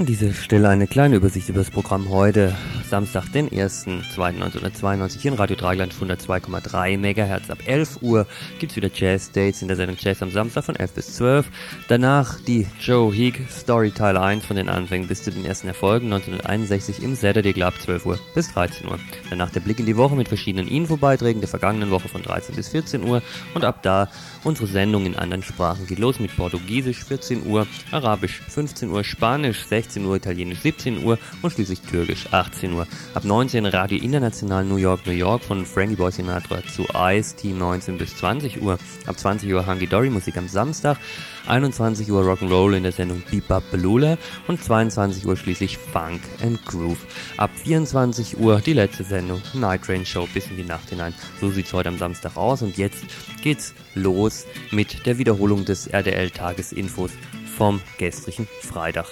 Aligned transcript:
An 0.00 0.06
dieser 0.06 0.32
Stelle 0.32 0.70
eine 0.70 0.86
kleine 0.86 1.16
Übersicht 1.16 1.50
über 1.50 1.58
das 1.58 1.70
Programm 1.70 2.08
heute. 2.08 2.56
Samstag, 2.90 3.30
den 3.32 3.48
1.2.1992 3.48 5.20
hier 5.20 5.32
in 5.32 5.38
Radio 5.38 5.56
Dreigland 5.56 5.94
102,3 5.94 6.98
MHz. 6.98 7.50
Ab 7.50 7.58
11 7.64 8.02
Uhr 8.02 8.26
gibt 8.58 8.72
es 8.72 8.76
wieder 8.76 8.90
Jazz 8.92 9.30
Dates 9.30 9.62
in 9.62 9.68
der 9.68 9.76
Sendung 9.76 9.96
Jazz 10.00 10.22
am 10.22 10.30
Samstag 10.30 10.64
von 10.64 10.76
11 10.76 10.92
bis 10.92 11.14
12. 11.14 11.46
Danach 11.88 12.40
die 12.40 12.66
Joe 12.80 13.12
Heek 13.12 13.40
Story 13.50 13.90
Teil 13.90 14.16
1 14.16 14.44
von 14.44 14.56
den 14.56 14.68
Anfängen 14.68 15.06
bis 15.06 15.22
zu 15.22 15.30
den 15.30 15.44
ersten 15.44 15.68
Erfolgen 15.68 16.12
1961 16.12 17.02
im 17.02 17.14
Saturday 17.14 17.52
Club 17.52 17.74
12 17.80 18.06
Uhr 18.06 18.18
bis 18.34 18.52
13 18.52 18.88
Uhr. 18.88 18.98
Danach 19.28 19.50
der 19.50 19.60
Blick 19.60 19.78
in 19.78 19.86
die 19.86 19.96
Woche 19.96 20.16
mit 20.16 20.28
verschiedenen 20.28 20.66
Infobeiträgen 20.66 21.40
der 21.40 21.48
vergangenen 21.48 21.90
Woche 21.90 22.08
von 22.08 22.22
13 22.22 22.56
bis 22.56 22.68
14 22.70 23.04
Uhr 23.04 23.22
und 23.54 23.64
ab 23.64 23.82
da 23.82 24.08
unsere 24.44 24.66
Sendung 24.66 25.06
in 25.06 25.16
anderen 25.16 25.42
Sprachen 25.42 25.86
geht 25.86 25.98
los 25.98 26.18
mit 26.18 26.36
Portugiesisch 26.36 27.04
14 27.04 27.46
Uhr, 27.46 27.66
Arabisch 27.92 28.40
15 28.48 28.90
Uhr, 28.90 29.04
Spanisch 29.04 29.64
16 29.64 30.00
16 30.00 30.06
Uhr, 30.06 30.16
Italienisch 30.16 30.60
17 30.60 31.04
Uhr 31.04 31.18
und 31.42 31.52
schließlich 31.52 31.80
Türkisch 31.80 32.26
18 32.30 32.72
Uhr. 32.72 32.79
Ab 33.14 33.24
19 33.24 33.66
Radio 33.66 33.98
International 33.98 34.64
New 34.64 34.76
York, 34.76 35.06
New 35.06 35.12
York 35.12 35.42
von 35.42 35.64
Frankie 35.64 35.96
Boy 35.96 36.12
Sinatra 36.12 36.62
zu 36.66 36.86
Ice 36.94 37.36
Team 37.36 37.58
19 37.58 37.98
bis 37.98 38.16
20 38.16 38.62
Uhr. 38.62 38.78
Ab 39.06 39.18
20 39.18 39.52
Uhr 39.52 39.66
Hunky 39.66 39.86
Dory 39.86 40.10
Musik 40.10 40.36
am 40.36 40.48
Samstag. 40.48 40.98
21 41.46 42.10
Uhr 42.10 42.22
Rock'n'Roll 42.22 42.76
in 42.76 42.82
der 42.82 42.92
Sendung 42.92 43.22
Bebop 43.30 43.62
Belula 43.70 44.18
und 44.46 44.62
22 44.62 45.26
Uhr 45.26 45.36
schließlich 45.36 45.78
Funk 45.78 46.20
and 46.42 46.64
Groove. 46.66 46.98
Ab 47.36 47.50
24 47.54 48.38
Uhr 48.38 48.60
die 48.60 48.74
letzte 48.74 49.04
Sendung 49.04 49.40
Night 49.54 49.82
Train 49.82 50.04
Show 50.04 50.28
bis 50.32 50.46
in 50.48 50.56
die 50.56 50.64
Nacht 50.64 50.88
hinein. 50.90 51.14
So 51.40 51.50
sieht's 51.50 51.72
heute 51.72 51.88
am 51.88 51.98
Samstag 51.98 52.36
aus 52.36 52.62
und 52.62 52.76
jetzt 52.76 53.04
geht's 53.42 53.74
los 53.94 54.46
mit 54.70 55.06
der 55.06 55.18
Wiederholung 55.18 55.64
des 55.64 55.86
RDL 55.86 56.30
Tagesinfos 56.30 57.10
vom 57.56 57.80
gestrigen 57.98 58.48
Freitag. 58.60 59.06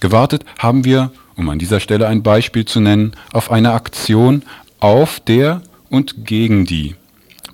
Gewartet 0.00 0.44
haben 0.58 0.84
wir, 0.84 1.12
um 1.36 1.48
an 1.48 1.58
dieser 1.58 1.80
Stelle 1.80 2.08
ein 2.08 2.22
Beispiel 2.22 2.64
zu 2.64 2.80
nennen, 2.80 3.12
auf 3.32 3.50
eine 3.50 3.72
Aktion 3.72 4.42
auf 4.80 5.20
der 5.20 5.62
und 5.90 6.24
gegen 6.24 6.64
die 6.64 6.96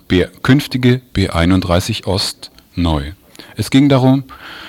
B 0.09 0.25
künftige 0.43 1.01
B31 1.15 2.07
Ost 2.07 2.51
neu. 2.77 3.13
Es 3.57 3.71
ging 3.71 3.89
darum, 3.89 4.25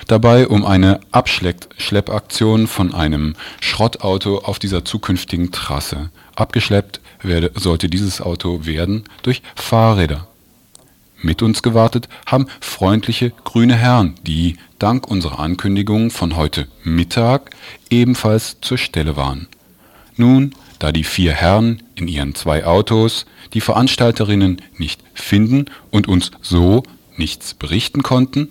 dabei 0.07 0.47
um 0.47 0.65
eine 0.65 0.99
Abschleppaktion 1.11 2.67
von 2.67 2.93
einem 2.93 3.35
Schrottauto 3.59 4.39
auf 4.39 4.59
dieser 4.59 4.83
zukünftigen 4.83 5.51
Trasse. 5.51 6.09
Abgeschleppt 6.35 7.01
werde, 7.21 7.51
sollte 7.55 7.89
dieses 7.89 8.21
Auto 8.21 8.65
werden 8.65 9.03
durch 9.21 9.41
Fahrräder. 9.55 10.27
Mit 11.21 11.41
uns 11.41 11.63
gewartet 11.63 12.07
haben 12.25 12.47
freundliche 12.61 13.31
grüne 13.43 13.75
Herren, 13.75 14.15
die 14.25 14.57
dank 14.77 15.07
unserer 15.07 15.39
Ankündigung 15.39 16.11
von 16.11 16.35
heute 16.35 16.67
Mittag 16.83 17.51
ebenfalls 17.89 18.57
zur 18.61 18.77
Stelle 18.77 19.15
waren. 19.15 19.47
Nun, 20.15 20.53
da 20.79 20.91
die 20.91 21.03
vier 21.03 21.33
Herren 21.33 21.81
in 21.95 22.07
ihren 22.07 22.35
zwei 22.35 22.65
Autos 22.65 23.25
die 23.53 23.61
Veranstalterinnen 23.61 24.61
nicht 24.77 25.01
finden 25.15 25.65
und 25.89 26.07
uns 26.07 26.31
so 26.41 26.83
nichts 27.15 27.55
berichten 27.55 28.03
konnten, 28.03 28.49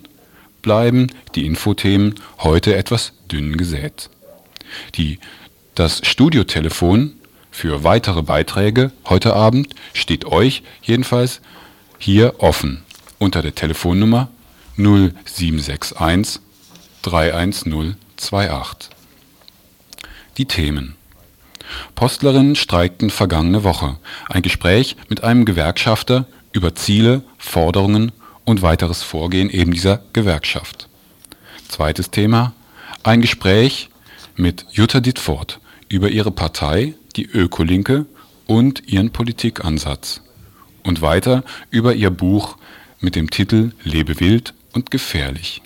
bleiben 0.61 1.07
die 1.35 1.45
Infothemen 1.45 2.15
heute 2.39 2.75
etwas 2.75 3.13
dünn 3.31 3.55
gesät. 3.55 4.09
Die, 4.95 5.19
das 5.75 6.01
Studiotelefon 6.05 7.13
für 7.49 7.85
weitere 7.85 8.23
Beiträge 8.23 8.91
heute 9.05 9.33
Abend 9.33 9.73
steht 9.93 10.25
euch 10.25 10.63
jedenfalls 10.81 11.41
hier 11.97 12.35
offen 12.39 12.83
unter 13.17 13.41
der 13.41 13.55
Telefonnummer 13.55 14.29
0761 14.77 16.39
31028. 17.01 18.89
Die 20.37 20.45
Themen 20.45 20.95
Postlerinnen 21.95 22.55
streikten 22.55 23.09
vergangene 23.09 23.63
Woche. 23.63 23.97
Ein 24.29 24.41
Gespräch 24.41 24.95
mit 25.09 25.23
einem 25.23 25.45
Gewerkschafter 25.45 26.25
über 26.51 26.75
Ziele, 26.75 27.23
Forderungen 27.37 28.11
und 28.45 28.61
weiteres 28.61 29.03
Vorgehen 29.03 29.49
eben 29.49 29.73
dieser 29.73 30.01
Gewerkschaft. 30.13 30.87
Zweites 31.67 32.11
Thema 32.11 32.53
ein 33.03 33.21
Gespräch 33.21 33.89
mit 34.35 34.65
Jutta 34.71 34.99
Dittfort 34.99 35.59
über 35.89 36.09
ihre 36.09 36.31
Partei, 36.31 36.95
die 37.15 37.25
Ökolinke 37.25 38.05
und 38.45 38.87
ihren 38.87 39.11
Politikansatz 39.11 40.21
und 40.87 41.01
weiter 41.01 41.43
über 41.69 41.93
ihr 41.93 42.09
Buch 42.09 42.57
mit 42.99 43.15
dem 43.15 43.29
Titel 43.29 43.73
Lebe 43.83 44.19
wild 44.19 44.53
und 44.73 44.89
gefährlich. 44.91 45.61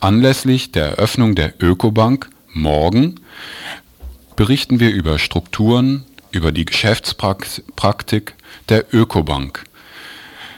Anlässlich 0.00 0.72
der 0.72 0.98
Eröffnung 0.98 1.34
der 1.34 1.54
Ökobank 1.60 2.30
morgen 2.52 3.20
berichten 4.36 4.80
wir 4.80 4.92
über 4.92 5.18
Strukturen, 5.18 6.04
über 6.30 6.52
die 6.52 6.64
Geschäftspraktik 6.64 8.34
der 8.68 8.94
Ökobank. 8.94 9.64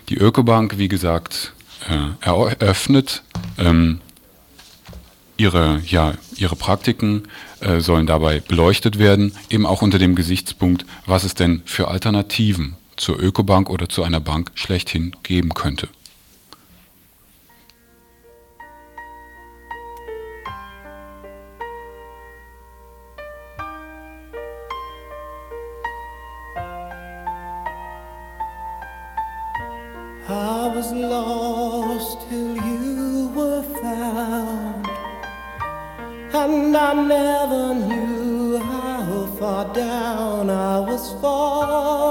Die 0.09 0.17
Ökobank, 0.17 0.77
wie 0.77 0.89
gesagt, 0.89 1.55
äh, 1.89 2.27
eröffnet 2.27 3.23
ähm, 3.59 4.01
ihre, 5.37 5.81
ja, 5.87 6.15
ihre 6.37 6.57
Praktiken 6.57 7.25
äh, 7.61 7.81
sollen 7.81 8.07
dabei 8.07 8.41
beleuchtet 8.41 8.99
werden, 8.99 9.33
eben 9.49 9.67
auch 9.67 9.83
unter 9.83 9.99
dem 9.99 10.15
Gesichtspunkt, 10.15 10.85
was 11.07 11.25
es 11.25 11.35
denn 11.35 11.63
für 11.65 11.89
Alternativen 11.89 12.77
zur 12.97 13.19
Ökobank 13.19 13.71
oder 13.71 13.89
zu 13.89 14.03
einer 14.03 14.21
Bank 14.21 14.53
schlechthin 14.55 15.17
geben 15.23 15.55
könnte. 15.55 15.89
I 36.77 36.93
never 36.93 37.75
knew 37.75 38.59
how 38.59 39.27
far 39.39 39.73
down 39.73 40.51
I 40.51 40.81
was 40.81 41.13
falling 41.21 42.04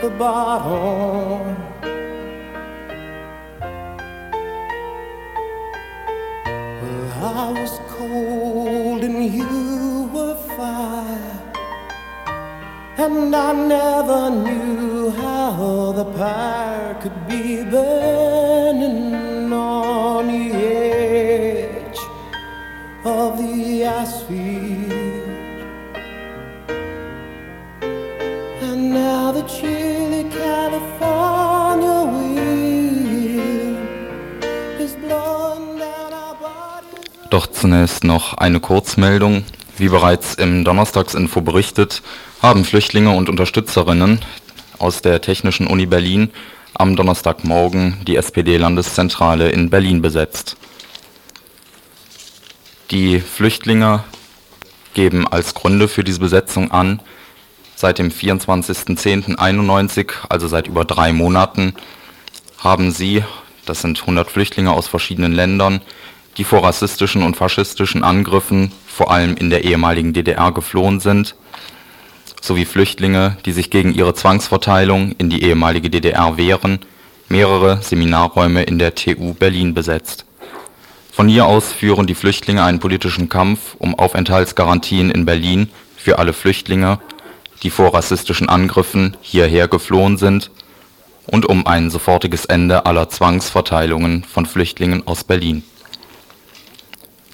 the 0.00 0.08
bottom. 0.10 1.56
Well, 6.80 7.12
I 7.22 7.52
was 7.60 7.78
cold 7.88 9.04
and 9.04 9.24
you 9.26 10.10
were 10.14 10.36
fire, 10.56 11.42
and 12.96 13.36
I 13.36 13.52
never 13.52 14.30
knew 14.30 15.10
how 15.10 15.92
the 15.92 16.06
fire 16.18 16.94
could 17.02 17.28
be 17.28 17.62
burning 17.64 18.19
zunächst 37.60 38.04
noch 38.04 38.34
eine 38.34 38.60
Kurzmeldung. 38.60 39.44
Wie 39.76 39.88
bereits 39.88 40.34
im 40.34 40.64
Donnerstagsinfo 40.64 41.42
berichtet, 41.42 42.02
haben 42.42 42.64
Flüchtlinge 42.64 43.10
und 43.10 43.28
Unterstützerinnen 43.28 44.20
aus 44.78 45.02
der 45.02 45.20
Technischen 45.20 45.66
Uni 45.66 45.86
Berlin 45.86 46.30
am 46.74 46.96
Donnerstagmorgen 46.96 47.98
die 48.06 48.16
SPD-Landeszentrale 48.16 49.50
in 49.50 49.68
Berlin 49.68 50.00
besetzt. 50.00 50.56
Die 52.90 53.20
Flüchtlinge 53.20 54.04
geben 54.94 55.28
als 55.28 55.54
Gründe 55.54 55.86
für 55.86 56.02
diese 56.02 56.20
Besetzung 56.20 56.70
an, 56.70 57.00
Seit 57.80 57.98
dem 57.98 58.10
24.10.91, 58.10 60.10
also 60.28 60.46
seit 60.48 60.66
über 60.66 60.84
drei 60.84 61.14
Monaten, 61.14 61.72
haben 62.58 62.90
sie, 62.90 63.24
das 63.64 63.80
sind 63.80 64.02
100 64.02 64.30
Flüchtlinge 64.30 64.70
aus 64.70 64.86
verschiedenen 64.86 65.32
Ländern, 65.32 65.80
die 66.36 66.44
vor 66.44 66.64
rassistischen 66.64 67.22
und 67.22 67.36
faschistischen 67.36 68.04
Angriffen 68.04 68.72
vor 68.86 69.10
allem 69.10 69.36
in 69.36 69.50
der 69.50 69.64
ehemaligen 69.64 70.12
DDR 70.12 70.52
geflohen 70.52 71.00
sind, 71.00 71.34
sowie 72.40 72.64
Flüchtlinge, 72.64 73.36
die 73.44 73.52
sich 73.52 73.70
gegen 73.70 73.94
ihre 73.94 74.14
Zwangsverteilung 74.14 75.12
in 75.18 75.30
die 75.30 75.42
ehemalige 75.42 75.90
DDR 75.90 76.36
wehren, 76.36 76.80
mehrere 77.28 77.82
Seminarräume 77.82 78.62
in 78.62 78.78
der 78.78 78.94
TU 78.94 79.34
Berlin 79.34 79.74
besetzt. 79.74 80.24
Von 81.12 81.28
hier 81.28 81.46
aus 81.46 81.72
führen 81.72 82.06
die 82.06 82.14
Flüchtlinge 82.14 82.64
einen 82.64 82.80
politischen 82.80 83.28
Kampf 83.28 83.74
um 83.78 83.98
Aufenthaltsgarantien 83.98 85.10
in 85.10 85.26
Berlin 85.26 85.70
für 85.96 86.18
alle 86.18 86.32
Flüchtlinge 86.32 86.98
die 87.62 87.70
vor 87.70 87.94
rassistischen 87.94 88.48
Angriffen 88.48 89.16
hierher 89.20 89.68
geflohen 89.68 90.16
sind 90.16 90.50
und 91.26 91.46
um 91.46 91.66
ein 91.66 91.90
sofortiges 91.90 92.46
Ende 92.46 92.86
aller 92.86 93.08
Zwangsverteilungen 93.08 94.24
von 94.24 94.46
Flüchtlingen 94.46 95.06
aus 95.06 95.24
Berlin. 95.24 95.62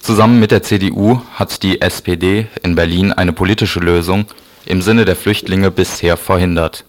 Zusammen 0.06 0.38
mit 0.38 0.52
der 0.52 0.62
CDU 0.62 1.20
hat 1.34 1.64
die 1.64 1.80
SPD 1.80 2.46
in 2.62 2.76
Berlin 2.76 3.10
eine 3.10 3.32
politische 3.32 3.80
Lösung 3.80 4.26
im 4.64 4.80
Sinne 4.80 5.04
der 5.04 5.16
Flüchtlinge 5.16 5.72
bisher 5.72 6.16
verhindert. 6.16 6.84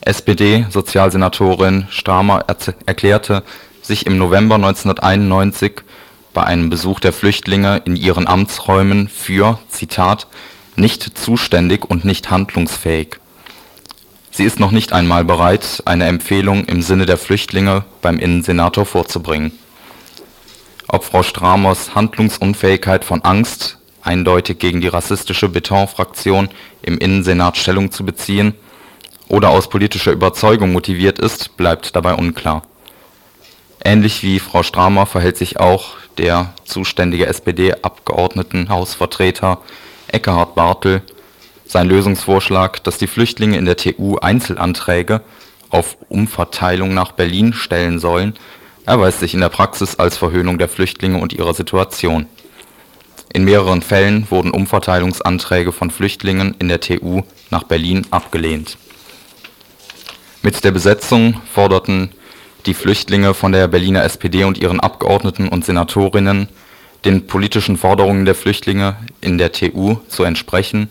SPD-Sozialsenatorin 0.00 1.88
Stamer 1.90 2.46
erklärte 2.86 3.42
sich 3.82 4.06
im 4.06 4.16
November 4.16 4.54
1991 4.54 5.82
bei 6.32 6.42
einem 6.42 6.70
Besuch 6.70 6.98
der 7.00 7.12
Flüchtlinge 7.12 7.82
in 7.84 7.94
ihren 7.94 8.26
Amtsräumen 8.26 9.08
für 9.08 9.58
Zitat 9.68 10.26
nicht 10.76 11.18
zuständig 11.18 11.84
und 11.90 12.06
nicht 12.06 12.30
handlungsfähig. 12.30 13.18
Sie 14.30 14.44
ist 14.44 14.58
noch 14.58 14.70
nicht 14.70 14.94
einmal 14.94 15.26
bereit, 15.26 15.82
eine 15.84 16.06
Empfehlung 16.06 16.64
im 16.64 16.80
Sinne 16.80 17.04
der 17.04 17.18
Flüchtlinge 17.18 17.84
beim 18.00 18.18
Innensenator 18.18 18.86
vorzubringen. 18.86 19.52
Ob 20.92 21.04
Frau 21.04 21.22
Stramers 21.22 21.94
Handlungsunfähigkeit 21.94 23.04
von 23.04 23.22
Angst, 23.22 23.78
eindeutig 24.02 24.58
gegen 24.58 24.80
die 24.80 24.88
rassistische 24.88 25.48
Betonfraktion 25.48 26.48
im 26.82 26.98
Innensenat 26.98 27.56
Stellung 27.56 27.92
zu 27.92 28.04
beziehen, 28.04 28.56
oder 29.28 29.50
aus 29.50 29.68
politischer 29.68 30.10
Überzeugung 30.10 30.72
motiviert 30.72 31.20
ist, 31.20 31.56
bleibt 31.56 31.94
dabei 31.94 32.14
unklar. 32.14 32.64
Ähnlich 33.84 34.24
wie 34.24 34.40
Frau 34.40 34.64
Stramer 34.64 35.06
verhält 35.06 35.36
sich 35.36 35.60
auch 35.60 35.90
der 36.18 36.54
zuständige 36.64 37.26
SPD-Abgeordnetenhausvertreter 37.26 39.60
Ekkehard 40.10 40.56
Bartel. 40.56 41.02
Sein 41.66 41.86
Lösungsvorschlag, 41.86 42.82
dass 42.82 42.98
die 42.98 43.06
Flüchtlinge 43.06 43.58
in 43.58 43.64
der 43.64 43.76
TU 43.76 44.18
Einzelanträge 44.18 45.20
auf 45.68 45.96
Umverteilung 46.08 46.94
nach 46.94 47.12
Berlin 47.12 47.52
stellen 47.52 48.00
sollen, 48.00 48.34
erweist 48.90 49.20
sich 49.20 49.34
in 49.34 49.40
der 49.40 49.48
Praxis 49.48 49.96
als 49.96 50.16
Verhöhnung 50.16 50.58
der 50.58 50.68
Flüchtlinge 50.68 51.18
und 51.18 51.32
ihrer 51.32 51.54
Situation. 51.54 52.26
In 53.32 53.44
mehreren 53.44 53.82
Fällen 53.82 54.28
wurden 54.30 54.50
Umverteilungsanträge 54.50 55.70
von 55.70 55.90
Flüchtlingen 55.90 56.56
in 56.58 56.68
der 56.68 56.80
TU 56.80 57.22
nach 57.50 57.62
Berlin 57.62 58.06
abgelehnt. 58.10 58.76
Mit 60.42 60.64
der 60.64 60.72
Besetzung 60.72 61.40
forderten 61.52 62.10
die 62.66 62.74
Flüchtlinge 62.74 63.32
von 63.32 63.52
der 63.52 63.68
Berliner 63.68 64.02
SPD 64.02 64.42
und 64.44 64.58
ihren 64.58 64.80
Abgeordneten 64.80 65.48
und 65.48 65.64
Senatorinnen, 65.64 66.48
den 67.04 67.26
politischen 67.28 67.76
Forderungen 67.76 68.24
der 68.24 68.34
Flüchtlinge 68.34 68.96
in 69.20 69.38
der 69.38 69.52
TU 69.52 69.98
zu 70.08 70.24
entsprechen, 70.24 70.90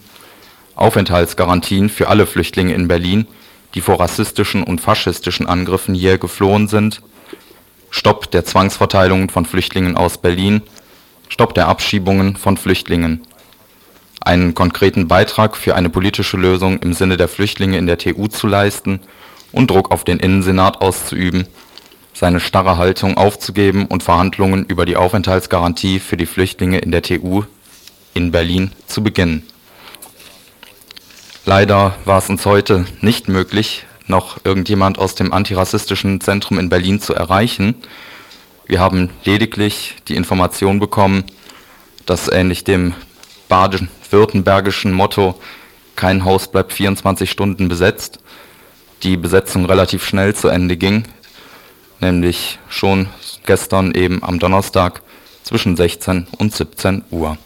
Aufenthaltsgarantien 0.76 1.90
für 1.90 2.08
alle 2.08 2.26
Flüchtlinge 2.26 2.74
in 2.74 2.88
Berlin, 2.88 3.28
die 3.76 3.82
vor 3.82 4.00
rassistischen 4.00 4.64
und 4.64 4.80
faschistischen 4.80 5.46
Angriffen 5.46 5.94
hier 5.94 6.18
geflohen 6.18 6.70
sind, 6.70 7.02
Stopp 7.92 8.32
der 8.32 8.46
Zwangsverteilungen 8.46 9.30
von 9.30 9.46
Flüchtlingen 9.46 9.98
aus 9.98 10.18
Berlin, 10.18 10.62
Stopp 11.28 11.54
der 11.54 11.68
Abschiebungen 11.68 12.36
von 12.36 12.58
Flüchtlingen, 12.58 13.22
einen 14.22 14.54
konkreten 14.54 15.08
Beitrag 15.08 15.56
für 15.58 15.76
eine 15.76 15.90
politische 15.90 16.38
Lösung 16.38 16.80
im 16.80 16.94
Sinne 16.94 17.18
der 17.18 17.28
Flüchtlinge 17.28 17.78
in 17.78 17.88
der 17.88 17.98
TU 17.98 18.28
zu 18.28 18.48
leisten 18.48 19.00
und 19.52 19.72
Druck 19.72 19.92
auf 19.92 20.04
den 20.04 20.20
Innensenat 20.20 20.82
auszuüben, 20.82 21.48
seine 22.14 22.40
starre 22.40 22.78
Haltung 22.78 23.18
aufzugeben 23.18 23.86
und 23.86 24.04
Verhandlungen 24.04 24.66
über 24.66 24.86
die 24.86 24.98
Aufenthaltsgarantie 24.98 26.00
für 26.00 26.18
die 26.18 26.26
Flüchtlinge 26.26 26.80
in 26.80 26.92
der 26.92 27.02
TU 27.02 27.44
in 28.14 28.32
Berlin 28.32 28.72
zu 28.88 29.02
beginnen. 29.04 29.44
Leider 31.46 31.96
war 32.06 32.20
es 32.20 32.30
uns 32.30 32.46
heute 32.46 32.86
nicht 33.02 33.28
möglich, 33.28 33.86
noch 34.10 34.40
irgendjemand 34.44 35.00
aus 35.00 35.16
dem 35.16 35.32
antirassistischen 35.32 36.22
Zentrum 36.22 36.60
in 36.60 36.70
Berlin 36.70 37.00
zu 37.00 37.14
erreichen. 37.14 37.76
Wir 38.66 38.80
haben 38.80 39.10
lediglich 39.24 39.96
die 40.08 40.16
Information 40.16 40.80
bekommen, 40.80 41.24
dass 42.06 42.28
ähnlich 42.28 42.64
dem 42.64 42.94
baden-württembergischen 43.48 44.94
Motto 44.94 45.40
kein 45.96 46.24
Haus 46.24 46.50
bleibt 46.50 46.74
24 46.74 47.30
Stunden 47.30 47.68
besetzt, 47.68 48.20
die 49.04 49.18
Besetzung 49.18 49.66
relativ 49.66 50.06
schnell 50.06 50.36
zu 50.36 50.48
Ende 50.48 50.78
ging, 50.78 51.04
nämlich 52.00 52.60
schon 52.70 53.10
gestern 53.46 53.94
eben 53.94 54.24
am 54.24 54.40
Donnerstag 54.40 55.02
zwischen 55.44 55.76
16 55.76 56.28
und 56.38 56.54
17 56.54 57.04
Uhr. 57.10 57.38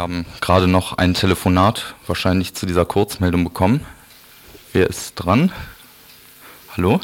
Wir 0.00 0.04
haben 0.04 0.24
gerade 0.40 0.66
noch 0.66 0.96
ein 0.96 1.12
Telefonat 1.12 1.94
wahrscheinlich 2.06 2.54
zu 2.54 2.64
dieser 2.64 2.86
Kurzmeldung 2.86 3.44
bekommen. 3.44 3.84
Wer 4.72 4.86
ist 4.86 5.12
dran? 5.16 5.52
Hallo? 6.74 7.02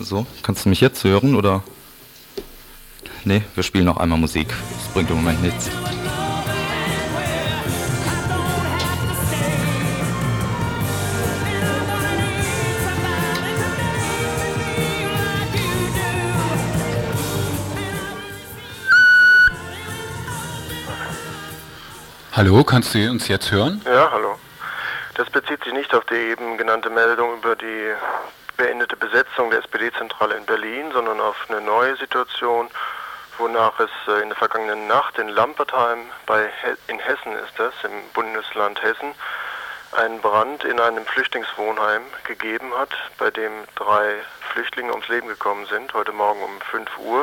So, 0.00 0.26
kannst 0.42 0.64
du 0.64 0.70
mich 0.70 0.80
jetzt 0.80 1.04
hören 1.04 1.36
oder? 1.36 1.62
Nee, 3.22 3.42
wir 3.54 3.62
spielen 3.62 3.84
noch 3.84 3.98
einmal 3.98 4.18
Musik. 4.18 4.48
Das 4.48 4.92
bringt 4.92 5.10
im 5.10 5.14
Moment 5.18 5.40
nichts. 5.40 5.70
Hallo, 22.32 22.62
kannst 22.62 22.94
du 22.94 23.10
uns 23.10 23.26
jetzt 23.26 23.50
hören? 23.50 23.82
Ja, 23.84 24.08
hallo. 24.12 24.38
Das 25.14 25.28
bezieht 25.30 25.64
sich 25.64 25.72
nicht 25.72 25.92
auf 25.92 26.04
die 26.04 26.14
eben 26.14 26.56
genannte 26.58 26.88
Meldung 26.88 27.38
über 27.38 27.56
die 27.56 27.92
beendete 28.56 28.96
Besetzung 28.96 29.50
der 29.50 29.58
SPD-Zentrale 29.58 30.36
in 30.36 30.46
Berlin, 30.46 30.92
sondern 30.92 31.20
auf 31.20 31.34
eine 31.48 31.60
neue 31.60 31.96
Situation, 31.96 32.68
wonach 33.36 33.80
es 33.80 33.90
äh, 34.06 34.22
in 34.22 34.28
der 34.28 34.38
vergangenen 34.38 34.86
Nacht 34.86 35.18
in 35.18 35.26
Lampertheim 35.26 35.98
bei 36.26 36.48
in 36.86 37.00
Hessen 37.00 37.32
ist 37.32 37.58
das, 37.58 37.74
im 37.82 37.90
Bundesland 38.14 38.80
Hessen, 38.80 39.12
einen 39.98 40.20
Brand 40.20 40.62
in 40.62 40.78
einem 40.78 41.04
Flüchtlingswohnheim 41.06 42.02
gegeben 42.22 42.72
hat, 42.78 42.90
bei 43.18 43.32
dem 43.32 43.50
drei 43.74 44.14
Flüchtlinge 44.52 44.92
ums 44.92 45.08
Leben 45.08 45.26
gekommen 45.26 45.66
sind. 45.66 45.92
Heute 45.94 46.12
Morgen 46.12 46.44
um 46.44 46.60
5 46.60 46.88
Uhr 46.98 47.22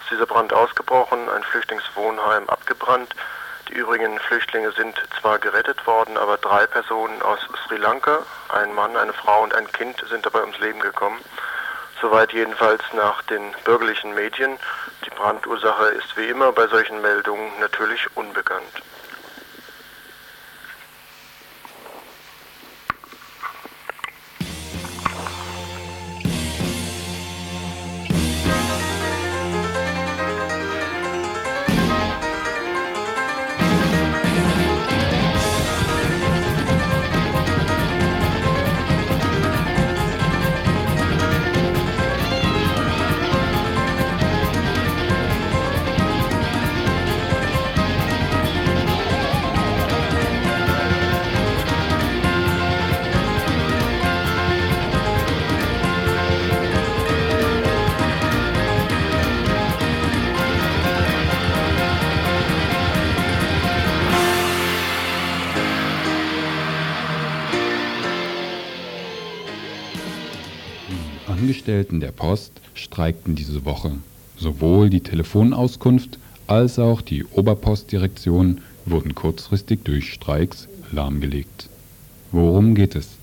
ist 0.00 0.10
dieser 0.10 0.24
Brand 0.24 0.54
ausgebrochen, 0.54 1.28
ein 1.28 1.42
Flüchtlingswohnheim 1.42 2.48
abgebrannt. 2.48 3.14
Die 3.68 3.74
übrigen 3.74 4.18
Flüchtlinge 4.20 4.72
sind 4.72 5.00
zwar 5.20 5.38
gerettet 5.38 5.86
worden, 5.86 6.16
aber 6.16 6.36
drei 6.36 6.66
Personen 6.66 7.20
aus 7.22 7.40
Sri 7.66 7.76
Lanka, 7.76 8.20
ein 8.48 8.72
Mann, 8.74 8.96
eine 8.96 9.12
Frau 9.12 9.42
und 9.42 9.54
ein 9.54 9.70
Kind, 9.72 10.02
sind 10.08 10.24
dabei 10.24 10.40
ums 10.40 10.58
Leben 10.58 10.80
gekommen. 10.80 11.20
Soweit 12.00 12.32
jedenfalls 12.32 12.82
nach 12.92 13.22
den 13.22 13.52
bürgerlichen 13.64 14.14
Medien. 14.14 14.58
Die 15.04 15.10
Brandursache 15.10 15.86
ist 15.86 16.16
wie 16.16 16.28
immer 16.28 16.52
bei 16.52 16.66
solchen 16.68 17.00
Meldungen 17.00 17.50
natürlich 17.58 18.06
unbekannt. 18.16 18.82
Angestellten 71.76 72.00
der 72.00 72.12
Post 72.12 72.52
streikten 72.72 73.34
diese 73.34 73.66
Woche. 73.66 73.92
Sowohl 74.38 74.88
die 74.88 75.02
Telefonauskunft 75.02 76.18
als 76.46 76.78
auch 76.78 77.02
die 77.02 77.22
Oberpostdirektion 77.22 78.62
wurden 78.86 79.14
kurzfristig 79.14 79.80
durch 79.84 80.10
Streiks 80.10 80.68
lahmgelegt. 80.90 81.68
Worum 82.32 82.74
geht 82.74 82.96
es? 82.96 83.18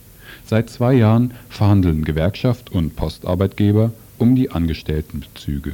Seit 0.46 0.70
zwei 0.70 0.94
Jahren 0.94 1.34
verhandeln 1.50 2.04
Gewerkschaft 2.04 2.72
und 2.72 2.96
Postarbeitgeber 2.96 3.92
um 4.20 4.36
die 4.36 4.52
Angestelltenbezüge. 4.52 5.74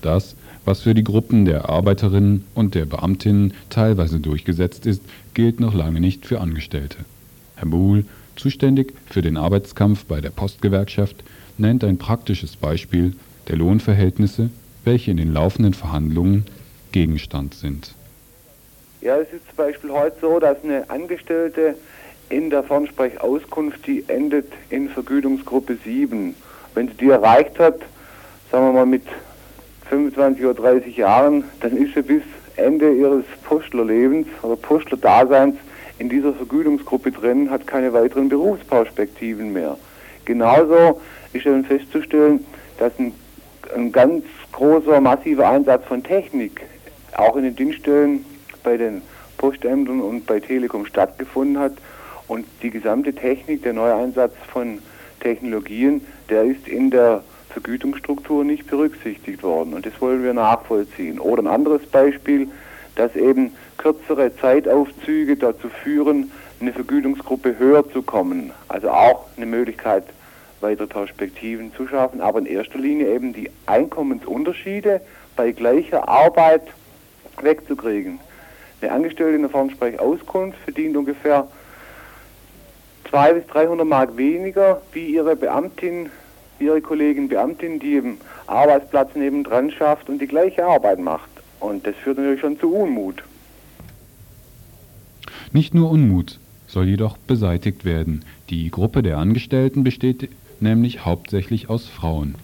Das, 0.00 0.36
was 0.64 0.82
für 0.82 0.94
die 0.94 1.02
Gruppen 1.02 1.46
der 1.46 1.68
Arbeiterinnen 1.68 2.44
und 2.54 2.76
der 2.76 2.84
Beamtinnen 2.84 3.54
teilweise 3.70 4.20
durchgesetzt 4.20 4.86
ist, 4.86 5.02
gilt 5.34 5.58
noch 5.58 5.74
lange 5.74 5.98
nicht 5.98 6.26
für 6.26 6.40
Angestellte. 6.40 6.98
Herr 7.56 7.66
Buhl, 7.66 8.04
zuständig 8.36 8.94
für 9.06 9.20
den 9.20 9.36
Arbeitskampf 9.36 10.04
bei 10.04 10.20
der 10.20 10.30
Postgewerkschaft, 10.30 11.24
nennt 11.60 11.84
ein 11.84 11.98
praktisches 11.98 12.56
Beispiel 12.56 13.14
der 13.48 13.56
Lohnverhältnisse, 13.56 14.50
welche 14.84 15.10
in 15.10 15.18
den 15.18 15.32
laufenden 15.32 15.74
Verhandlungen 15.74 16.46
Gegenstand 16.92 17.54
sind. 17.54 17.94
Ja, 19.00 19.16
es 19.18 19.32
ist 19.32 19.46
zum 19.46 19.56
Beispiel 19.56 19.90
heute 19.90 20.16
so, 20.20 20.38
dass 20.40 20.62
eine 20.64 20.88
Angestellte 20.90 21.74
in 22.28 22.50
der 22.50 22.62
Fernsprechauskunft, 22.62 23.86
die 23.86 24.04
endet 24.08 24.46
in 24.70 24.88
Vergütungsgruppe 24.88 25.78
7. 25.84 26.34
Wenn 26.74 26.88
sie 26.88 26.94
die 26.94 27.10
erreicht 27.10 27.58
hat, 27.58 27.80
sagen 28.50 28.66
wir 28.66 28.72
mal 28.72 28.86
mit 28.86 29.02
25 29.88 30.44
oder 30.44 30.54
30 30.54 30.96
Jahren, 30.96 31.44
dann 31.60 31.76
ist 31.76 31.94
sie 31.94 32.02
bis 32.02 32.22
Ende 32.56 32.92
ihres 32.92 33.24
Postlerlebens 33.44 34.28
oder 34.42 34.56
Postlerdaseins 34.56 35.56
in 35.98 36.08
dieser 36.08 36.32
Vergütungsgruppe 36.32 37.10
drin, 37.10 37.50
hat 37.50 37.66
keine 37.66 37.92
weiteren 37.92 38.28
Berufsperspektiven 38.28 39.52
mehr. 39.52 39.76
Genauso 40.24 41.00
ist 41.32 41.46
dann 41.46 41.64
festzustellen, 41.64 42.44
dass 42.78 42.92
ein, 42.98 43.12
ein 43.74 43.92
ganz 43.92 44.24
großer, 44.52 45.00
massiver 45.00 45.48
Einsatz 45.48 45.84
von 45.86 46.02
Technik 46.02 46.62
auch 47.16 47.36
in 47.36 47.44
den 47.44 47.56
Dienststellen 47.56 48.24
bei 48.62 48.76
den 48.76 49.02
Postämtern 49.38 50.00
und 50.00 50.26
bei 50.26 50.40
Telekom 50.40 50.86
stattgefunden 50.86 51.58
hat. 51.58 51.72
Und 52.28 52.46
die 52.62 52.70
gesamte 52.70 53.12
Technik, 53.12 53.62
der 53.62 53.72
neue 53.72 53.94
Einsatz 53.94 54.34
von 54.52 54.78
Technologien, 55.20 56.02
der 56.28 56.44
ist 56.44 56.68
in 56.68 56.90
der 56.90 57.22
Vergütungsstruktur 57.50 58.44
nicht 58.44 58.66
berücksichtigt 58.68 59.42
worden. 59.42 59.74
Und 59.74 59.84
das 59.84 60.00
wollen 60.00 60.22
wir 60.22 60.34
nachvollziehen. 60.34 61.18
Oder 61.18 61.42
ein 61.42 61.48
anderes 61.48 61.84
Beispiel, 61.86 62.48
dass 62.94 63.16
eben 63.16 63.52
kürzere 63.78 64.34
Zeitaufzüge 64.36 65.36
dazu 65.36 65.68
führen, 65.68 66.30
eine 66.60 66.72
Vergütungsgruppe 66.72 67.58
höher 67.58 67.88
zu 67.90 68.02
kommen. 68.02 68.52
Also 68.68 68.90
auch 68.90 69.26
eine 69.36 69.46
Möglichkeit, 69.46 70.04
weitere 70.60 70.86
Perspektiven 70.86 71.72
zu 71.74 71.86
schaffen, 71.86 72.20
aber 72.20 72.38
in 72.40 72.46
erster 72.46 72.78
Linie 72.78 73.14
eben 73.14 73.32
die 73.32 73.50
Einkommensunterschiede 73.66 75.00
bei 75.36 75.52
gleicher 75.52 76.08
Arbeit 76.08 76.62
wegzukriegen. 77.40 78.20
Eine 78.80 78.92
Angestellte 78.92 79.36
in 79.36 79.42
der 79.42 79.50
Fernsprechauskunft 79.50 80.58
verdient 80.60 80.96
ungefähr 80.96 81.46
200 83.10 83.46
bis 83.46 83.52
300 83.52 83.86
Mark 83.86 84.16
weniger 84.16 84.80
wie 84.92 85.06
ihre 85.06 85.36
Beamtin, 85.36 86.10
ihre 86.58 86.80
Kollegin 86.80 87.28
Beamtin, 87.28 87.78
die 87.78 87.96
im 87.96 88.18
Arbeitsplatz 88.46 89.14
nebendran 89.14 89.70
schafft 89.70 90.08
und 90.08 90.20
die 90.20 90.26
gleiche 90.26 90.64
Arbeit 90.64 90.98
macht. 90.98 91.30
Und 91.58 91.86
das 91.86 91.94
führt 91.96 92.18
natürlich 92.18 92.40
schon 92.40 92.58
zu 92.58 92.74
Unmut. 92.74 93.22
Nicht 95.52 95.74
nur 95.74 95.90
Unmut 95.90 96.38
soll 96.66 96.86
jedoch 96.86 97.16
beseitigt 97.18 97.84
werden. 97.84 98.24
Die 98.48 98.70
Gruppe 98.70 99.02
der 99.02 99.18
Angestellten 99.18 99.82
besteht 99.82 100.28
nämlich 100.62 101.04
hauptsächlich 101.04 101.68
aus 101.68 101.86
Frauen. 101.86 102.34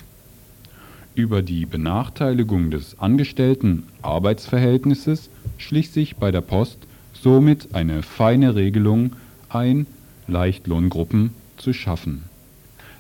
Über 1.14 1.40
die 1.42 1.66
Benachteiligung 1.66 2.70
des 2.70 2.98
Angestellten-Arbeitsverhältnisses 2.98 5.30
schließt 5.58 5.92
sich 5.94 6.16
bei 6.16 6.30
der 6.30 6.42
Post 6.42 6.78
somit 7.14 7.74
eine 7.74 8.02
feine 8.02 8.54
Regelung 8.54 9.16
ein, 9.48 9.86
Leichtlohngruppen 10.28 11.30
zu 11.56 11.72
schaffen. 11.72 12.24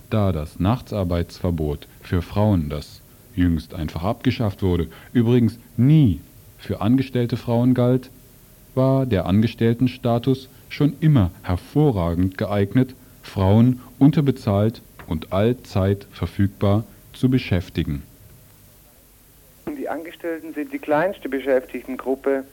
Da 0.08 0.32
das 0.32 0.58
Nachtsarbeitsverbot 0.60 1.88
für 2.02 2.22
Frauen, 2.22 2.70
das 2.70 3.02
jüngst 3.34 3.74
einfach 3.74 4.02
abgeschafft 4.02 4.62
wurde, 4.62 4.86
übrigens 5.12 5.58
nie 5.76 6.20
für 6.56 6.80
angestellte 6.80 7.36
Frauen 7.36 7.74
galt, 7.74 8.10
war 8.74 9.04
der 9.04 9.26
Angestelltenstatus 9.26 10.48
schon 10.68 10.94
immer 11.00 11.30
hervorragend 11.42 12.38
geeignet, 12.38 12.94
Frauen 13.22 13.80
unterbezahlt 13.98 14.80
und 15.06 15.32
allzeit 15.32 16.06
verfügbar 16.12 16.84
zu 17.12 17.30
beschäftigen. 17.30 18.02
Die 19.66 19.88
Angestellten 19.88 20.54
sind 20.54 20.72
die 20.72 20.78
kleinste 20.78 21.28
Beschäftigtengruppe 21.28 22.44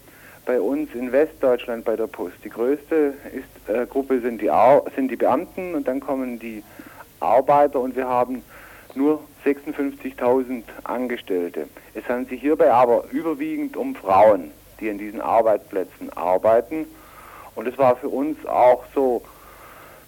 bei 0.46 0.60
uns 0.60 0.94
in 0.94 1.12
Westdeutschland 1.12 1.86
bei 1.86 1.96
der 1.96 2.08
Post. 2.08 2.36
Die 2.44 2.50
größte 2.50 3.14
ist, 3.34 3.70
äh, 3.70 3.86
Gruppe 3.86 4.20
sind 4.20 4.42
die, 4.42 4.52
sind 4.96 5.10
die 5.10 5.16
Beamten 5.16 5.76
und 5.76 5.88
dann 5.88 6.00
kommen 6.00 6.40
die 6.40 6.64
Arbeiter 7.20 7.80
und 7.80 7.96
wir 7.96 8.08
haben 8.08 8.44
nur 8.96 9.24
56.000 9.46 10.64
Angestellte. 10.84 11.68
Es 11.94 12.08
handelt 12.08 12.30
sich 12.30 12.42
hierbei 12.42 12.72
aber 12.72 13.06
überwiegend 13.12 13.78
um 13.78 13.96
Frauen, 13.96 14.52
die 14.80 14.88
in 14.88 14.98
diesen 14.98 15.22
Arbeitsplätzen 15.22 16.12
arbeiten. 16.16 16.86
Und 17.56 17.68
es 17.68 17.78
war 17.78 17.96
für 17.96 18.10
uns 18.10 18.46
auch 18.46 18.84
so 18.94 19.24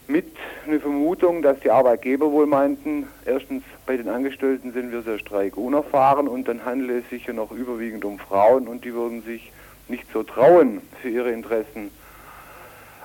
mit 0.08 0.26
eine 0.66 0.80
Vermutung, 0.80 1.42
dass 1.42 1.60
die 1.60 1.72
Arbeitgeber 1.72 2.32
wohl 2.32 2.46
meinten, 2.46 3.08
erstens 3.26 3.64
bei 3.86 3.98
den 3.98 4.10
Angestellten 4.10 4.74
sind 4.74 4.92
wir 4.92 5.02
sehr 5.02 5.20
streikunerfahren 5.20 6.28
und 6.28 6.48
dann 6.48 6.66
handelt 6.66 7.04
es 7.04 7.10
sich 7.10 7.26
ja 7.26 7.34
noch 7.34 7.52
überwiegend 7.52 8.06
um 8.06 8.20
Frauen 8.20 8.68
und 8.68 8.86
die 8.86 8.94
würden 8.94 9.24
sich 9.24 9.52
nicht 9.88 10.06
so 10.12 10.24
trauen, 10.24 10.82
für 11.02 11.10
ihre 11.10 11.32
Interessen 11.32 11.92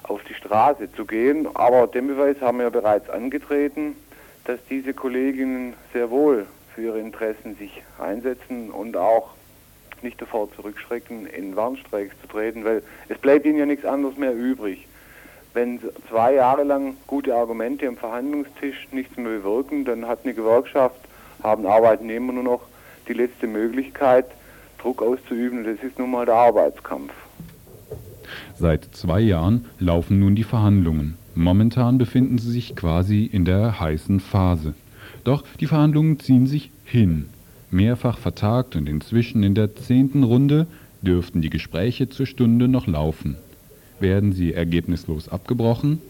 auf 0.02 0.22
die 0.24 0.34
Straße 0.34 0.92
zu 0.92 1.04
gehen. 1.04 1.48
Aber 1.54 1.86
dem 1.86 2.08
Beweis 2.08 2.40
haben 2.40 2.58
wir 2.58 2.64
ja 2.64 2.70
bereits 2.70 3.08
angetreten, 3.10 3.96
dass 4.44 4.58
diese 4.68 4.94
Kolleginnen 4.94 5.74
sehr 5.92 6.10
wohl 6.10 6.46
für 6.74 6.82
ihre 6.82 7.00
Interessen 7.00 7.56
sich 7.56 7.82
einsetzen 7.98 8.70
und 8.70 8.96
auch 8.96 9.30
nicht 10.02 10.20
davor 10.20 10.50
zurückschrecken, 10.54 11.26
in 11.26 11.56
Warnstreiks 11.56 12.14
zu 12.22 12.26
treten, 12.26 12.64
weil 12.64 12.82
es 13.08 13.18
bleibt 13.18 13.44
ihnen 13.44 13.58
ja 13.58 13.66
nichts 13.66 13.84
anderes 13.84 14.16
mehr 14.16 14.34
übrig 14.34 14.86
wenn 15.54 15.80
zwei 16.08 16.34
Jahre 16.34 16.64
lang 16.64 16.96
gute 17.06 17.34
Argumente 17.34 17.86
am 17.88 17.96
Verhandlungstisch 17.96 18.88
nichts 18.92 19.16
mehr 19.16 19.38
bewirken, 19.38 19.84
dann 19.84 20.06
hat 20.06 20.20
eine 20.24 20.34
Gewerkschaft, 20.34 21.00
haben 21.42 21.66
Arbeitnehmer 21.66 22.32
nur 22.32 22.44
noch 22.44 22.60
die 23.08 23.14
letzte 23.14 23.46
Möglichkeit, 23.46 24.26
Druck 24.78 25.02
auszuüben. 25.02 25.64
Das 25.64 25.82
ist 25.82 25.98
nun 25.98 26.10
mal 26.10 26.26
der 26.26 26.36
Arbeitskampf. 26.36 27.12
Seit 28.56 28.84
zwei 28.92 29.20
Jahren 29.20 29.66
laufen 29.78 30.20
nun 30.20 30.36
die 30.36 30.44
Verhandlungen. 30.44 31.16
Momentan 31.34 31.98
befinden 31.98 32.38
sie 32.38 32.50
sich 32.52 32.76
quasi 32.76 33.24
in 33.24 33.44
der 33.44 33.80
heißen 33.80 34.20
Phase. 34.20 34.74
Doch 35.24 35.42
die 35.58 35.66
Verhandlungen 35.66 36.20
ziehen 36.20 36.46
sich 36.46 36.70
hin. 36.84 37.28
Mehrfach 37.70 38.18
vertagt 38.18 38.76
und 38.76 38.88
inzwischen 38.88 39.42
in 39.42 39.54
der 39.54 39.74
zehnten 39.74 40.22
Runde 40.22 40.66
dürften 41.02 41.40
die 41.40 41.50
Gespräche 41.50 42.08
zur 42.08 42.26
Stunde 42.26 42.68
noch 42.68 42.86
laufen 42.86 43.36
werden 44.00 44.32
sie 44.32 44.52
ergebnislos 44.52 45.28
abgebrochen, 45.28 46.00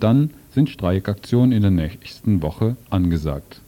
dann 0.00 0.30
sind 0.50 0.68
Streikaktionen 0.68 1.52
in 1.52 1.62
der 1.62 1.70
nächsten 1.70 2.42
Woche 2.42 2.76
angesagt. 2.90 3.60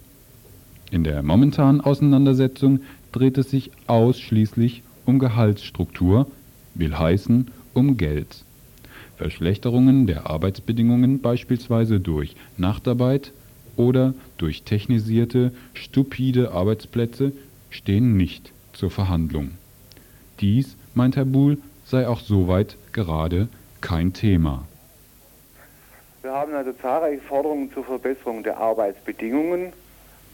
In 0.91 1.05
der 1.05 1.23
momentanen 1.23 1.81
Auseinandersetzung 1.81 2.81
dreht 3.13 3.39
es 3.39 3.51
sich 3.51 3.71
ausschließlich 3.87 4.83
um 5.07 5.19
Gehaltsstruktur, 5.19 6.31
will 6.75 6.99
heißen 6.99 7.49
um 7.73 7.97
Geld. 7.97 8.45
Verschlechterungen 9.17 10.07
der 10.07 10.29
Arbeitsbedingungen 10.29 11.21
beispielsweise 11.21 12.01
durch 12.01 12.37
Nachtarbeit 12.57 13.33
oder 13.77 14.15
durch 14.39 14.63
technisierte, 14.63 15.53
stupide 15.73 16.53
Arbeitsplätze 16.53 17.33
stehen 17.71 18.17
nicht 18.17 18.53
zur 18.73 18.91
Verhandlung. 18.91 19.53
Dies, 20.41 20.77
meint 20.95 21.17
Herr 21.17 21.25
Buhl, 21.25 21.59
sei 21.85 22.09
auch 22.09 22.21
soweit 22.21 22.77
gerade 22.95 23.49
kein 23.83 24.15
Thema. 24.15 24.67
Wir 26.23 26.33
haben 26.33 26.55
also 26.55 26.73
zahlreiche 26.73 27.21
Forderungen 27.21 27.71
zur 27.75 27.85
Verbesserung 27.85 28.43
der 28.43 28.57
Arbeitsbedingungen, 28.57 29.75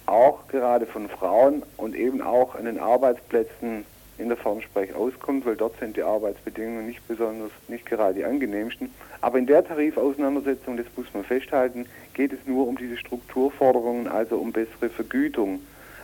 auch 0.06 0.46
gerade 0.46 0.86
von 0.86 1.08
Frauen 1.08 1.64
und 1.76 1.96
eben 1.96 2.22
auch 2.22 2.54
an 2.54 2.66
den 2.66 2.78
Arbeitsplätzen 2.78 3.84
in 4.18 4.28
der 4.28 4.36
Fernsprechauskunft, 4.36 5.46
weil 5.46 5.56
dort 5.56 5.80
sind 5.80 5.96
die 5.96 6.02
Arbeitsbedingungen 6.02 6.86
nicht 6.86 7.06
besonders, 7.08 7.50
nicht 7.66 7.86
gerade 7.86 8.14
die 8.14 8.24
angenehmsten. 8.24 8.90
Aber 9.20 9.38
in 9.38 9.46
der 9.46 9.66
Tarifauseinandersetzung, 9.66 10.76
das 10.76 10.86
muss 10.96 11.06
man 11.12 11.24
festhalten, 11.24 11.86
geht 12.14 12.32
es 12.32 12.38
nur 12.46 12.68
um 12.68 12.76
diese 12.76 12.96
Strukturforderungen, 12.96 14.06
also 14.06 14.36
um 14.36 14.52
bessere 14.52 14.90
Vergütung. 14.90 15.60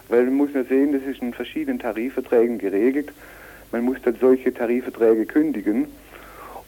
Weil 0.08 0.24
man 0.24 0.34
muss 0.34 0.50
ja 0.54 0.64
sehen, 0.64 0.92
das 0.92 1.02
ist 1.02 1.22
in 1.22 1.32
verschiedenen 1.32 1.78
Tarifverträgen 1.78 2.58
geregelt. 2.58 3.12
Man 3.70 3.82
muss 3.82 3.98
dann 4.02 4.16
solche 4.20 4.52
Tarifverträge 4.52 5.26
kündigen. 5.26 5.88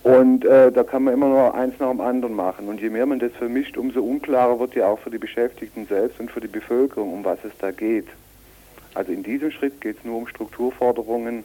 Und 0.02 0.44
äh, 0.44 0.70
da 0.70 0.84
kann 0.84 1.04
man 1.04 1.14
immer 1.14 1.28
nur 1.28 1.54
eins 1.54 1.74
nach 1.78 1.90
dem 1.90 2.00
anderen 2.00 2.34
machen. 2.34 2.68
Und 2.68 2.80
je 2.80 2.88
mehr 2.88 3.06
man 3.06 3.18
das 3.18 3.32
vermischt, 3.32 3.76
umso 3.76 4.02
unklarer 4.02 4.58
wird 4.60 4.74
ja 4.74 4.86
auch 4.86 4.98
für 4.98 5.10
die 5.10 5.18
Beschäftigten 5.18 5.86
selbst 5.86 6.20
und 6.20 6.30
für 6.30 6.40
die 6.40 6.48
Bevölkerung, 6.48 7.12
um 7.12 7.24
was 7.24 7.38
es 7.44 7.52
da 7.58 7.72
geht. 7.72 8.06
Also 8.94 9.12
in 9.12 9.22
diesem 9.22 9.50
Schritt 9.50 9.80
geht 9.80 9.98
es 9.98 10.04
nur 10.04 10.18
um 10.18 10.26
Strukturforderungen, 10.26 11.44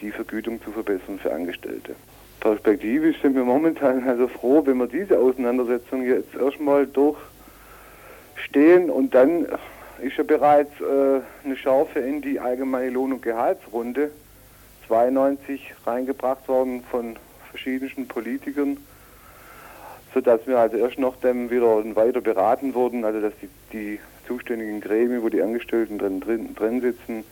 die 0.00 0.10
Vergütung 0.10 0.60
zu 0.62 0.72
verbessern 0.72 1.18
für 1.18 1.32
Angestellte. 1.32 1.94
Perspektivisch 2.40 3.22
sind 3.22 3.36
wir 3.36 3.44
momentan 3.44 4.06
also 4.08 4.26
froh, 4.26 4.62
wenn 4.66 4.78
wir 4.78 4.88
diese 4.88 5.18
Auseinandersetzung 5.18 6.04
jetzt 6.04 6.34
erstmal 6.34 6.88
durchstehen 6.88 8.90
und 8.90 9.14
dann 9.14 9.46
ist 10.02 10.16
ja 10.16 10.24
bereits 10.24 10.72
äh, 10.80 11.20
eine 11.44 11.56
Schärfe 11.56 12.00
in 12.00 12.20
die 12.20 12.40
allgemeine 12.40 12.90
Lohn- 12.90 13.12
und 13.12 13.22
Gehaltsrunde 13.22 14.10
92 14.88 15.74
reingebracht 15.86 16.48
worden 16.48 16.82
von 16.90 17.16
verschiedenen 17.52 18.08
Politikern, 18.08 18.78
sodass 20.12 20.46
wir 20.46 20.58
also 20.58 20.76
erst 20.76 20.98
noch 20.98 21.16
dann 21.20 21.50
wieder 21.50 21.84
weiter 21.94 22.20
beraten 22.20 22.74
wurden, 22.74 23.04
also 23.04 23.20
dass 23.20 23.32
die, 23.40 23.48
die 23.72 24.00
zuständigen 24.26 24.80
Gremien, 24.80 25.22
wo 25.22 25.28
die 25.28 25.42
Angestellten 25.42 25.98
drin, 25.98 26.20
drin, 26.20 26.54
drin 26.54 26.80
sitzen, 26.80 27.24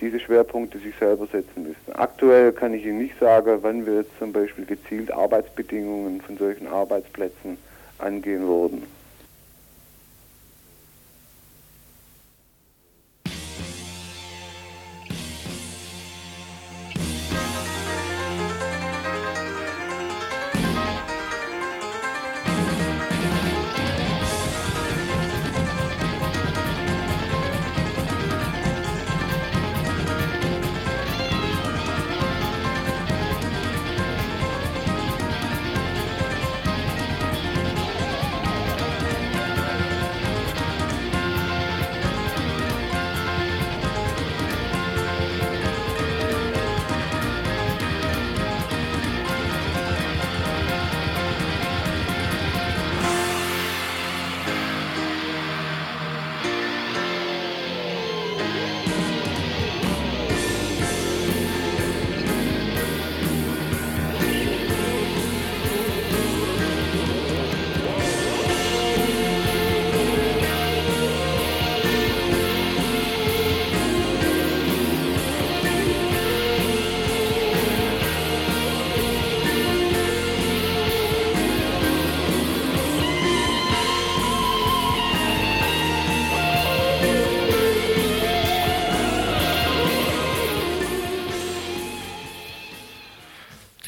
diese 0.00 0.18
Schwerpunkte 0.18 0.78
sich 0.78 0.94
selber 0.98 1.26
setzen 1.26 1.62
müssen. 1.62 1.92
Aktuell 1.92 2.52
kann 2.52 2.74
ich 2.74 2.84
Ihnen 2.84 2.98
nicht 2.98 3.18
sagen, 3.18 3.58
wann 3.62 3.86
wir 3.86 3.96
jetzt 3.96 4.18
zum 4.18 4.32
Beispiel 4.32 4.64
gezielt 4.64 5.12
Arbeitsbedingungen 5.12 6.20
von 6.20 6.36
solchen 6.36 6.66
Arbeitsplätzen 6.66 7.58
angehen 7.98 8.46
würden. 8.46 8.82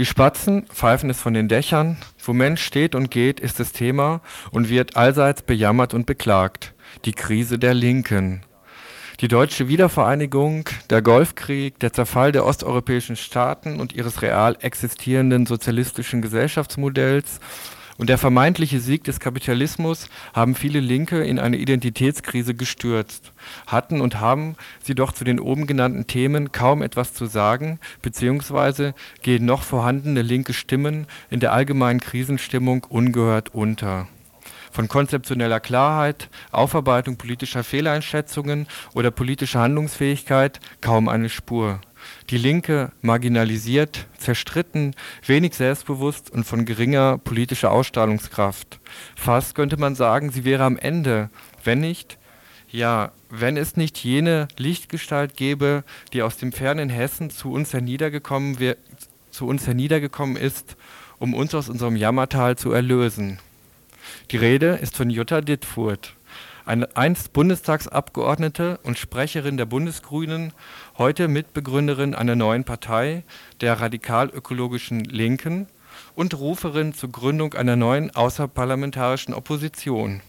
Die 0.03 0.07
Spatzen 0.07 0.67
pfeifen 0.67 1.11
es 1.11 1.21
von 1.21 1.33
den 1.33 1.47
Dächern, 1.47 1.97
wo 2.25 2.33
Mensch 2.33 2.65
steht 2.65 2.97
und 2.97 3.13
geht, 3.13 3.39
ist 3.39 3.61
das 3.61 3.71
Thema 3.71 4.21
und 4.51 4.69
wird 4.69 4.97
allseits 4.97 5.43
bejammert 5.43 5.95
und 5.95 6.07
beklagt. 6.07 6.75
Die 7.05 7.13
Krise 7.13 7.57
der 7.57 7.73
Linken. 7.73 8.43
Die 9.21 9.29
deutsche 9.29 9.69
Wiedervereinigung, 9.69 10.69
der 10.91 11.03
Golfkrieg, 11.03 11.79
der 11.79 11.93
Zerfall 11.93 12.33
der 12.33 12.45
osteuropäischen 12.45 13.15
Staaten 13.15 13.79
und 13.79 13.93
ihres 13.93 14.23
real 14.23 14.57
existierenden 14.59 15.47
sozialistischen 15.47 16.21
Gesellschaftsmodells 16.21 17.39
und 17.99 18.09
der 18.09 18.19
vermeintliche 18.19 18.81
Sieg 18.81 19.05
des 19.05 19.21
Kapitalismus 19.21 20.09
haben 20.33 20.55
viele 20.55 20.81
Linke 20.81 21.23
in 21.23 21.39
eine 21.39 21.57
Identitätskrise 21.57 22.55
gestürzt, 22.55 23.33
hatten 23.67 24.01
und 24.01 24.21
haben 24.21 24.57
sie 24.83 24.95
doch 24.95 25.13
zu 25.13 25.25
den 25.25 25.39
oben 25.41 25.67
genannten 25.67 26.07
Themen 26.07 26.53
kaum 26.53 26.83
etwas 26.83 27.13
zu 27.15 27.27
sagen, 27.27 27.79
beziehungsweise 28.01 28.95
gehen 29.23 29.45
noch 29.45 29.63
vorhandene 29.63 30.23
linke 30.23 30.55
Stimmen 30.55 31.07
in 31.31 31.41
der 31.41 31.53
allgemeinen 31.53 32.01
Krisenstimmung 32.01 32.85
ungehört 32.89 33.55
unter. 33.55 34.09
Von 34.71 34.89
konzeptioneller 34.89 35.61
Klarheit, 35.61 36.31
Aufarbeitung 36.51 37.17
politischer 37.17 37.63
Fehleinschätzungen 37.63 38.67
oder 38.95 39.11
politischer 39.11 39.61
Handlungsfähigkeit 39.61 40.61
kaum 40.81 41.09
eine 41.09 41.29
Spur 41.29 41.81
die 42.31 42.39
Linke 42.39 42.93
marginalisiert, 43.01 44.07
zerstritten, 44.19 44.95
wenig 45.27 45.55
selbstbewusst 45.55 46.31
und 46.31 46.45
von 46.45 46.65
geringer 46.65 47.19
politischer 47.19 47.71
Ausstrahlungskraft. 47.71 48.81
Fast 49.17 49.55
könnte 49.55 49.77
man 49.77 49.95
sagen, 49.95 50.31
sie 50.31 50.45
wäre 50.45 50.65
am 50.65 50.79
Ende, 50.79 51.31
wenn 51.65 51.81
nicht, 51.81 52.19
ja, 52.71 53.13
wenn 53.29 53.57
es 53.57 53.77
nicht 53.77 53.99
jene 53.99 54.49
Lichtgestalt 54.57 55.37
gäbe, 55.37 55.85
die 56.13 56.23
aus 56.23 56.37
dem 56.37 56.53
fernen 56.53 56.89
Hessen 56.89 57.31
zu 57.31 57.53
uns 57.53 57.73
herniedergekommen, 57.73 58.57
zu 59.31 59.47
uns 59.47 59.67
herniedergekommen 59.67 60.37
ist, 60.37 60.77
um 61.19 61.35
uns 61.35 61.55
aus 61.55 61.69
unserem 61.69 61.97
Jammertal 61.97 62.57
zu 62.57 62.73
erlösen. 62.73 63.39
Die 64.31 64.37
Rede 64.37 64.79
ist 64.83 64.97
von 64.97 65.11
Jutta 65.11 65.41
Dittfurt, 65.41 66.15
eine 66.65 66.97
einst 66.97 67.33
Bundestagsabgeordnete 67.33 68.81
und 68.83 68.99
Sprecherin 68.99 69.57
der 69.57 69.67
Bundesgrünen 69.67 70.53
heute 70.99 71.29
Mitbegründerin 71.29 72.15
einer 72.15 72.37
neuen 72.37 72.65
Partei, 72.65 73.25
der 73.61 73.81
radikal-ökologischen 73.81 75.05
Linken, 75.05 75.69
und 76.15 76.35
Ruferin 76.39 76.95
zur 76.95 77.11
Gründung 77.11 77.55
einer 77.55 77.77
neuen 77.77 78.15
außerparlamentarischen 78.15 79.35
Opposition. 79.35 80.21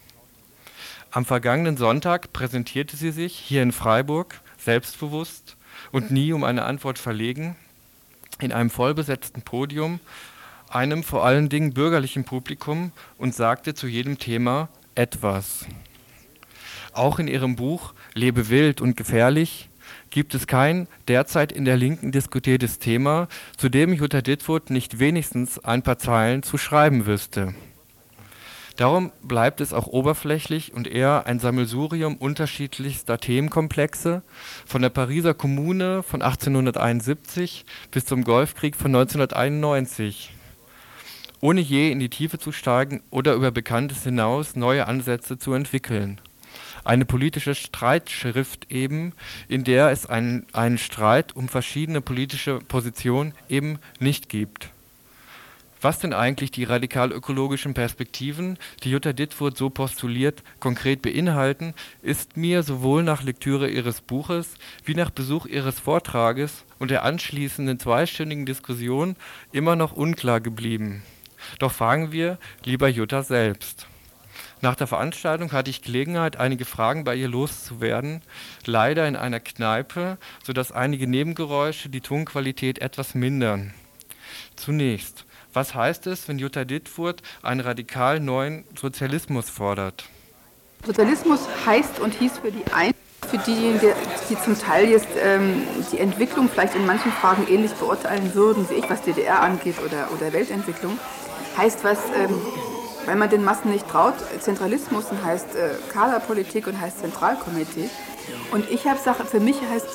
Am 1.11 1.25
vergangenen 1.25 1.77
Sonntag 1.77 2.33
präsentierte 2.33 2.97
sie 2.97 3.11
sich 3.11 3.37
hier 3.37 3.61
in 3.61 3.71
Freiburg 3.71 4.41
selbstbewusst 4.57 5.57
und 5.91 6.11
nie 6.11 6.33
um 6.33 6.43
eine 6.43 6.63
Antwort 6.65 6.99
verlegen 6.99 7.55
in 8.39 8.51
einem 8.51 8.69
vollbesetzten 8.69 9.43
Podium, 9.43 9.99
einem 10.69 11.03
vor 11.03 11.23
allen 11.23 11.49
Dingen 11.49 11.73
bürgerlichen 11.73 12.23
Publikum 12.23 12.91
und 13.17 13.35
sagte 13.35 13.73
zu 13.73 13.87
jedem 13.87 14.17
Thema 14.17 14.69
etwas. 14.95 15.65
Auch 16.93 17.19
in 17.19 17.27
ihrem 17.27 17.55
Buch 17.55 17.93
Lebe 18.13 18.49
wild 18.49 18.81
und 18.81 18.97
gefährlich 18.97 19.69
gibt 20.13 20.35
es 20.35 20.45
kein 20.45 20.87
derzeit 21.07 21.51
in 21.51 21.65
der 21.65 21.75
Linken 21.75 22.11
diskutiertes 22.11 22.77
Thema, 22.77 23.27
zu 23.57 23.67
dem 23.67 23.91
Jutta 23.93 24.21
Dittwood 24.21 24.69
nicht 24.69 24.99
wenigstens 24.99 25.57
ein 25.65 25.81
paar 25.81 25.97
Zeilen 25.97 26.43
zu 26.43 26.59
schreiben 26.59 27.07
wüsste. 27.07 27.55
Darum 28.75 29.11
bleibt 29.23 29.59
es 29.59 29.73
auch 29.73 29.87
oberflächlich 29.87 30.71
und 30.73 30.87
eher 30.87 31.25
ein 31.25 31.39
Sammelsurium 31.39 32.17
unterschiedlichster 32.17 33.17
Themenkomplexe, 33.17 34.21
von 34.67 34.83
der 34.83 34.89
Pariser 34.89 35.33
Kommune 35.33 36.03
von 36.03 36.21
1871 36.21 37.65
bis 37.89 38.05
zum 38.05 38.23
Golfkrieg 38.23 38.75
von 38.75 38.95
1991, 38.95 40.31
ohne 41.41 41.61
je 41.61 41.91
in 41.91 41.99
die 41.99 42.09
Tiefe 42.09 42.37
zu 42.37 42.51
steigen 42.51 43.01
oder 43.09 43.33
über 43.33 43.49
Bekanntes 43.49 44.03
hinaus 44.03 44.55
neue 44.55 44.87
Ansätze 44.87 45.39
zu 45.39 45.53
entwickeln 45.53 46.21
eine 46.83 47.05
politische 47.05 47.55
Streitschrift 47.55 48.71
eben, 48.71 49.13
in 49.47 49.63
der 49.63 49.89
es 49.89 50.05
einen, 50.05 50.45
einen 50.53 50.77
Streit 50.77 51.35
um 51.35 51.47
verschiedene 51.47 52.01
politische 52.01 52.59
Positionen 52.59 53.33
eben 53.49 53.79
nicht 53.99 54.29
gibt. 54.29 54.69
Was 55.83 55.99
denn 55.99 56.13
eigentlich 56.13 56.49
die 56.49 56.63
radikal-ökologischen 56.63 57.73
Perspektiven, 57.73 58.57
die 58.83 58.91
Jutta 58.91 59.11
Dittfurt 59.11 59.57
so 59.57 59.69
postuliert, 59.69 60.41
konkret 60.61 61.01
beinhalten, 61.01 61.73
ist 62.01 62.37
mir 62.37 62.63
sowohl 62.63 63.03
nach 63.03 63.21
Lektüre 63.21 63.67
ihres 63.67 63.99
Buches 63.99 64.55
wie 64.85 64.95
nach 64.95 65.09
Besuch 65.09 65.45
ihres 65.45 65.81
Vortrages 65.81 66.63
und 66.79 66.89
der 66.89 67.03
anschließenden 67.03 67.79
zweistündigen 67.79 68.45
Diskussion 68.45 69.17
immer 69.51 69.75
noch 69.75 69.91
unklar 69.91 70.39
geblieben. 70.39 71.03
Doch 71.59 71.73
fragen 71.73 72.13
wir 72.13 72.37
lieber 72.63 72.87
Jutta 72.87 73.21
selbst. 73.21 73.85
Nach 74.63 74.75
der 74.75 74.87
Veranstaltung 74.87 75.51
hatte 75.51 75.69
ich 75.69 75.81
Gelegenheit, 75.81 76.37
einige 76.37 76.63
Fragen 76.63 77.03
bei 77.03 77.15
ihr 77.15 77.27
loszuwerden, 77.27 78.21
leider 78.65 79.05
in 79.09 79.17
einer 79.17 79.41
Kneipe, 79.41 80.17
sodass 80.41 80.71
einige 80.71 81.05
Nebengeräusche 81.05 81.89
die 81.89 81.99
Tonqualität 81.99 82.79
etwas 82.79 83.13
mindern. 83.13 83.73
Zunächst, 84.55 85.25
Was 85.51 85.75
heißt 85.75 86.07
es, 86.07 86.29
wenn 86.29 86.39
Jutta 86.39 86.63
Dittfurt 86.63 87.21
einen 87.41 87.59
radikal 87.59 88.21
neuen 88.21 88.63
Sozialismus 88.79 89.49
fordert? 89.49 90.05
Sozialismus 90.85 91.41
heißt 91.65 91.99
und 91.99 92.13
hieß 92.13 92.39
für 92.39 92.51
die 92.51 92.63
einen, 92.71 92.93
für 93.29 93.39
diejenigen, 93.39 93.93
die 94.29 94.39
zum 94.39 94.57
Teil 94.57 94.87
jetzt 94.87 95.09
ähm, 95.21 95.61
die 95.91 95.99
Entwicklung 95.99 96.47
vielleicht 96.47 96.73
in 96.73 96.85
manchen 96.85 97.11
Fragen 97.11 97.45
ähnlich 97.49 97.73
beurteilen 97.73 98.33
würden 98.33 98.67
wie 98.69 98.75
ich, 98.75 98.89
was 98.89 99.01
DDR 99.01 99.41
angeht 99.41 99.75
oder, 99.85 100.07
oder 100.13 100.31
Weltentwicklung, 100.31 100.97
heißt 101.57 101.83
was, 101.83 101.99
ähm, 102.17 102.33
weil 103.05 103.15
man 103.15 103.29
den 103.29 103.43
Massen 103.43 103.71
nicht 103.71 103.87
traut, 103.87 104.13
Zentralismus 104.39 105.05
heißt 105.23 105.55
äh, 105.55 105.69
Kaderpolitik 105.91 106.67
und 106.67 106.79
heißt 106.79 106.99
Zentralkomitee. 106.99 107.89
Und 108.51 108.69
ich 108.69 108.87
habe 108.87 108.99
Sache, 108.99 109.25
für 109.25 109.39
mich 109.39 109.57
heißt, 109.69 109.87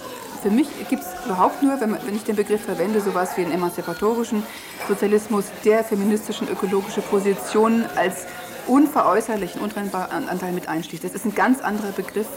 für 0.42 0.50
mich 0.50 0.68
gibt 0.88 1.02
es 1.02 1.08
überhaupt 1.24 1.62
nur, 1.62 1.80
wenn, 1.80 1.92
wenn 1.92 2.14
ich 2.14 2.24
den 2.24 2.36
Begriff 2.36 2.64
verwende, 2.64 3.00
sowas 3.00 3.36
wie 3.36 3.42
einen 3.42 3.52
emanzipatorischen 3.52 4.42
Sozialismus, 4.86 5.46
der 5.64 5.82
feministischen 5.82 6.48
ökologische 6.48 7.00
Positionen 7.00 7.86
als 7.96 8.26
unveräußerlichen, 8.66 9.60
untrennbaren 9.60 10.28
Anteil 10.28 10.52
mit 10.52 10.68
einschließt. 10.68 11.02
Das 11.02 11.12
ist 11.12 11.24
ein 11.24 11.34
ganz 11.34 11.60
anderer 11.60 11.92
Begriff 11.92 12.28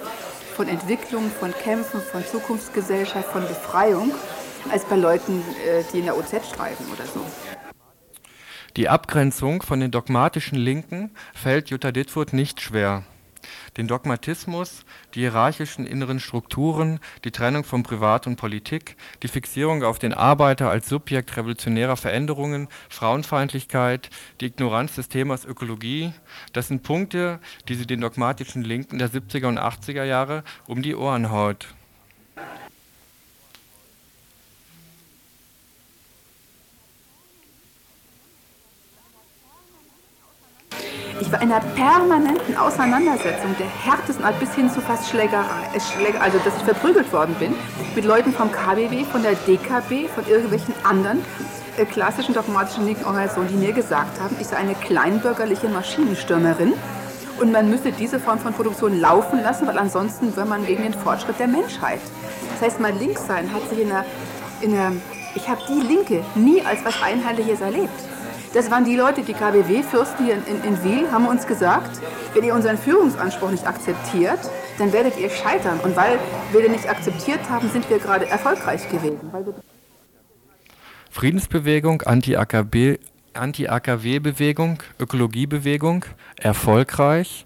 von 0.55 0.67
Entwicklung, 0.67 1.29
von 1.39 1.53
Kämpfen, 1.53 2.01
von 2.01 2.25
Zukunftsgesellschaft, 2.25 3.29
von 3.29 3.41
Befreiung, 3.47 4.12
als 4.71 4.86
bei 4.86 4.95
Leuten, 4.95 5.43
äh, 5.65 5.84
die 5.93 5.99
in 5.99 6.05
der 6.05 6.17
OZ 6.17 6.29
streifen 6.51 6.86
oder 6.91 7.05
so. 7.05 7.21
Die 8.77 8.88
Abgrenzung 8.88 9.63
von 9.63 9.81
den 9.81 9.91
dogmatischen 9.91 10.57
Linken 10.57 11.12
fällt 11.34 11.69
Jutta 11.69 11.91
Dittfurt 11.91 12.31
nicht 12.31 12.62
schwer. 12.62 13.03
Den 13.75 13.89
Dogmatismus, 13.89 14.86
die 15.13 15.21
hierarchischen 15.21 15.86
inneren 15.86 16.21
Strukturen, 16.21 17.01
die 17.25 17.31
Trennung 17.31 17.65
von 17.65 17.84
Privat 17.84 18.27
und 18.27 18.38
Politik, 18.38 18.95
die 19.23 19.27
Fixierung 19.27 19.84
auf 19.84 19.99
den 19.99 20.13
Arbeiter 20.13 20.69
als 20.69 20.88
Subjekt 20.88 21.36
revolutionärer 21.36 21.97
Veränderungen, 21.97 22.69
Frauenfeindlichkeit, 22.88 24.10
die 24.39 24.45
Ignoranz 24.45 24.95
des 24.95 25.10
Themas 25.10 25.43
Ökologie, 25.43 26.13
das 26.53 26.69
sind 26.69 26.84
Punkte, 26.84 27.39
die 27.67 27.75
sie 27.75 27.88
den 27.88 27.99
dogmatischen 27.99 28.63
Linken 28.63 28.99
der 28.99 29.10
70er 29.10 29.47
und 29.47 29.60
80er 29.60 30.05
Jahre 30.05 30.45
um 30.65 30.81
die 30.81 30.95
Ohren 30.95 31.29
haut. 31.29 31.67
Ich 41.21 41.31
war 41.31 41.39
in 41.39 41.51
einer 41.51 41.63
permanenten 41.75 42.57
Auseinandersetzung 42.57 43.55
der 43.60 43.67
härtesten 43.67 44.25
Art 44.25 44.39
bis 44.39 44.55
hin 44.55 44.71
zu 44.71 44.81
fast 44.81 45.07
Schlägerei, 45.07 45.43
äh, 45.75 46.17
also 46.17 46.39
dass 46.39 46.57
ich 46.57 46.63
verprügelt 46.63 47.13
worden 47.13 47.36
bin, 47.36 47.53
mit 47.93 48.05
Leuten 48.05 48.34
vom 48.34 48.51
KBW, 48.51 49.05
von 49.05 49.21
der 49.21 49.34
DKB, 49.34 50.10
von 50.10 50.27
irgendwelchen 50.27 50.73
anderen 50.84 51.23
äh, 51.77 51.86
klassischen 51.86 52.34
dogmatischen 52.34 52.88
linken 52.88 53.05
Organisationen, 53.05 53.49
die 53.49 53.55
mir 53.55 53.71
gesagt 53.71 54.19
haben, 54.19 54.36
ich 54.39 54.47
sei 54.47 54.57
eine 54.57 54.73
kleinbürgerliche 54.73 55.69
Maschinenstürmerin 55.69 56.73
und 57.39 57.51
man 57.51 57.69
müsse 57.69 57.91
diese 57.91 58.19
Form 58.19 58.39
von 58.39 58.53
Produktion 58.53 58.99
laufen 58.99 59.43
lassen, 59.43 59.67
weil 59.67 59.77
ansonsten 59.77 60.36
wäre 60.36 60.47
man 60.47 60.65
gegen 60.65 60.81
den 60.81 60.93
Fortschritt 60.95 61.38
der 61.38 61.47
Menschheit. 61.47 62.01
Das 62.53 62.67
heißt, 62.67 62.79
mein 62.79 62.97
Linkssein 62.97 63.53
hat 63.53 63.69
sich 63.69 63.79
in 63.79 63.91
einer, 63.91 64.05
in 64.62 64.73
einer 64.73 64.93
ich 65.36 65.47
habe 65.47 65.62
die 65.69 65.81
Linke 65.81 66.23
nie 66.34 66.62
als 66.63 66.84
was 66.84 66.99
Einheitliches 67.03 67.62
erlebt. 67.62 68.11
Das 68.54 68.70
waren 68.70 68.84
die 68.84 68.98
Leute, 68.98 69.22
die 69.22 69.32
KBW-Fürsten 69.34 70.26
hier 70.26 70.36
in, 70.36 70.44
in, 70.46 70.62
in 70.64 70.84
Wiel, 70.84 71.10
haben 71.10 71.26
uns 71.26 71.48
gesagt, 71.48 72.02
wenn 72.34 72.44
ihr 72.44 72.54
unseren 72.54 72.78
Führungsanspruch 72.78 73.50
nicht 73.50 73.66
akzeptiert, 73.66 74.40
dann 74.78 74.92
werdet 74.92 75.18
ihr 75.18 75.30
scheitern. 75.30 75.80
Und 75.80 75.96
weil 75.96 76.20
wir 76.52 76.62
den 76.62 76.74
nicht 76.74 76.90
akzeptiert 76.90 77.50
haben, 77.50 77.70
sind 77.70 77.90
wir 77.90 78.00
gerade 78.00 78.28
erfolgreich 78.28 78.90
gewesen. 78.90 79.32
Friedensbewegung, 81.10 82.02
Anti-AKW-Bewegung, 82.02 84.84
Ökologiebewegung, 85.00 86.04
erfolgreich. 86.38 87.46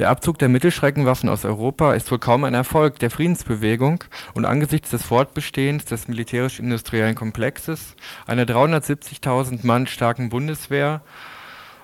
Der 0.00 0.08
Abzug 0.08 0.38
der 0.38 0.48
Mittelschreckenwaffen 0.48 1.28
aus 1.28 1.44
Europa 1.44 1.92
ist 1.92 2.10
wohl 2.10 2.18
kaum 2.18 2.44
ein 2.44 2.54
Erfolg 2.54 2.98
der 3.00 3.10
Friedensbewegung 3.10 4.02
und 4.32 4.46
angesichts 4.46 4.88
des 4.88 5.02
Fortbestehens 5.02 5.84
des 5.84 6.08
militärisch-industriellen 6.08 7.14
Komplexes, 7.14 7.96
einer 8.26 8.44
370.000 8.44 9.66
Mann 9.66 9.86
starken 9.86 10.30
Bundeswehr 10.30 11.02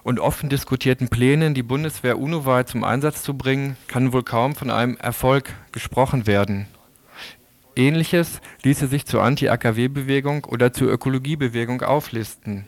und 0.03 0.19
offen 0.19 0.49
diskutierten 0.49 1.11
Plänen, 1.11 1.53
die 1.53 1.63
Bundeswehr 1.63 2.19
UNO-weit 2.19 2.71
zum 2.71 2.85
Einsatz 2.85 3.23
zu 3.23 3.37
bringen, 3.37 3.77
kann 3.87 4.15
wohl 4.15 4.23
kaum 4.23 4.55
von 4.55 4.71
einem 4.71 4.97
Erfolg 4.97 5.53
gesprochen 5.73 6.27
werden. 6.27 6.69
Ähnliches 7.77 8.41
ließe 8.63 8.87
sich 8.87 9.05
zur 9.05 9.23
Anti-AKW-Bewegung 9.23 10.47
oder 10.47 10.73
zur 10.73 10.91
Ökologiebewegung 10.91 11.83
auflisten 11.83 12.65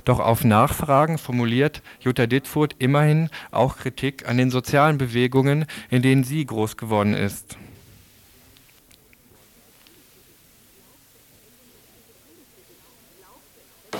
doch 0.00 0.20
auf 0.20 0.44
Nachfragen 0.44 1.18
formuliert 1.18 1.82
Jutta 2.00 2.26
Dittfurt 2.26 2.74
immerhin 2.78 3.30
auch 3.50 3.76
Kritik 3.76 4.28
an 4.28 4.36
den 4.36 4.50
sozialen 4.50 4.98
Bewegungen, 4.98 5.66
in 5.90 6.02
denen 6.02 6.24
sie 6.24 6.44
groß 6.44 6.76
geworden 6.76 7.14
ist. 7.14 7.56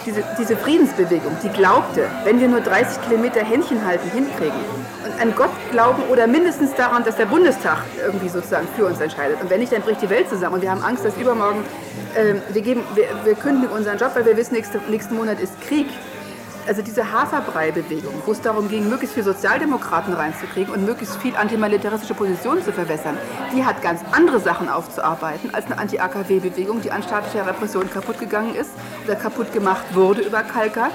Diese, 0.06 0.24
diese, 0.38 0.56
Friedensbewegung, 0.56 1.36
die 1.42 1.50
glaubte, 1.50 2.08
wenn 2.24 2.40
wir 2.40 2.48
nur 2.48 2.60
30 2.60 3.02
Kilometer 3.02 3.44
Händchen 3.44 3.84
halten 3.84 4.08
hinkriegen 4.10 4.58
und 5.04 5.20
an 5.20 5.34
Gott 5.34 5.50
glauben 5.70 6.02
oder 6.10 6.26
mindestens 6.26 6.74
daran, 6.74 7.04
dass 7.04 7.16
der 7.16 7.26
Bundestag 7.26 7.82
irgendwie 8.02 8.28
sozusagen 8.28 8.66
für 8.76 8.86
uns 8.86 8.98
entscheidet. 9.00 9.40
Und 9.42 9.50
wenn 9.50 9.60
nicht, 9.60 9.72
dann 9.72 9.82
bricht 9.82 10.00
die 10.00 10.08
Welt 10.08 10.28
zusammen 10.28 10.54
und 10.54 10.62
wir 10.62 10.70
haben 10.70 10.82
Angst, 10.82 11.04
dass 11.04 11.16
übermorgen 11.16 11.64
ähm, 12.16 12.40
wir, 12.50 12.62
geben, 12.62 12.82
wir, 12.94 13.04
wir 13.24 13.34
kündigen 13.34 13.76
unseren 13.76 13.98
Job, 13.98 14.12
weil 14.14 14.24
wir 14.24 14.36
wissen, 14.36 14.54
nächste, 14.54 14.80
nächsten 14.88 15.14
Monat 15.14 15.38
ist 15.38 15.60
Krieg. 15.60 15.88
Also 16.66 16.82
diese 16.82 17.10
Haferbrei-Bewegung, 17.10 18.14
wo 18.26 18.32
es 18.32 18.40
darum 18.40 18.68
ging, 18.68 18.88
möglichst 18.88 19.14
viele 19.14 19.24
Sozialdemokraten 19.24 20.12
reinzukriegen 20.12 20.72
und 20.72 20.84
möglichst 20.84 21.16
viel 21.16 21.34
antimilitaristische 21.36 22.14
Positionen 22.14 22.62
zu 22.62 22.72
verwässern, 22.72 23.16
die 23.54 23.64
hat 23.64 23.82
ganz 23.82 24.02
andere 24.12 24.40
Sachen 24.40 24.68
aufzuarbeiten 24.68 25.52
als 25.54 25.66
eine 25.66 25.78
Anti-AKW-Bewegung, 25.78 26.80
die 26.82 26.92
an 26.92 27.02
staatlicher 27.02 27.46
Repression 27.46 27.90
kaputt 27.90 28.18
gegangen 28.18 28.54
ist 28.54 28.70
oder 29.04 29.16
kaputt 29.16 29.52
gemacht 29.52 29.84
wurde 29.94 30.20
über 30.20 30.42
Kalka, 30.42 30.90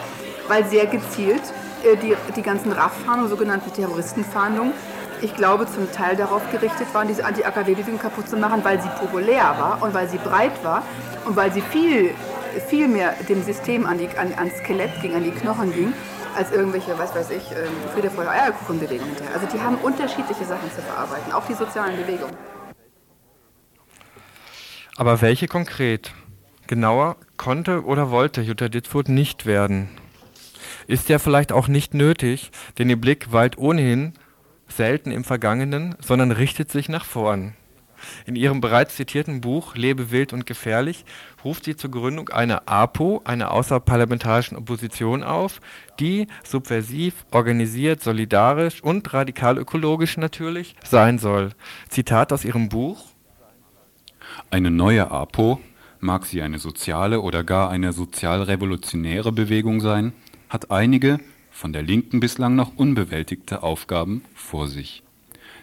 weil 0.47 0.65
sehr 0.65 0.85
gezielt 0.85 1.41
äh, 1.83 1.97
die, 1.97 2.15
die 2.35 2.41
ganzen 2.41 2.71
RAF-Fahndungen, 2.71 3.29
sogenannten 3.29 3.73
Terroristenfahndungen, 3.73 4.73
ich 5.21 5.33
glaube, 5.35 5.65
zum 5.65 5.91
Teil 5.91 6.15
darauf 6.15 6.41
gerichtet 6.51 6.87
waren, 6.93 7.07
diese 7.07 7.25
Anti-AKW-Bewegung 7.25 7.99
kaputt 7.99 8.29
zu 8.29 8.37
machen, 8.37 8.63
weil 8.63 8.81
sie 8.81 8.89
populär 8.99 9.55
war 9.57 9.81
und 9.81 9.93
weil 9.93 10.07
sie 10.09 10.17
breit 10.17 10.63
war 10.63 10.83
und 11.25 11.35
weil 11.35 11.51
sie 11.51 11.61
viel, 11.61 12.11
viel 12.61 12.87
mehr 12.87 13.13
dem 13.29 13.43
System 13.43 13.85
an 13.85 13.97
die, 13.97 14.07
an, 14.17 14.33
ans 14.33 14.57
Skelett 14.57 15.01
ging, 15.01 15.15
an 15.15 15.23
die 15.23 15.31
Knochen 15.31 15.73
ging, 15.73 15.93
als 16.35 16.51
irgendwelche, 16.51 16.97
was 16.97 17.15
weiß 17.15 17.29
ich, 17.31 17.51
ähm, 17.51 17.71
Friede, 17.93 18.09
Freude, 18.09 18.29
Eierkuchenbewegungen 18.29 19.15
hinterher. 19.15 19.35
Also 19.35 19.47
die 19.47 19.61
haben 19.61 19.77
unterschiedliche 19.77 20.45
Sachen 20.45 20.69
zu 20.71 20.81
verarbeiten, 20.81 21.31
auch 21.31 21.45
die 21.47 21.53
sozialen 21.53 21.95
Bewegungen. 21.97 22.35
Aber 24.97 25.21
welche 25.21 25.47
konkret? 25.47 26.13
Genauer 26.67 27.17
konnte 27.37 27.83
oder 27.83 28.09
wollte 28.09 28.41
Jutta 28.41 28.69
Dittfurt 28.69 29.09
nicht 29.09 29.45
werden. 29.45 29.89
Ist 30.87 31.09
ja 31.09 31.19
vielleicht 31.19 31.51
auch 31.51 31.67
nicht 31.67 31.93
nötig, 31.93 32.51
denn 32.77 32.89
ihr 32.89 32.99
Blick 32.99 33.31
weilt 33.31 33.57
ohnehin 33.57 34.13
selten 34.67 35.11
im 35.11 35.23
Vergangenen, 35.23 35.95
sondern 35.99 36.31
richtet 36.31 36.71
sich 36.71 36.89
nach 36.89 37.05
vorn. 37.05 37.55
In 38.25 38.35
ihrem 38.35 38.61
bereits 38.61 38.95
zitierten 38.95 39.41
Buch 39.41 39.75
Lebe 39.75 40.11
wild 40.11 40.33
und 40.33 40.45
gefährlich 40.45 41.05
ruft 41.43 41.65
sie 41.65 41.75
zur 41.75 41.91
Gründung 41.91 42.29
einer 42.29 42.67
APO, 42.67 43.21
einer 43.23 43.51
außerparlamentarischen 43.51 44.57
Opposition 44.57 45.23
auf, 45.23 45.61
die 45.99 46.27
subversiv, 46.43 47.25
organisiert, 47.31 48.01
solidarisch 48.01 48.83
und 48.83 49.13
radikal 49.13 49.57
ökologisch 49.57 50.17
natürlich 50.17 50.75
sein 50.83 51.19
soll. 51.19 51.51
Zitat 51.89 52.33
aus 52.33 52.45
ihrem 52.45 52.69
Buch 52.69 53.05
Eine 54.49 54.71
neue 54.71 55.11
APO, 55.11 55.59
mag 55.99 56.25
sie 56.25 56.41
eine 56.41 56.59
soziale 56.59 57.21
oder 57.21 57.43
gar 57.43 57.69
eine 57.69 57.93
sozialrevolutionäre 57.93 59.31
Bewegung 59.31 59.81
sein, 59.81 60.13
hat 60.49 60.71
einige 60.71 61.19
von 61.51 61.73
der 61.73 61.81
Linken 61.81 62.19
bislang 62.19 62.55
noch 62.55 62.75
unbewältigte 62.75 63.63
Aufgaben 63.63 64.23
vor 64.33 64.67
sich. 64.67 65.03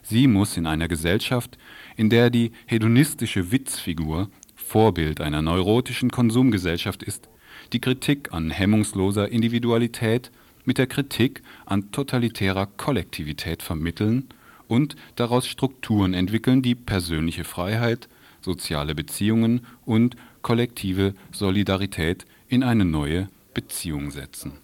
Sie 0.03 0.27
muss 0.27 0.57
in 0.57 0.67
einer 0.67 0.89
Gesellschaft, 0.89 1.59
in 1.97 2.11
der 2.11 2.31
die 2.31 2.53
hedonistische 2.67 3.53
Witzfigur 3.53 4.31
Vorbild 4.55 5.21
einer 5.21 5.43
neurotischen 5.43 6.11
Konsumgesellschaft 6.11 7.03
ist, 7.03 7.29
die 7.73 7.81
Kritik 7.81 8.33
an 8.33 8.51
hemmungsloser 8.51 9.29
Individualität 9.31 10.31
mit 10.65 10.79
der 10.79 10.87
Kritik 10.87 11.43
an 11.67 11.91
totalitärer 11.93 12.67
Kollektivität 12.67 13.63
vermitteln 13.63 14.29
und 14.69 14.97
daraus 15.17 15.47
Strukturen 15.47 16.15
entwickeln, 16.15 16.63
die 16.63 16.75
persönliche 16.75 17.45
Freiheit, 17.45 18.09
soziale 18.41 18.95
Beziehungen 18.95 19.67
und 19.85 20.17
kollektive 20.41 21.15
Solidarität 21.33 22.25
in 22.49 22.63
eine 22.63 22.85
neue 22.85 23.29
Beziehung 23.55 24.11
setzen 24.11 24.62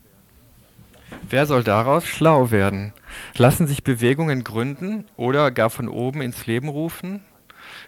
Wer 1.28 1.46
soll 1.46 1.64
daraus 1.64 2.06
schlau 2.06 2.50
werden? 2.50 2.92
Lassen 3.36 3.66
sich 3.66 3.84
Bewegungen 3.84 4.44
gründen 4.44 5.04
oder 5.16 5.50
gar 5.50 5.70
von 5.70 5.88
oben 5.88 6.22
ins 6.22 6.46
Leben 6.46 6.68
rufen? 6.68 7.22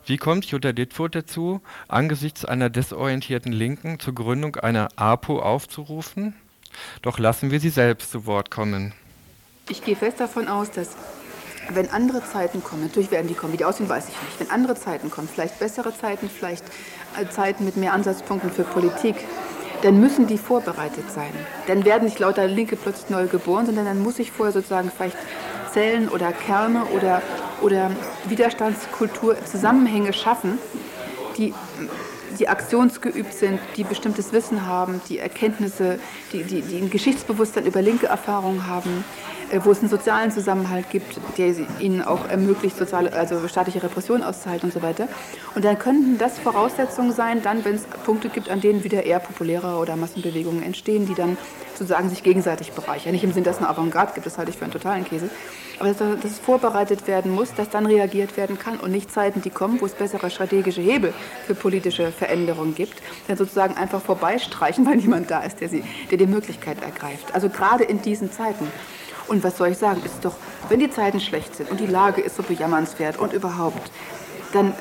Wie 0.07 0.17
kommt 0.17 0.47
Jutta 0.47 0.73
Dittfurt 0.73 1.15
dazu, 1.15 1.61
angesichts 1.89 2.45
einer 2.45 2.71
desorientierten 2.71 3.53
Linken 3.53 3.99
zur 3.99 4.15
Gründung 4.15 4.57
einer 4.57 4.89
APO 4.97 5.41
aufzurufen? 5.41 6.35
Doch 7.03 7.19
lassen 7.19 7.51
wir 7.51 7.61
sie 7.61 7.71
selbst 7.71 8.11
zu 8.11 8.27
Wort 8.27 8.51
kommen. 8.51 8.93
Ich 9.69 9.85
gehe 9.85 9.97
fest 9.97 10.21
davon 10.21 10.49
aus, 10.49 10.71
dass 10.71 10.97
wenn 11.73 11.91
andere 11.91 12.25
Zeiten 12.25 12.63
kommen, 12.63 12.83
natürlich 12.83 13.11
werden 13.11 13.29
die 13.29 13.35
kommen, 13.35 13.53
wie 13.53 13.59
die 13.59 13.65
aussehen, 13.65 13.89
weiß 13.89 14.09
ich 14.09 14.23
nicht. 14.23 14.41
Wenn 14.41 14.51
andere 14.51 14.75
Zeiten 14.75 15.11
kommen, 15.11 15.29
vielleicht 15.33 15.59
bessere 15.59 15.97
Zeiten, 15.97 16.29
vielleicht 16.29 16.65
äh, 17.17 17.29
Zeiten 17.29 17.65
mit 17.65 17.77
mehr 17.77 17.93
Ansatzpunkten 17.93 18.51
für 18.51 18.65
Politik, 18.65 19.17
dann 19.83 20.01
müssen 20.01 20.27
die 20.27 20.39
vorbereitet 20.39 21.11
sein. 21.11 21.33
Dann 21.67 21.85
werden 21.85 22.05
nicht 22.05 22.19
lauter 22.19 22.47
Linke 22.47 22.77
plötzlich 22.77 23.11
neu 23.11 23.27
geboren, 23.27 23.67
sondern 23.67 23.87
dann 23.87 24.03
muss 24.03 24.19
ich 24.19 24.33
vorher 24.33 24.53
sozusagen 24.53 24.91
vielleicht 24.95 25.17
Zellen 25.73 26.09
oder 26.09 26.33
Kerne 26.33 26.85
oder, 26.97 27.23
oder 27.63 27.91
Widerstandskultur 28.25 29.37
Zusammenhänge 29.45 30.13
schaffen, 30.13 30.59
die 31.37 31.55
die 32.39 32.49
aktionsgeübt 32.49 33.33
sind, 33.33 33.61
die 33.77 33.85
bestimmtes 33.85 34.33
Wissen 34.33 34.67
haben, 34.67 35.01
die 35.09 35.19
Erkenntnisse, 35.19 35.99
die, 36.33 36.43
die, 36.45 36.63
die 36.63 36.79
ein 36.79 36.91
Geschichtsbewusstsein 36.91 37.67
über 37.67 37.83
linke 37.83 38.07
Erfahrungen 38.07 38.67
haben, 38.67 39.05
äh, 39.51 39.61
wo 39.65 39.73
es 39.73 39.81
einen 39.81 39.89
sozialen 39.89 40.31
Zusammenhalt 40.31 40.91
gibt, 40.91 41.19
der 41.37 41.55
ihnen 41.81 42.03
auch 42.03 42.29
ermöglicht, 42.29 42.77
soziale, 42.77 43.13
also 43.13 43.47
staatliche 43.49 43.83
Repression 43.83 44.23
auszuhalten 44.23 44.69
und 44.69 44.73
so 44.73 44.83
weiter. 44.83 45.09
Und 45.55 45.65
dann 45.65 45.79
könnten 45.79 46.19
das 46.19 46.39
Voraussetzungen 46.39 47.13
sein, 47.13 47.43
dann, 47.43 47.65
wenn 47.65 47.75
es 47.75 47.85
Punkte 48.05 48.29
gibt, 48.29 48.49
an 48.49 48.61
denen 48.61 48.85
wieder 48.85 49.05
eher 49.05 49.19
populäre 49.19 49.77
oder 49.77 49.97
Massenbewegungen 49.97 50.63
entstehen, 50.63 51.07
die 51.07 51.15
dann 51.15 51.37
sozusagen 51.75 52.11
sich 52.11 52.23
gegenseitig 52.23 52.73
bereichern. 52.73 53.13
Nicht 53.13 53.25
im 53.25 53.33
Sinn, 53.33 53.43
dass 53.43 53.57
es 53.57 53.63
eine 53.63 53.71
Avantgarde 53.71 54.13
gibt, 54.15 54.27
das 54.27 54.39
halte 54.39 54.51
ich 54.51 54.59
für 54.59 54.65
einen 54.65 54.73
totalen 54.73 55.05
Käse. 55.05 55.31
Aber 55.79 55.89
dass, 55.89 55.99
dass 55.99 56.31
es 56.31 56.39
vorbereitet 56.39 57.09
werden 57.09 57.33
muss, 57.33 57.55
dass 57.55 57.71
dann 57.71 57.87
reagiert 57.87 58.37
werden 58.37 58.59
kann 58.59 58.79
und 58.79 58.93
nicht 58.93 59.11
Zeiten, 59.11 59.41
die 59.41 59.49
kommen, 59.49 59.81
wo 59.81 59.87
es 59.87 59.93
bessere 59.93 60.31
strategische 60.31 60.83
Hebel 60.83 61.15
für 61.47 61.55
politische 61.55 62.13
Veränderungen 62.21 62.75
gibt, 62.75 63.03
dann 63.27 63.37
sozusagen 63.37 63.77
einfach 63.77 64.03
vorbeistreichen, 64.03 64.87
weil 64.89 64.97
niemand 64.97 65.31
da 65.31 65.41
ist, 65.41 65.61
der, 65.61 65.69
sie, 65.69 65.83
der 66.11 66.19
die 66.19 66.27
Möglichkeit 66.27 66.83
ergreift. 66.83 67.35
Also 67.35 67.49
gerade 67.49 67.85
in 67.85 68.03
diesen 68.03 68.31
Zeiten. 68.31 68.69
Und 69.27 69.43
was 69.45 69.57
soll 69.57 69.69
ich 69.69 69.79
sagen, 69.79 70.03
ist 70.05 70.25
doch, 70.25 70.35
wenn 70.69 70.81
die 70.81 70.91
Zeiten 70.91 71.21
schlecht 71.21 71.55
sind 71.55 71.71
und 71.71 71.81
die 71.81 71.87
Lage 71.87 72.21
ist 72.21 72.37
so 72.37 72.43
bejammernswert 72.43 73.19
und 73.19 73.33
überhaupt, 73.33 73.91
dann 74.53 74.75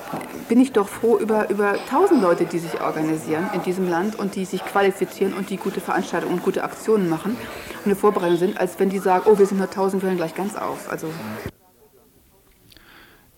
bin 0.48 0.60
ich 0.60 0.72
doch 0.72 0.88
froh 0.88 1.18
über, 1.18 1.50
über 1.50 1.78
tausend 1.88 2.22
Leute, 2.22 2.46
die 2.46 2.58
sich 2.58 2.82
organisieren 2.82 3.50
in 3.54 3.62
diesem 3.62 3.88
Land 3.88 4.18
und 4.18 4.36
die 4.36 4.46
sich 4.46 4.66
qualifizieren 4.66 5.34
und 5.34 5.52
die 5.52 5.58
gute 5.58 5.80
Veranstaltungen 5.80 6.34
und 6.36 6.44
gute 6.44 6.64
Aktionen 6.64 7.08
machen 7.08 7.38
und 7.78 7.86
eine 7.86 7.96
Vorbereitung 7.96 8.38
sind, 8.38 8.60
als 8.60 8.80
wenn 8.80 8.90
die 8.90 9.00
sagen, 9.00 9.26
oh, 9.28 9.38
wir 9.38 9.46
sind 9.46 9.60
nur 9.60 9.70
tausend, 9.70 10.02
wir 10.02 10.10
hören 10.10 10.18
gleich 10.18 10.34
ganz 10.34 10.56
auf. 10.56 10.90
Also 10.90 11.08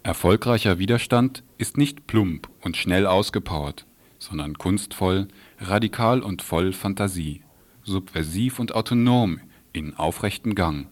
Erfolgreicher 0.03 0.79
Widerstand 0.79 1.43
ist 1.59 1.77
nicht 1.77 2.07
plump 2.07 2.49
und 2.61 2.75
schnell 2.75 3.05
ausgepowert, 3.05 3.85
sondern 4.21 4.57
kunstvoll, 4.57 5.27
radikal 5.59 6.21
und 6.21 6.43
voll 6.43 6.73
Fantasie, 6.73 7.41
subversiv 7.83 8.59
und 8.59 8.75
autonom 8.75 9.39
in 9.73 9.95
aufrechten 9.95 10.53
Gang 10.53 10.87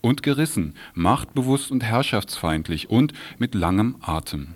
und 0.00 0.22
gerissen, 0.22 0.74
machtbewusst 0.94 1.72
und 1.72 1.82
herrschaftsfeindlich 1.82 2.88
und 2.88 3.12
mit 3.38 3.56
langem 3.56 3.96
Atem. 4.00 4.54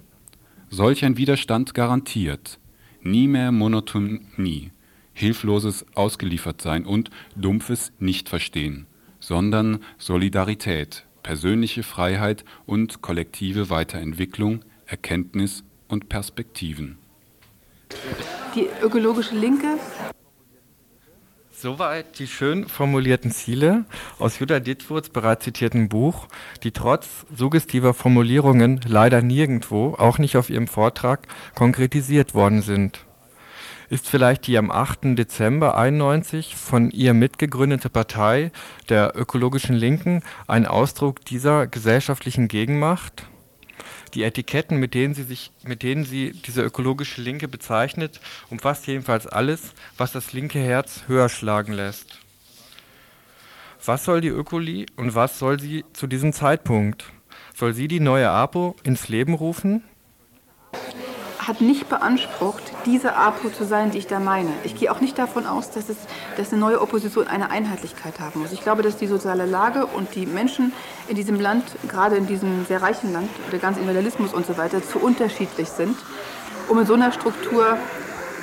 Solch 0.70 1.04
ein 1.04 1.16
Widerstand 1.16 1.74
garantiert 1.74 2.60
nie 3.04 3.26
mehr 3.26 3.50
Monotonie, 3.50 4.70
hilfloses 5.12 5.84
Ausgeliefertsein 5.96 6.86
und 6.86 7.10
dumpfes 7.34 7.92
Nichtverstehen, 7.98 8.86
sondern 9.18 9.80
Solidarität, 9.98 11.04
persönliche 11.24 11.82
Freiheit 11.82 12.44
und 12.64 13.02
kollektive 13.02 13.70
Weiterentwicklung, 13.70 14.64
Erkenntnis 14.86 15.64
und 15.88 16.08
Perspektiven. 16.08 17.01
Die 18.54 18.68
ökologische 18.82 19.34
Linke 19.34 19.78
Soweit 21.62 22.18
die 22.18 22.26
schön 22.26 22.66
formulierten 22.66 23.30
Ziele 23.30 23.84
aus 24.18 24.40
Jutta 24.40 24.58
Dittwurts 24.58 25.10
bereits 25.10 25.44
zitierten 25.44 25.88
Buch, 25.88 26.26
die 26.64 26.72
trotz 26.72 27.06
suggestiver 27.32 27.94
Formulierungen 27.94 28.80
leider 28.84 29.22
nirgendwo, 29.22 29.94
auch 29.96 30.18
nicht 30.18 30.36
auf 30.36 30.50
ihrem 30.50 30.66
Vortrag, 30.66 31.28
konkretisiert 31.54 32.34
worden 32.34 32.62
sind. 32.62 33.06
Ist 33.90 34.08
vielleicht 34.08 34.48
die 34.48 34.58
am 34.58 34.72
8. 34.72 35.16
Dezember 35.16 35.76
91 35.76 36.56
von 36.56 36.90
ihr 36.90 37.14
mitgegründete 37.14 37.90
Partei 37.90 38.50
der 38.88 39.12
ökologischen 39.14 39.76
Linken 39.76 40.22
ein 40.48 40.66
Ausdruck 40.66 41.24
dieser 41.24 41.68
gesellschaftlichen 41.68 42.48
Gegenmacht? 42.48 43.28
Die 44.14 44.22
Etiketten, 44.22 44.78
mit 44.78 44.94
denen 44.94 45.14
sie 45.14 45.22
sich, 45.22 45.50
mit 45.64 45.82
denen 45.82 46.04
sie 46.04 46.32
diese 46.32 46.62
ökologische 46.62 47.20
Linke 47.20 47.48
bezeichnet, 47.48 48.20
umfasst 48.50 48.86
jedenfalls 48.86 49.26
alles, 49.26 49.72
was 49.96 50.12
das 50.12 50.32
linke 50.32 50.58
Herz 50.58 51.02
höher 51.06 51.28
schlagen 51.28 51.72
lässt. 51.72 52.18
Was 53.84 54.04
soll 54.04 54.20
die 54.20 54.28
Ökoli 54.28 54.86
und 54.96 55.14
was 55.14 55.38
soll 55.38 55.58
sie 55.58 55.84
zu 55.92 56.06
diesem 56.06 56.32
Zeitpunkt? 56.32 57.04
Soll 57.54 57.74
sie 57.74 57.88
die 57.88 58.00
neue 58.00 58.30
APO 58.30 58.76
ins 58.84 59.08
Leben 59.08 59.34
rufen? 59.34 59.82
Hat 61.46 61.60
nicht 61.60 61.88
beansprucht, 61.88 62.62
diese 62.86 63.16
APO 63.16 63.50
zu 63.50 63.64
sein, 63.64 63.90
die 63.90 63.98
ich 63.98 64.06
da 64.06 64.20
meine. 64.20 64.50
Ich 64.64 64.74
gehe 64.74 64.92
auch 64.92 65.00
nicht 65.00 65.18
davon 65.18 65.46
aus, 65.46 65.70
dass, 65.70 65.88
es, 65.88 65.96
dass 66.36 66.52
eine 66.52 66.60
neue 66.60 66.80
Opposition 66.80 67.26
eine 67.26 67.50
Einheitlichkeit 67.50 68.20
haben 68.20 68.40
muss. 68.40 68.52
Ich 68.52 68.62
glaube, 68.62 68.82
dass 68.82 68.96
die 68.96 69.06
soziale 69.06 69.46
Lage 69.46 69.86
und 69.86 70.14
die 70.14 70.26
Menschen 70.26 70.72
in 71.08 71.16
diesem 71.16 71.40
Land, 71.40 71.64
gerade 71.88 72.16
in 72.16 72.26
diesem 72.26 72.64
sehr 72.66 72.82
reichen 72.82 73.12
Land, 73.12 73.28
der 73.50 73.58
ganze 73.58 73.80
Individualismus 73.80 74.32
und 74.32 74.46
so 74.46 74.56
weiter, 74.56 74.82
zu 74.82 74.98
unterschiedlich 74.98 75.68
sind, 75.68 75.96
um 76.68 76.78
in 76.78 76.86
so 76.86 76.94
einer 76.94 77.12
Struktur 77.12 77.76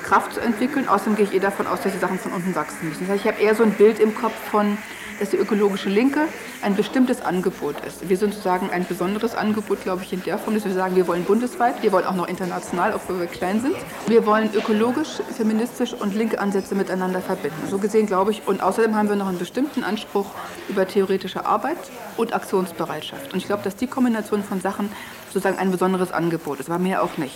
Kraft 0.03 0.33
zu 0.33 0.41
entwickeln. 0.41 0.89
Außerdem 0.89 1.15
gehe 1.15 1.25
ich 1.25 1.33
eher 1.33 1.41
davon 1.41 1.67
aus, 1.67 1.81
dass 1.81 1.93
die 1.93 1.99
Sachen 1.99 2.17
von 2.17 2.31
unten 2.31 2.55
wachsen 2.55 2.89
müssen. 2.89 3.01
Das 3.01 3.12
heißt, 3.12 3.25
ich 3.25 3.31
habe 3.31 3.41
eher 3.41 3.55
so 3.55 3.63
ein 3.63 3.71
Bild 3.71 3.99
im 3.99 4.15
Kopf 4.15 4.33
von 4.51 4.77
dass 5.19 5.29
die 5.32 5.38
ökologische 5.38 5.89
Linke 5.89 6.27
ein 6.62 6.75
bestimmtes 6.75 7.21
Angebot 7.21 7.75
ist. 7.86 8.08
Wir 8.08 8.17
sind 8.17 8.34
sozusagen 8.34 8.69
ein 8.69 8.86
besonderes 8.86 9.36
Angebot, 9.36 9.84
glaube 9.84 10.03
ich, 10.03 10.13
in 10.13 10.23
der 10.23 10.38
Form, 10.38 10.55
dass 10.55 10.65
wir 10.65 10.73
sagen, 10.73 10.95
wir 10.95 11.08
wollen 11.08 11.23
bundesweit, 11.23 11.82
wir 11.84 11.91
wollen 11.91 12.05
auch 12.05 12.15
noch 12.15 12.27
international, 12.27 12.93
obwohl 12.93 13.19
wir 13.19 13.27
klein 13.27 13.62
sind. 13.62 13.75
Wir 14.08 14.25
wollen 14.25 14.49
ökologisch, 14.53 15.21
feministisch 15.36 15.93
und 15.93 16.15
linke 16.15 16.39
Ansätze 16.39 16.75
miteinander 16.75 17.21
verbinden. 17.21 17.67
So 17.69 17.77
gesehen, 17.77 18.08
glaube 18.08 18.32
ich, 18.32 18.47
und 18.47 18.63
außerdem 18.63 18.95
haben 18.95 19.10
wir 19.10 19.15
noch 19.15 19.27
einen 19.27 19.39
bestimmten 19.39 19.84
Anspruch 19.84 20.27
über 20.69 20.88
theoretische 20.88 21.45
Arbeit 21.45 21.77
und 22.17 22.34
Aktionsbereitschaft. 22.34 23.34
Und 23.34 23.39
ich 23.39 23.45
glaube, 23.45 23.63
dass 23.63 23.75
die 23.75 23.88
Kombination 23.88 24.43
von 24.43 24.62
Sachen 24.62 24.91
sozusagen 25.27 25.58
ein 25.58 25.71
besonderes 25.71 26.12
Angebot 26.12 26.60
ist, 26.60 26.69
aber 26.69 26.79
mehr 26.79 27.03
auch 27.03 27.17
nicht. 27.17 27.36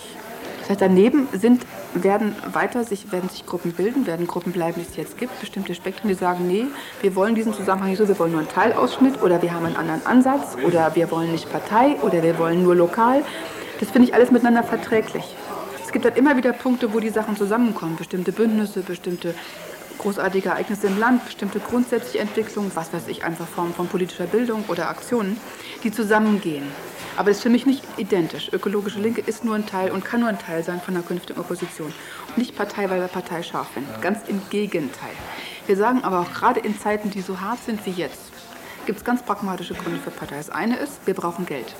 Das 0.64 0.70
heißt, 0.70 0.80
daneben 0.80 1.28
sind, 1.32 1.66
werden 1.92 2.34
weiter 2.50 2.84
sich, 2.84 3.12
werden 3.12 3.28
sich 3.28 3.44
Gruppen 3.44 3.72
bilden, 3.72 4.06
werden 4.06 4.26
Gruppen 4.26 4.50
bleiben, 4.50 4.80
die 4.80 4.90
es 4.90 4.96
jetzt 4.96 5.18
gibt, 5.18 5.38
bestimmte 5.38 5.74
Spektren, 5.74 6.08
die 6.08 6.14
sagen, 6.14 6.46
nee, 6.46 6.64
wir 7.02 7.14
wollen 7.14 7.34
diesen 7.34 7.52
Zusammenhang 7.52 7.90
nicht 7.90 7.98
so, 7.98 8.08
wir 8.08 8.18
wollen 8.18 8.32
nur 8.32 8.40
einen 8.40 8.48
Teilausschnitt 8.48 9.20
oder 9.22 9.42
wir 9.42 9.52
haben 9.52 9.66
einen 9.66 9.76
anderen 9.76 10.06
Ansatz 10.06 10.56
oder 10.66 10.94
wir 10.94 11.10
wollen 11.10 11.32
nicht 11.32 11.52
Partei 11.52 11.96
oder 12.00 12.22
wir 12.22 12.38
wollen 12.38 12.62
nur 12.62 12.74
lokal. 12.74 13.22
Das 13.78 13.90
finde 13.90 14.08
ich 14.08 14.14
alles 14.14 14.30
miteinander 14.30 14.62
verträglich. 14.62 15.36
Es 15.84 15.92
gibt 15.92 16.06
dann 16.06 16.14
immer 16.14 16.34
wieder 16.38 16.54
Punkte, 16.54 16.94
wo 16.94 16.98
die 16.98 17.10
Sachen 17.10 17.36
zusammenkommen, 17.36 17.96
bestimmte 17.96 18.32
Bündnisse, 18.32 18.80
bestimmte 18.80 19.34
großartige 19.98 20.48
Ereignisse 20.48 20.86
im 20.86 20.98
Land, 20.98 21.26
bestimmte 21.26 21.60
grundsätzliche 21.60 22.20
Entwicklungen, 22.20 22.70
was 22.74 22.90
weiß 22.90 23.08
ich, 23.08 23.22
einfach 23.22 23.46
Formen 23.46 23.74
von 23.74 23.86
politischer 23.86 24.26
Bildung 24.26 24.64
oder 24.68 24.88
Aktionen, 24.88 25.38
die 25.82 25.92
zusammengehen. 25.92 26.64
Aber 27.16 27.30
das 27.30 27.38
ist 27.38 27.42
für 27.42 27.50
mich 27.50 27.64
nicht 27.64 27.82
identisch. 27.96 28.52
Ökologische 28.52 28.98
Linke 28.98 29.20
ist 29.20 29.44
nur 29.44 29.54
ein 29.54 29.66
Teil 29.66 29.92
und 29.92 30.04
kann 30.04 30.20
nur 30.20 30.28
ein 30.28 30.38
Teil 30.38 30.64
sein 30.64 30.80
von 30.80 30.94
der 30.94 31.02
künftigen 31.02 31.38
Opposition. 31.38 31.92
Und 32.28 32.38
nicht 32.38 32.56
Partei, 32.56 32.90
weil 32.90 33.00
wir 33.00 33.08
Partei 33.08 33.42
scharf 33.42 33.68
finden. 33.68 33.92
Ganz 34.00 34.28
im 34.28 34.40
Gegenteil. 34.50 35.12
Wir 35.66 35.76
sagen 35.76 36.02
aber 36.02 36.20
auch 36.20 36.32
gerade 36.32 36.60
in 36.60 36.78
Zeiten, 36.78 37.10
die 37.10 37.20
so 37.20 37.40
hart 37.40 37.62
sind 37.64 37.84
wie 37.86 37.92
jetzt, 37.92 38.32
gibt 38.86 38.98
es 38.98 39.04
ganz 39.04 39.22
pragmatische 39.22 39.74
Gründe 39.74 40.00
für 40.00 40.10
Partei. 40.10 40.36
Das 40.36 40.50
eine 40.50 40.76
ist, 40.76 41.06
wir 41.06 41.14
brauchen 41.14 41.46
Geld. 41.46 41.74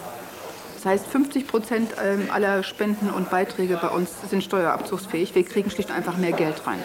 Das 0.75 0.87
heißt, 0.87 1.07
50 1.07 1.47
Prozent 1.47 1.91
ähm, 2.03 2.29
aller 2.31 2.63
Spenden 2.63 3.11
und 3.11 3.31
Beiträge 3.31 3.79
bei 3.81 3.89
uns 3.89 4.11
sind 4.29 4.45
steuerabzugsfähig. 4.45 5.35
Wir 5.35 5.45
kriegen 5.45 5.71
schlicht 5.71 5.91
und 5.91 5.97
einfach 5.97 6.17
mehr 6.17 6.33
Geld 6.33 6.67
rein. 6.67 6.79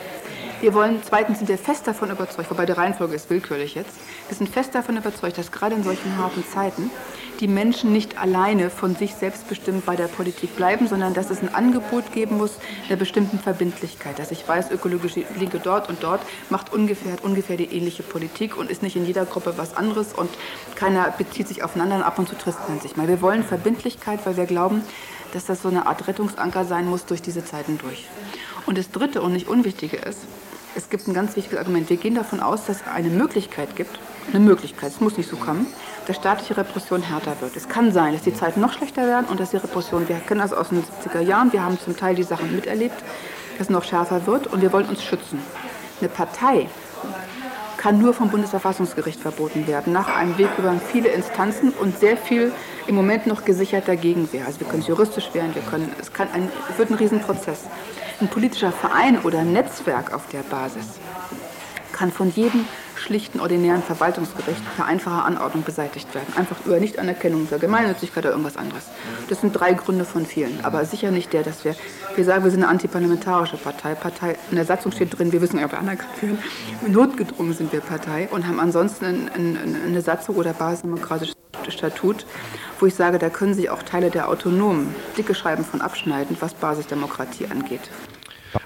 Wir 0.61 0.73
wollen, 0.73 1.01
zweitens 1.07 1.37
sind 1.37 1.47
wir 1.47 1.57
fest 1.57 1.87
davon 1.87 2.11
überzeugt, 2.11 2.51
wobei 2.51 2.65
die 2.65 2.73
Reihenfolge 2.73 3.15
ist 3.15 3.29
willkürlich 3.29 3.75
jetzt, 3.75 3.91
wir 4.27 4.35
sind 4.35 4.49
fest 4.49 4.75
davon 4.75 4.97
überzeugt, 4.97 5.37
dass 5.37 5.53
gerade 5.53 5.73
in 5.73 5.83
solchen 5.83 6.17
harten 6.17 6.43
Zeiten 6.45 6.91
die 7.39 7.47
Menschen 7.47 7.93
nicht 7.93 8.19
alleine 8.19 8.69
von 8.69 8.93
sich 8.93 9.15
selbstbestimmt 9.15 9.85
bei 9.85 9.95
der 9.95 10.07
Politik 10.07 10.57
bleiben, 10.57 10.89
sondern 10.89 11.13
dass 11.13 11.29
es 11.29 11.41
ein 11.41 11.55
Angebot 11.55 12.11
geben 12.11 12.37
muss 12.37 12.59
der 12.89 12.97
bestimmten 12.97 13.39
Verbindlichkeit. 13.39 14.19
Dass 14.19 14.31
ich 14.31 14.45
weiß, 14.45 14.69
ökologische 14.71 15.23
Linke 15.37 15.61
dort 15.63 15.87
und 15.87 16.03
dort 16.03 16.21
macht 16.49 16.73
ungefähr, 16.73 17.15
ungefähr 17.23 17.55
die 17.55 17.73
ähnliche 17.73 18.03
Politik 18.03 18.57
und 18.57 18.69
ist 18.69 18.83
nicht 18.83 18.97
in 18.97 19.05
jeder 19.05 19.25
Gruppe 19.25 19.53
was 19.55 19.77
anderes 19.77 20.11
und 20.13 20.29
keiner 20.75 21.09
bezieht 21.17 21.47
sich 21.47 21.63
aufeinander 21.63 21.95
und 21.95 22.03
ab 22.03 22.19
und 22.19 22.27
zu 22.27 22.35
trifft 22.35 22.67
man 22.67 22.81
sich 22.81 22.97
mal. 22.97 23.07
Wir 23.07 23.21
wollen 23.21 23.45
Verbindlichkeit, 23.45 24.19
weil 24.25 24.35
wir 24.35 24.45
glauben, 24.45 24.83
dass 25.31 25.45
das 25.45 25.61
so 25.61 25.69
eine 25.69 25.85
Art 25.85 26.07
Rettungsanker 26.07 26.65
sein 26.65 26.85
muss 26.87 27.05
durch 27.05 27.21
diese 27.21 27.45
Zeiten 27.45 27.77
durch. 27.77 28.07
Und 28.69 28.77
das 28.77 28.91
Dritte 28.91 29.23
und 29.23 29.33
nicht 29.33 29.47
Unwichtige 29.47 29.97
ist, 29.97 30.19
es 30.75 30.91
gibt 30.91 31.07
ein 31.07 31.15
ganz 31.15 31.35
wichtiges 31.35 31.57
Argument. 31.57 31.89
Wir 31.89 31.97
gehen 31.97 32.13
davon 32.13 32.39
aus, 32.39 32.67
dass 32.67 32.81
es 32.81 32.87
eine 32.87 33.09
Möglichkeit 33.09 33.75
gibt, 33.75 33.97
eine 34.31 34.41
Möglichkeit, 34.41 34.91
es 34.91 35.01
muss 35.01 35.17
nicht 35.17 35.27
so 35.27 35.37
kommen, 35.37 35.65
dass 36.05 36.17
staatliche 36.17 36.55
Repression 36.55 37.01
härter 37.01 37.35
wird. 37.41 37.55
Es 37.55 37.67
kann 37.67 37.91
sein, 37.91 38.13
dass 38.13 38.21
die 38.21 38.33
Zeiten 38.35 38.61
noch 38.61 38.73
schlechter 38.73 39.07
werden 39.07 39.25
und 39.25 39.39
dass 39.39 39.49
die 39.49 39.57
Repression, 39.57 40.07
wir 40.07 40.17
kennen 40.17 40.41
das 40.41 40.53
aus 40.53 40.69
den 40.69 40.83
70er 40.83 41.21
Jahren, 41.21 41.51
wir 41.51 41.63
haben 41.63 41.79
zum 41.79 41.97
Teil 41.97 42.13
die 42.13 42.21
Sachen 42.21 42.55
miterlebt, 42.55 42.93
dass 43.57 43.65
es 43.65 43.69
noch 43.71 43.83
schärfer 43.83 44.27
wird 44.27 44.45
und 44.45 44.61
wir 44.61 44.71
wollen 44.71 44.85
uns 44.85 45.01
schützen. 45.01 45.41
Eine 45.99 46.09
Partei 46.09 46.67
kann 47.77 47.99
nur 47.99 48.13
vom 48.13 48.29
Bundesverfassungsgericht 48.29 49.19
verboten 49.19 49.65
werden, 49.65 49.93
nach 49.93 50.15
einem 50.15 50.37
Weg 50.37 50.49
über 50.59 50.75
viele 50.91 51.09
Instanzen 51.09 51.71
und 51.71 51.97
sehr 51.97 52.17
viel 52.17 52.51
im 52.85 52.93
Moment 52.93 53.25
noch 53.25 53.45
gesicherter 53.45 53.95
Gegenwehr. 53.95 54.45
Also 54.45 54.59
wir 54.59 54.67
können 54.67 54.83
juristisch 54.83 55.29
wehren, 55.33 55.55
wir 55.55 55.63
können, 55.63 55.91
es, 55.99 56.13
kann 56.13 56.27
ein, 56.33 56.49
es 56.69 56.77
wird 56.77 56.91
ein 56.91 56.97
Riesenprozess. 56.97 57.61
Ein 58.21 58.27
politischer 58.27 58.73
Verein 58.73 59.19
oder 59.19 59.43
Netzwerk 59.43 60.13
auf 60.13 60.27
der 60.27 60.43
Basis 60.43 60.99
kann 61.93 62.11
von 62.11 62.29
jedem 62.29 62.65
schlichten, 62.95 63.39
ordinären 63.39 63.81
Verwaltungsgericht 63.81 64.61
per 64.75 64.85
einfacher 64.85 65.23
Anordnung 65.23 65.63
beseitigt 65.63 66.13
werden. 66.13 66.33
Einfach 66.35 66.57
über 66.65 66.79
Nichtanerkennung 66.79 67.47
der 67.49 67.59
Gemeinnützigkeit 67.59 68.25
oder 68.25 68.31
irgendwas 68.31 68.57
anderes. 68.57 68.87
Das 69.29 69.39
sind 69.39 69.53
drei 69.53 69.73
Gründe 69.73 70.03
von 70.03 70.25
vielen, 70.25 70.59
aber 70.63 70.83
sicher 70.83 71.11
nicht 71.11 71.31
der, 71.31 71.43
dass 71.43 71.63
wir, 71.63 71.75
wir 72.15 72.25
sagen, 72.25 72.43
wir 72.43 72.51
sind 72.51 72.63
eine 72.63 72.71
antiparlamentarische 72.71 73.55
Partei. 73.55 73.95
Partei 73.95 74.35
in 74.49 74.57
der 74.57 74.65
Satzung 74.65 74.91
steht 74.91 75.17
drin, 75.17 75.31
wir 75.31 75.41
wissen 75.41 75.63
ob 75.63 75.71
wir 75.71 75.79
anerkannt 75.79 76.21
werden. 76.21 76.39
Notgedrungen 76.87 77.53
sind 77.53 77.71
wir 77.71 77.79
Partei 77.79 78.27
und 78.31 78.45
haben 78.45 78.59
ansonsten 78.59 79.05
ein, 79.05 79.29
ein, 79.33 79.77
eine 79.85 80.01
Satzung 80.01 80.35
oder 80.35 80.51
basisdemokratisches 80.51 81.35
Statut, 81.69 82.25
wo 82.79 82.85
ich 82.85 82.95
sage, 82.95 83.17
da 83.17 83.29
können 83.29 83.53
sich 83.53 83.69
auch 83.69 83.83
Teile 83.83 84.09
der 84.09 84.27
Autonomen 84.27 84.93
dicke 85.17 85.35
Schreiben 85.35 85.63
von 85.63 85.81
abschneiden, 85.81 86.35
was 86.39 86.53
Basisdemokratie 86.53 87.47
angeht. 87.49 87.89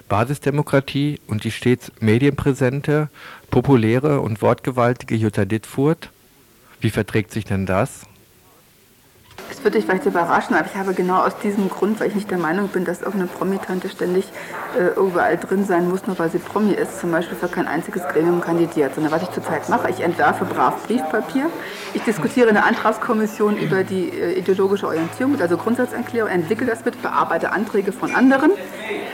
Basisdemokratie 0.08 1.20
und 1.26 1.44
die 1.44 1.50
stets 1.50 1.92
medienpräsente, 2.00 3.08
populäre 3.50 4.20
und 4.20 4.42
wortgewaltige 4.42 5.14
Jutta 5.14 5.44
Dittfurt. 5.44 6.10
Wie 6.80 6.90
verträgt 6.90 7.32
sich 7.32 7.44
denn 7.44 7.66
das? 7.66 8.06
Es 9.50 9.62
wird 9.62 9.74
dich 9.74 9.84
vielleicht 9.84 10.06
überraschen, 10.06 10.56
aber 10.56 10.66
ich 10.66 10.76
habe 10.76 10.94
genau 10.94 11.22
aus 11.22 11.38
diesem 11.38 11.68
Grund, 11.68 12.00
weil 12.00 12.08
ich 12.08 12.14
nicht 12.14 12.30
der 12.30 12.38
Meinung 12.38 12.68
bin, 12.68 12.84
dass 12.84 13.00
irgendeine 13.00 13.28
Promitante 13.28 13.88
ständig 13.88 14.26
äh, 14.78 14.98
überall 14.98 15.36
drin 15.36 15.64
sein 15.64 15.88
muss, 15.88 16.06
nur 16.06 16.18
weil 16.18 16.30
sie 16.30 16.38
Promi 16.38 16.72
ist, 16.72 17.00
zum 17.00 17.10
Beispiel 17.10 17.36
für 17.36 17.48
kein 17.48 17.66
einziges 17.66 18.02
Gremium 18.08 18.40
kandidiert. 18.40 18.94
Sondern 18.94 19.12
was 19.12 19.22
ich 19.22 19.30
zurzeit 19.30 19.68
mache, 19.68 19.90
ich 19.90 20.00
entwerfe 20.00 20.44
brav 20.44 20.86
Briefpapier, 20.86 21.46
ich 21.92 22.02
diskutiere 22.02 22.48
in 22.48 22.54
der 22.54 22.66
Antragskommission 22.66 23.56
über 23.56 23.84
die 23.84 24.08
äh, 24.08 24.38
ideologische 24.38 24.86
Orientierung, 24.86 25.40
also 25.40 25.56
Grundsatzerklärung, 25.56 26.30
entwickle 26.30 26.66
das 26.66 26.84
mit, 26.84 27.00
bearbeite 27.02 27.52
Anträge 27.52 27.92
von 27.92 28.14
anderen, 28.14 28.50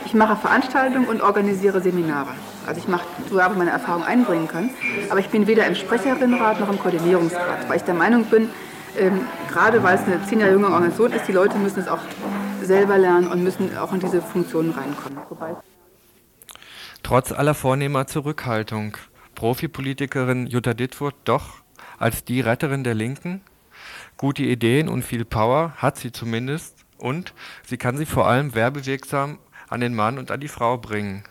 ich 0.05 0.13
mache 0.13 0.35
Veranstaltungen 0.35 1.07
und 1.07 1.21
organisiere 1.21 1.81
Seminare. 1.81 2.29
Also 2.65 2.79
ich 2.79 2.87
mache, 2.87 3.05
so 3.29 3.41
habe 3.41 3.55
meine 3.55 3.71
Erfahrung 3.71 4.03
einbringen 4.03 4.47
kann, 4.47 4.69
aber 5.09 5.19
ich 5.19 5.29
bin 5.29 5.47
weder 5.47 5.65
im 5.65 5.75
Sprecherinnenrat 5.75 6.59
noch 6.59 6.69
im 6.69 6.79
Koordinierungsrat, 6.79 7.69
weil 7.69 7.77
ich 7.77 7.83
der 7.83 7.93
Meinung 7.93 8.25
bin, 8.25 8.49
ähm, 8.97 9.21
gerade 9.49 9.83
weil 9.83 9.95
es 9.95 10.03
eine 10.03 10.23
zehn 10.25 10.39
Jahre 10.39 10.53
jüngere 10.53 10.71
Organisation 10.71 11.11
ist, 11.13 11.27
die 11.27 11.31
Leute 11.31 11.57
müssen 11.57 11.79
es 11.79 11.87
auch 11.87 11.99
selber 12.61 12.97
lernen 12.97 13.27
und 13.27 13.43
müssen 13.43 13.75
auch 13.77 13.93
in 13.93 13.99
diese 13.99 14.21
Funktionen 14.21 14.71
reinkommen. 14.71 15.19
Wobei 15.29 15.55
Trotz 17.03 17.31
aller 17.31 17.53
vornehmer 17.53 18.07
Zurückhaltung, 18.07 18.95
Profipolitikerin 19.35 20.47
Jutta 20.47 20.73
Dittfurt 20.73 21.15
doch 21.25 21.61
als 21.97 22.23
die 22.23 22.41
Retterin 22.41 22.83
der 22.83 22.93
Linken? 22.93 23.41
Gute 24.17 24.43
Ideen 24.43 24.87
und 24.87 25.03
viel 25.03 25.25
Power 25.25 25.73
hat 25.77 25.97
sie 25.97 26.11
zumindest 26.11 26.85
und 26.97 27.33
sie 27.65 27.77
kann 27.77 27.97
sie 27.97 28.05
vor 28.05 28.27
allem 28.27 28.53
werbewirksam 28.53 29.39
an 29.67 29.81
den 29.81 29.95
Mann 29.95 30.19
und 30.19 30.31
an 30.31 30.39
die 30.39 30.47
Frau 30.47 30.77
bringen. 30.77 31.23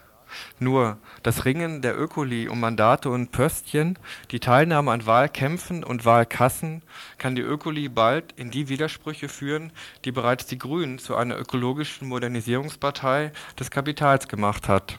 Nur 0.58 0.98
das 1.22 1.44
Ringen 1.44 1.82
der 1.82 1.98
Ökoli 1.98 2.48
um 2.48 2.60
Mandate 2.60 3.10
und 3.10 3.32
Pöstchen, 3.32 3.98
die 4.30 4.40
Teilnahme 4.40 4.92
an 4.92 5.06
Wahlkämpfen 5.06 5.84
und 5.84 6.04
Wahlkassen 6.04 6.82
kann 7.18 7.34
die 7.34 7.42
Ökoli 7.42 7.88
bald 7.88 8.32
in 8.36 8.50
die 8.50 8.68
Widersprüche 8.68 9.28
führen, 9.28 9.72
die 10.04 10.12
bereits 10.12 10.46
die 10.46 10.58
Grünen 10.58 10.98
zu 10.98 11.16
einer 11.16 11.38
ökologischen 11.38 12.08
Modernisierungspartei 12.08 13.32
des 13.58 13.70
Kapitals 13.70 14.28
gemacht 14.28 14.68
hat. 14.68 14.98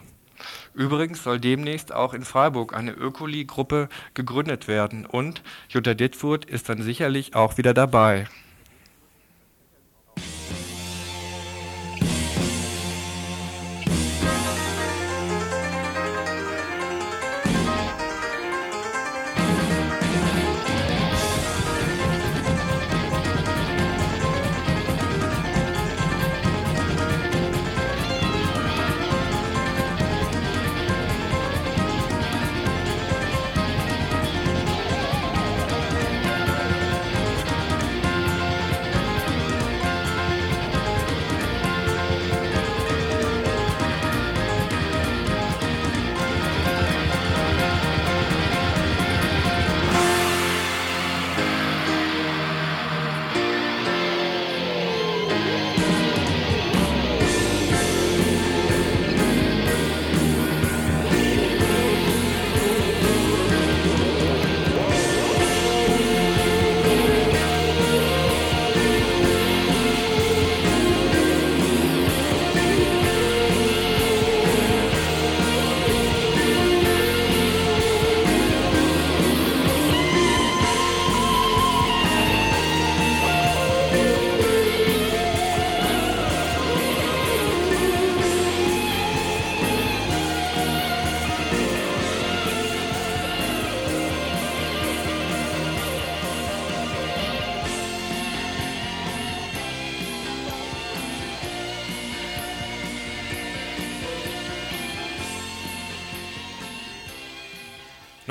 Übrigens 0.73 1.23
soll 1.23 1.39
demnächst 1.39 1.93
auch 1.93 2.13
in 2.13 2.23
Freiburg 2.23 2.73
eine 2.73 2.91
Ökoli-Gruppe 2.91 3.89
gegründet 4.13 4.67
werden 4.67 5.05
und 5.05 5.43
Jutta 5.69 5.93
Dittfurt 5.93 6.45
ist 6.45 6.69
dann 6.69 6.81
sicherlich 6.81 7.35
auch 7.35 7.57
wieder 7.57 7.73
dabei. 7.73 8.27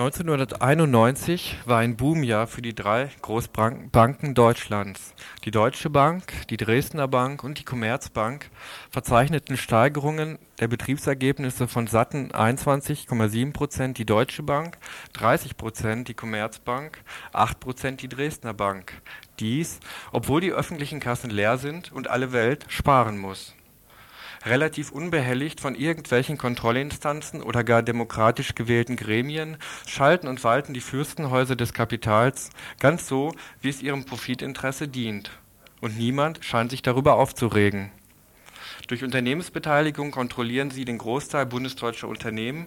1991 0.00 1.58
war 1.66 1.80
ein 1.80 1.94
Boomjahr 1.94 2.46
für 2.46 2.62
die 2.62 2.74
drei 2.74 3.10
Großbanken 3.20 4.34
Deutschlands. 4.34 5.12
Die 5.44 5.50
Deutsche 5.50 5.90
Bank, 5.90 6.32
die 6.48 6.56
Dresdner 6.56 7.06
Bank 7.06 7.44
und 7.44 7.58
die 7.58 7.64
Commerzbank 7.64 8.48
verzeichneten 8.88 9.58
Steigerungen 9.58 10.38
der 10.58 10.68
Betriebsergebnisse 10.68 11.68
von 11.68 11.86
satten 11.86 12.32
21,7 12.32 13.52
Prozent 13.52 13.98
die 13.98 14.06
Deutsche 14.06 14.42
Bank, 14.42 14.78
30 15.12 15.58
Prozent 15.58 16.08
die 16.08 16.14
Commerzbank, 16.14 17.02
8 17.34 17.60
Prozent 17.60 18.00
die 18.00 18.08
Dresdner 18.08 18.54
Bank. 18.54 19.02
Dies, 19.38 19.80
obwohl 20.12 20.40
die 20.40 20.52
öffentlichen 20.52 21.00
Kassen 21.00 21.28
leer 21.28 21.58
sind 21.58 21.92
und 21.92 22.08
alle 22.08 22.32
Welt 22.32 22.64
sparen 22.68 23.18
muss 23.18 23.54
relativ 24.44 24.90
unbehelligt 24.90 25.60
von 25.60 25.74
irgendwelchen 25.74 26.38
Kontrollinstanzen 26.38 27.42
oder 27.42 27.64
gar 27.64 27.82
demokratisch 27.82 28.54
gewählten 28.54 28.96
Gremien, 28.96 29.56
schalten 29.86 30.28
und 30.28 30.42
walten 30.44 30.74
die 30.74 30.80
Fürstenhäuser 30.80 31.56
des 31.56 31.72
Kapitals 31.72 32.50
ganz 32.78 33.06
so, 33.06 33.34
wie 33.60 33.68
es 33.68 33.82
ihrem 33.82 34.04
Profitinteresse 34.04 34.88
dient. 34.88 35.30
Und 35.80 35.98
niemand 35.98 36.44
scheint 36.44 36.70
sich 36.70 36.82
darüber 36.82 37.14
aufzuregen. 37.14 37.90
Durch 38.88 39.04
Unternehmensbeteiligung 39.04 40.10
kontrollieren 40.10 40.70
sie 40.70 40.84
den 40.84 40.98
Großteil 40.98 41.46
bundesdeutscher 41.46 42.08
Unternehmen. 42.08 42.66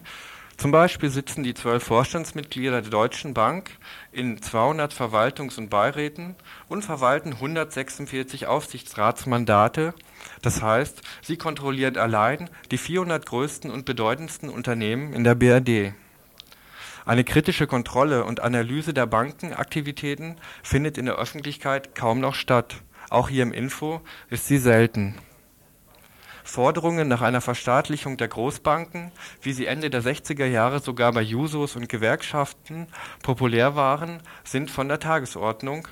Zum 0.58 0.72
Beispiel 0.72 1.10
sitzen 1.10 1.44
die 1.44 1.56
zwölf 1.56 1.84
Vorstandsmitglieder 1.84 2.82
der 2.82 2.92
Deutschen 2.92 3.34
Bank 3.34 3.72
in 4.12 4.42
200 4.42 4.94
Verwaltungs- 4.94 5.58
und 5.58 5.70
Beiräten 5.70 6.36
und 6.70 6.84
verwalten 6.86 7.34
146 7.34 8.46
Aufsichtsratsmandate 8.46 9.94
das 10.44 10.62
heißt, 10.62 11.02
sie 11.22 11.38
kontrolliert 11.38 11.98
allein 11.98 12.50
die 12.70 12.78
400 12.78 13.26
größten 13.26 13.72
und 13.72 13.86
bedeutendsten 13.86 14.50
Unternehmen 14.50 15.14
in 15.14 15.24
der 15.24 15.36
BRD. 15.36 15.94
Eine 17.06 17.24
kritische 17.24 17.66
Kontrolle 17.66 18.26
und 18.26 18.42
Analyse 18.42 18.94
der 18.94 19.06
Bankenaktivitäten 19.06 20.36
findet 20.62 20.98
in 20.98 21.06
der 21.06 21.16
Öffentlichkeit 21.16 21.96
kaum 21.96 22.20
noch 22.20 22.36
statt. 22.36 22.76
Auch 23.10 23.30
hier 23.30 23.44
im 23.44 23.54
Info 23.54 24.02
ist 24.30 24.48
sie 24.48 24.58
selten. 24.58 25.16
Forderungen 26.44 27.08
nach 27.08 27.22
einer 27.22 27.40
Verstaatlichung 27.40 28.18
der 28.18 28.28
Großbanken, 28.28 29.14
wie 29.42 29.54
sie 29.54 29.66
Ende 29.66 29.90
der 29.90 30.04
60er 30.04 30.46
Jahre 30.46 30.82
sogar 30.82 31.14
bei 31.14 31.22
Jusos 31.22 31.78
und 31.78 31.88
Gewerkschaften 31.88 32.88
populär 33.22 33.78
waren, 33.78 34.22
sind 34.44 34.70
von 34.70 34.90
der 34.90 35.00
Tagesordnung, 35.00 35.88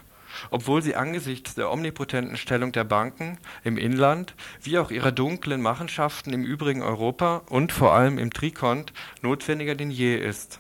obwohl 0.50 0.82
sie 0.82 0.96
angesichts 0.96 1.56
der 1.56 1.72
omnipotenten 1.72 2.38
Stellung 2.38 2.72
der 2.72 2.84
Banken 2.84 3.38
im 3.64 3.78
Inland 3.78 4.34
wie 4.62 4.78
auch 4.78 4.92
ihrer 4.92 5.12
dunklen 5.12 5.62
Machenschaften 5.62 6.34
im 6.34 6.44
übrigen 6.44 6.82
Europa 6.82 7.42
und 7.50 7.72
vor 7.72 7.94
allem 7.94 8.18
im 8.18 8.32
Trikont 8.32 8.94
notwendiger 9.22 9.76
denn 9.76 9.92
je 9.92 10.16
ist. 10.16 10.60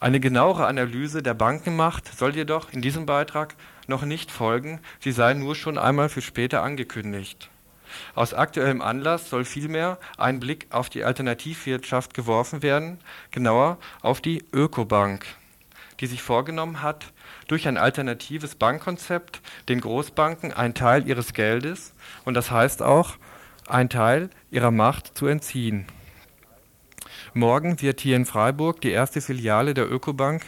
Eine 0.00 0.18
genauere 0.18 0.66
Analyse 0.66 1.22
der 1.22 1.34
Bankenmacht 1.34 2.08
soll 2.16 2.34
jedoch 2.34 2.72
in 2.72 2.80
diesem 2.80 3.04
Beitrag 3.04 3.54
noch 3.86 4.02
nicht 4.02 4.30
folgen, 4.30 4.80
sie 4.98 5.12
sei 5.12 5.34
nur 5.34 5.54
schon 5.54 5.76
einmal 5.76 6.08
für 6.08 6.22
später 6.22 6.62
angekündigt. 6.62 7.50
Aus 8.14 8.32
aktuellem 8.32 8.80
Anlass 8.80 9.28
soll 9.28 9.44
vielmehr 9.44 9.98
ein 10.16 10.40
Blick 10.40 10.66
auf 10.70 10.88
die 10.88 11.04
Alternativwirtschaft 11.04 12.14
geworfen 12.14 12.62
werden, 12.62 12.98
genauer 13.30 13.78
auf 14.00 14.20
die 14.20 14.44
Ökobank, 14.52 15.26
die 16.00 16.06
sich 16.06 16.22
vorgenommen 16.22 16.82
hat, 16.82 17.12
durch 17.50 17.66
ein 17.66 17.76
alternatives 17.76 18.54
Bankkonzept 18.54 19.40
den 19.68 19.80
Großbanken 19.80 20.52
einen 20.52 20.74
Teil 20.74 21.06
ihres 21.06 21.32
Geldes 21.32 21.94
und 22.24 22.34
das 22.34 22.50
heißt 22.50 22.82
auch 22.82 23.16
einen 23.66 23.88
Teil 23.88 24.30
ihrer 24.50 24.70
Macht 24.70 25.16
zu 25.18 25.26
entziehen. 25.26 25.86
Morgen 27.34 27.80
wird 27.80 28.00
hier 28.00 28.16
in 28.16 28.26
Freiburg 28.26 28.80
die 28.80 28.90
erste 28.90 29.20
Filiale 29.20 29.74
der 29.74 29.90
Ökobank 29.90 30.42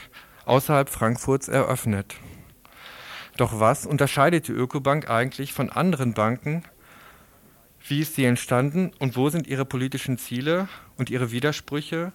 außerhalb 0.44 0.88
Frankfurts 0.88 1.48
eröffnet. 1.48 2.14
Doch 3.36 3.60
was 3.60 3.86
unterscheidet 3.86 4.48
die 4.48 4.52
Ökobank 4.52 5.08
eigentlich 5.08 5.52
von 5.52 5.70
anderen 5.70 6.14
Banken 6.14 6.64
wie 7.88 8.00
ist 8.00 8.14
sie 8.14 8.24
entstanden 8.24 8.92
und 9.00 9.16
wo 9.16 9.28
sind 9.28 9.48
ihre 9.48 9.64
politischen 9.64 10.16
Ziele 10.16 10.68
und 10.98 11.10
ihre 11.10 11.32
Widersprüche 11.32 12.12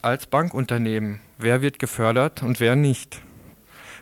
als 0.00 0.26
Bankunternehmen? 0.26 1.20
Wer 1.36 1.60
wird 1.60 1.78
gefördert 1.78 2.42
und 2.42 2.60
wer 2.60 2.76
nicht? 2.76 3.20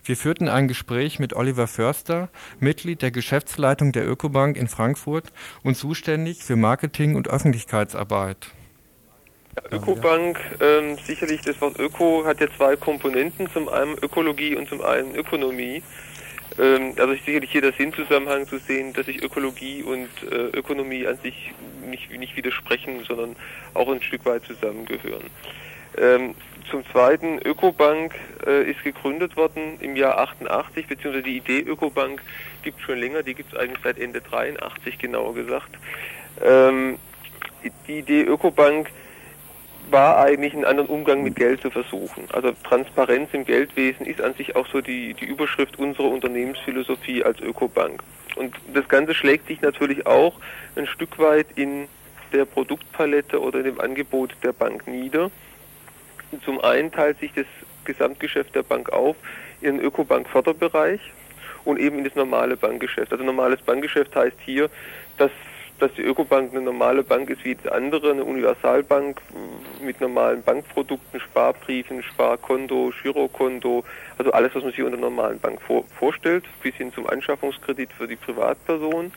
Wir 0.06 0.18
führten 0.18 0.50
ein 0.50 0.68
Gespräch 0.68 1.18
mit 1.18 1.32
Oliver 1.32 1.66
Förster, 1.66 2.28
Mitglied 2.60 3.00
der 3.00 3.10
Geschäftsleitung 3.10 3.90
der 3.92 4.06
Ökobank 4.06 4.58
in 4.58 4.68
Frankfurt 4.68 5.32
und 5.62 5.76
zuständig 5.76 6.44
für 6.44 6.56
Marketing 6.56 7.14
und 7.14 7.28
Öffentlichkeitsarbeit. 7.28 8.48
Ökobank, 9.70 10.38
ähm, 10.60 10.98
sicherlich 11.06 11.40
das 11.40 11.58
Wort 11.62 11.78
Öko 11.78 12.22
hat 12.26 12.38
ja 12.40 12.48
zwei 12.54 12.76
Komponenten, 12.76 13.48
zum 13.50 13.70
einen 13.70 13.96
Ökologie 13.96 14.56
und 14.56 14.68
zum 14.68 14.82
einen 14.82 15.14
Ökonomie. 15.14 15.82
Ähm, 16.58 16.92
also 16.98 17.14
sicherlich 17.14 17.50
hier 17.50 17.62
der 17.62 17.72
Sinnzusammenhang 17.72 18.46
zu 18.46 18.58
sehen, 18.58 18.92
dass 18.92 19.06
sich 19.06 19.22
Ökologie 19.22 19.82
und 19.82 20.10
äh, 20.30 20.58
Ökonomie 20.58 21.06
an 21.06 21.16
sich 21.22 21.54
nicht, 21.88 22.10
nicht 22.10 22.36
widersprechen, 22.36 23.02
sondern 23.08 23.36
auch 23.72 23.88
ein 23.90 24.02
Stück 24.02 24.26
weit 24.26 24.44
zusammengehören. 24.44 25.30
Ähm, 25.98 26.34
zum 26.70 26.84
Zweiten, 26.90 27.38
Ökobank 27.38 28.14
äh, 28.46 28.70
ist 28.70 28.82
gegründet 28.82 29.36
worden 29.36 29.78
im 29.80 29.96
Jahr 29.96 30.18
88, 30.18 30.86
beziehungsweise 30.86 31.22
die 31.22 31.36
Idee 31.36 31.60
Ökobank 31.60 32.22
gibt 32.62 32.80
es 32.80 32.84
schon 32.84 32.98
länger, 32.98 33.22
die 33.22 33.34
gibt 33.34 33.52
es 33.52 33.58
eigentlich 33.58 33.82
seit 33.84 33.98
Ende 33.98 34.20
83 34.20 34.98
genauer 34.98 35.34
gesagt. 35.34 35.76
Ähm, 36.42 36.98
die 37.86 37.98
Idee 37.98 38.22
Ökobank 38.22 38.90
war 39.90 40.18
eigentlich 40.18 40.54
einen 40.54 40.64
anderen 40.64 40.88
Umgang 40.88 41.22
mit 41.22 41.36
Geld 41.36 41.60
zu 41.60 41.70
versuchen. 41.70 42.24
Also 42.32 42.52
Transparenz 42.64 43.30
im 43.32 43.44
Geldwesen 43.44 44.06
ist 44.06 44.20
an 44.20 44.34
sich 44.34 44.56
auch 44.56 44.66
so 44.68 44.80
die, 44.80 45.14
die 45.14 45.26
Überschrift 45.26 45.78
unserer 45.78 46.08
Unternehmensphilosophie 46.08 47.22
als 47.22 47.40
Ökobank. 47.40 48.02
Und 48.36 48.54
das 48.72 48.88
Ganze 48.88 49.14
schlägt 49.14 49.46
sich 49.46 49.60
natürlich 49.60 50.06
auch 50.06 50.34
ein 50.76 50.86
Stück 50.86 51.18
weit 51.18 51.46
in 51.54 51.86
der 52.32 52.46
Produktpalette 52.46 53.40
oder 53.40 53.58
in 53.58 53.64
dem 53.66 53.80
Angebot 53.80 54.34
der 54.42 54.52
Bank 54.52 54.86
nieder. 54.86 55.30
Zum 56.42 56.60
einen 56.60 56.90
teilt 56.92 57.18
sich 57.20 57.32
das 57.34 57.46
Gesamtgeschäft 57.84 58.54
der 58.54 58.62
Bank 58.62 58.90
auf 58.90 59.16
in 59.60 59.76
den 59.76 59.84
Ökobank-Förderbereich 59.84 61.00
und 61.64 61.78
eben 61.78 61.98
in 61.98 62.04
das 62.04 62.14
normale 62.14 62.56
Bankgeschäft. 62.56 63.12
Also 63.12 63.24
normales 63.24 63.60
Bankgeschäft 63.62 64.14
heißt 64.14 64.36
hier, 64.44 64.70
dass 65.18 65.30
dass 65.78 65.92
die 65.94 66.02
Ökobank 66.02 66.52
eine 66.52 66.60
normale 66.62 67.02
Bank 67.02 67.30
ist 67.30 67.44
wie 67.44 67.54
die 67.54 67.68
andere, 67.68 68.12
eine 68.12 68.24
Universalbank 68.24 69.20
mit 69.82 70.00
normalen 70.00 70.42
Bankprodukten, 70.42 71.20
Sparbriefen, 71.20 72.02
Sparkonto, 72.02 72.92
Girokonto, 73.02 73.84
also 74.16 74.30
alles, 74.32 74.54
was 74.54 74.62
man 74.62 74.72
sich 74.72 74.82
unter 74.82 74.96
normalen 74.96 75.40
Bank 75.40 75.60
vor, 75.60 75.84
vorstellt, 75.98 76.44
bis 76.62 76.74
hin 76.76 76.92
zum 76.92 77.08
Anschaffungskredit 77.08 77.92
für 77.92 78.06
die 78.06 78.16
Privatperson. 78.16 79.12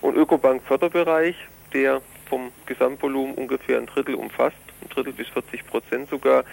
Und 0.00 0.16
Ökobank 0.16 0.62
Förderbereich, 0.64 1.36
der 1.72 2.02
vom 2.28 2.50
Gesamtvolumen 2.66 3.34
ungefähr 3.34 3.78
ein 3.78 3.86
Drittel 3.86 4.16
umfasst, 4.16 4.56
ein 4.84 4.88
Drittel 4.90 5.12
bis 5.12 5.28
40 5.28 5.66
Prozent 5.66 6.10
sogar, 6.10 6.44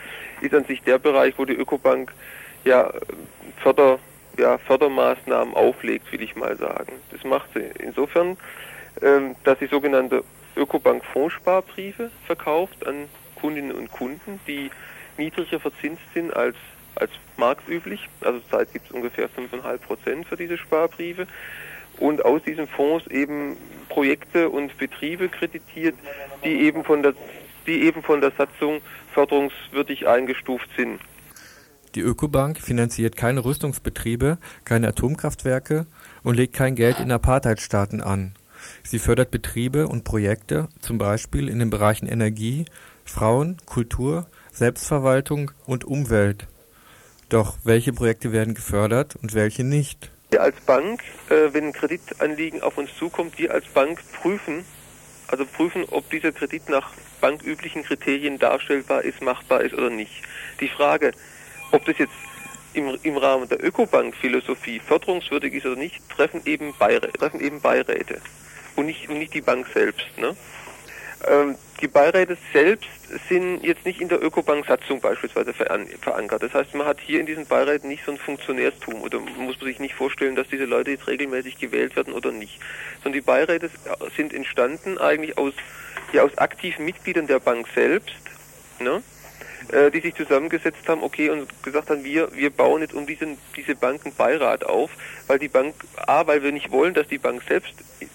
ist 0.41 0.53
an 0.53 0.65
sich 0.65 0.81
der 0.81 0.97
Bereich, 0.97 1.35
wo 1.37 1.45
die 1.45 1.53
Ökobank 1.53 2.11
ja 2.63 2.91
Förder, 3.61 3.99
ja, 4.37 4.57
Fördermaßnahmen 4.57 5.53
auflegt, 5.53 6.11
will 6.11 6.21
ich 6.21 6.35
mal 6.35 6.57
sagen. 6.57 6.93
Das 7.11 7.23
macht 7.23 7.49
sie 7.53 7.69
insofern, 7.79 8.37
ähm, 9.01 9.35
dass 9.43 9.59
sie 9.59 9.67
sogenannte 9.67 10.23
Ökobank 10.55 11.03
Fondssparbriefe 11.05 12.11
verkauft 12.25 12.85
an 12.85 13.07
Kundinnen 13.35 13.71
und 13.71 13.91
Kunden, 13.91 14.39
die 14.47 14.69
niedriger 15.17 15.59
verzinst 15.59 16.03
sind 16.13 16.35
als, 16.35 16.55
als 16.95 17.11
marktüblich. 17.37 18.09
Also 18.21 18.39
zurzeit 18.39 18.73
gibt 18.73 18.85
es 18.85 18.91
ungefähr 18.91 19.29
5,5 19.29 19.77
Prozent 19.79 20.27
für 20.27 20.37
diese 20.37 20.57
Sparbriefe. 20.57 21.27
Und 21.97 22.23
aus 22.23 22.41
diesen 22.43 22.67
Fonds 22.67 23.05
eben 23.07 23.57
Projekte 23.89 24.49
und 24.49 24.77
Betriebe 24.77 25.29
kreditiert, 25.29 25.95
die 26.43 26.61
eben 26.61 26.83
von 26.83 27.03
der, 27.03 27.13
die 27.67 27.83
eben 27.83 28.03
von 28.03 28.21
der 28.21 28.31
Satzung 28.37 28.81
förderungswürdig 29.13 30.07
eingestuft 30.07 30.69
sind. 30.77 30.99
Die 31.95 32.01
Ökobank 32.01 32.59
finanziert 32.59 33.17
keine 33.17 33.43
Rüstungsbetriebe, 33.43 34.37
keine 34.63 34.87
Atomkraftwerke 34.87 35.85
und 36.23 36.35
legt 36.35 36.53
kein 36.53 36.75
Geld 36.75 36.99
in 36.99 37.11
Apartheidstaaten 37.11 38.01
an. 38.01 38.33
Sie 38.83 38.99
fördert 38.99 39.31
Betriebe 39.31 39.87
und 39.87 40.03
Projekte, 40.03 40.69
zum 40.79 40.97
Beispiel 40.97 41.49
in 41.49 41.59
den 41.59 41.69
Bereichen 41.69 42.07
Energie, 42.07 42.65
Frauen, 43.03 43.57
Kultur, 43.65 44.27
Selbstverwaltung 44.53 45.51
und 45.65 45.83
Umwelt. 45.83 46.47
Doch 47.27 47.57
welche 47.63 47.91
Projekte 47.91 48.31
werden 48.31 48.53
gefördert 48.53 49.15
und 49.21 49.33
welche 49.33 49.63
nicht? 49.63 50.11
Wir 50.29 50.43
als 50.43 50.59
Bank, 50.61 51.01
äh, 51.29 51.53
wenn 51.53 51.65
ein 51.65 51.73
Kreditanliegen 51.73 52.61
auf 52.61 52.77
uns 52.77 52.89
zukommt, 52.97 53.37
wir 53.37 53.53
als 53.53 53.65
Bank 53.67 53.99
prüfen, 54.13 54.63
also 55.27 55.45
prüfen, 55.45 55.83
ob 55.91 56.09
dieser 56.09 56.31
Kredit 56.31 56.69
nach 56.69 56.91
banküblichen 57.21 57.83
Kriterien 57.83 58.39
darstellbar 58.39 59.03
ist, 59.03 59.21
machbar 59.21 59.61
ist 59.61 59.73
oder 59.73 59.89
nicht. 59.89 60.23
Die 60.59 60.67
Frage, 60.67 61.11
ob 61.71 61.85
das 61.85 61.97
jetzt 61.97 62.13
im, 62.73 62.97
im 63.03 63.17
Rahmen 63.17 63.47
der 63.47 63.63
Ökobank-Philosophie 63.63 64.79
förderungswürdig 64.79 65.53
ist 65.53 65.65
oder 65.65 65.75
nicht, 65.75 66.01
treffen 66.09 66.41
eben, 66.45 66.73
Beirä 66.77 67.07
treffen 67.11 67.39
eben 67.39 67.61
Beiräte 67.61 68.21
und 68.75 68.85
nicht, 68.85 69.09
und 69.09 69.19
nicht 69.19 69.33
die 69.33 69.41
Bank 69.41 69.67
selbst. 69.73 70.05
Ne? 70.17 70.35
Ähm, 71.27 71.55
die 71.81 71.87
Beiräte 71.87 72.37
selbst 72.53 72.89
sind 73.27 73.63
jetzt 73.63 73.85
nicht 73.85 74.01
in 74.01 74.09
der 74.09 74.23
Ökobank-Satzung 74.23 75.01
beispielsweise 75.01 75.53
verankert. 75.53 76.43
Das 76.43 76.53
heißt, 76.53 76.75
man 76.75 76.85
hat 76.85 76.99
hier 76.99 77.19
in 77.19 77.25
diesen 77.25 77.47
Beiräten 77.47 77.89
nicht 77.89 78.05
so 78.05 78.11
ein 78.11 78.17
Funktionärstum 78.17 79.01
oder 79.01 79.19
muss 79.19 79.57
man 79.57 79.67
sich 79.67 79.79
nicht 79.79 79.95
vorstellen, 79.95 80.35
dass 80.35 80.47
diese 80.47 80.65
Leute 80.65 80.91
jetzt 80.91 81.07
regelmäßig 81.07 81.57
gewählt 81.57 81.95
werden 81.95 82.13
oder 82.13 82.31
nicht. 82.31 82.59
Sondern 83.03 83.13
die 83.13 83.25
Beiräte 83.25 83.69
sind 84.15 84.33
entstanden 84.33 84.97
eigentlich 84.99 85.37
aus, 85.37 85.53
ja, 86.13 86.23
aus 86.23 86.37
aktiven 86.37 86.85
Mitgliedern 86.85 87.27
der 87.27 87.39
Bank 87.39 87.67
selbst. 87.73 88.15
Ne? 88.79 89.01
Äh, 89.71 89.91
die 89.91 90.01
sich 90.01 90.15
zusammengesetzt 90.15 90.87
haben, 90.87 91.03
okay, 91.03 91.29
und 91.29 91.47
gesagt 91.63 91.89
haben, 91.89 92.03
wir, 92.03 92.33
wir 92.35 92.49
bauen 92.49 92.81
jetzt 92.81 92.93
um 92.93 93.05
diesen, 93.05 93.37
diese 93.55 93.75
Bankenbeirat 93.75 94.65
auf, 94.65 94.91
weil 95.27 95.39
die 95.39 95.47
Bank, 95.47 95.75
A, 95.95 96.27
weil 96.27 96.43
wir 96.43 96.51
nicht 96.51 96.71
wollen, 96.71 96.93
dass 96.93 97.07
die 97.07 97.17
Bank 97.17 97.41
selbst 97.47 97.73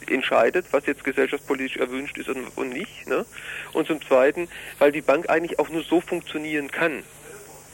entscheidet, 0.09 0.67
was 0.73 0.87
jetzt 0.87 1.05
gesellschaftspolitisch 1.05 1.77
erwünscht 1.77 2.19
ist 2.19 2.29
und, 2.29 2.47
und 2.57 2.71
nicht, 2.71 3.09
ne? 3.09 3.25
Und 3.73 3.87
zum 3.87 4.01
Zweiten, 4.03 4.49
weil 4.79 4.93
die 4.93 5.01
Bank 5.01 5.29
eigentlich 5.29 5.59
auch 5.59 5.69
nur 5.69 5.83
so 5.83 6.01
funktionieren 6.01 6.71
kann. 6.71 7.03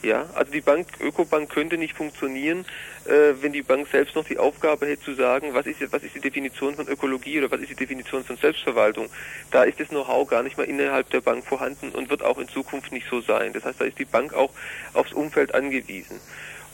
Ja, 0.03 0.29
also 0.35 0.51
die 0.51 0.61
Bank, 0.61 0.89
Ökobank 1.01 1.49
könnte 1.49 1.79
nicht 1.79 1.97
funktionieren, 1.97 2.65
äh, 3.05 3.35
wenn 3.41 3.53
die 3.53 3.63
Bank 3.63 3.87
selbst 3.87 4.17
noch 4.17 4.25
die 4.25 4.37
Aufgabe 4.37 4.87
hätte 4.87 5.05
zu 5.05 5.15
sagen, 5.15 5.55
was 5.55 5.65
ist, 5.67 5.81
was 5.93 6.03
ist 6.03 6.17
die 6.17 6.21
Definition 6.21 6.75
von 6.75 6.89
Ökologie 6.89 7.39
oder 7.39 7.51
was 7.53 7.61
ist 7.61 7.71
die 7.71 7.77
Definition 7.77 8.25
von 8.25 8.37
Selbstverwaltung. 8.37 9.09
Da 9.53 9.63
ist 9.63 9.79
das 9.79 9.89
Know-how 9.91 10.29
gar 10.29 10.43
nicht 10.43 10.59
mehr 10.59 10.67
innerhalb 10.67 11.09
der 11.11 11.21
Bank 11.21 11.45
vorhanden 11.45 11.91
und 11.91 12.11
wird 12.11 12.25
auch 12.25 12.39
in 12.39 12.49
Zukunft 12.49 12.91
nicht 12.91 13.07
so 13.09 13.21
sein. 13.21 13.53
Das 13.53 13.65
heißt, 13.65 13.81
da 13.81 13.85
ist 13.85 13.99
die 14.01 14.05
Bank 14.05 14.35
auch 14.35 14.51
aufs 14.93 15.13
Umfeld 15.13 15.55
angewiesen. 15.55 16.19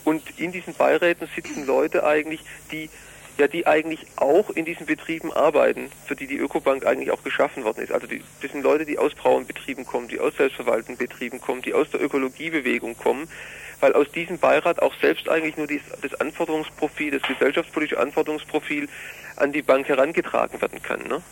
Und 0.04 0.22
in 0.38 0.50
diesen 0.50 0.72
Beiräten 0.72 1.28
sitzen 1.34 1.66
Leute 1.66 2.06
eigentlich, 2.06 2.40
die 2.72 2.88
ja, 3.38 3.46
die 3.46 3.66
eigentlich 3.66 4.04
auch 4.16 4.50
in 4.50 4.64
diesen 4.64 4.86
Betrieben 4.86 5.32
arbeiten, 5.32 5.90
für 6.06 6.16
die 6.16 6.26
die 6.26 6.36
Ökobank 6.36 6.84
eigentlich 6.84 7.12
auch 7.12 7.22
geschaffen 7.22 7.64
worden 7.64 7.82
ist. 7.82 7.92
Also 7.92 8.06
die, 8.06 8.22
das 8.42 8.50
sind 8.50 8.62
Leute, 8.62 8.84
die 8.84 8.98
aus 8.98 9.14
Brauenbetrieben 9.14 9.86
kommen, 9.86 10.08
die 10.08 10.18
aus 10.18 10.36
selbstverwaltenden 10.36 10.96
Betrieben 10.96 11.40
kommen, 11.40 11.62
die 11.62 11.72
aus 11.72 11.88
der 11.90 12.02
Ökologiebewegung 12.02 12.96
kommen, 12.96 13.28
weil 13.80 13.92
aus 13.92 14.10
diesem 14.10 14.38
Beirat 14.38 14.82
auch 14.82 14.92
selbst 15.00 15.28
eigentlich 15.28 15.56
nur 15.56 15.68
dies, 15.68 15.82
das 16.02 16.14
Anforderungsprofil, 16.20 17.12
das 17.12 17.22
gesellschaftspolitische 17.22 18.00
Anforderungsprofil 18.00 18.88
an 19.36 19.52
die 19.52 19.62
Bank 19.62 19.88
herangetragen 19.88 20.60
werden 20.60 20.82
kann. 20.82 21.06
Ne? 21.06 21.22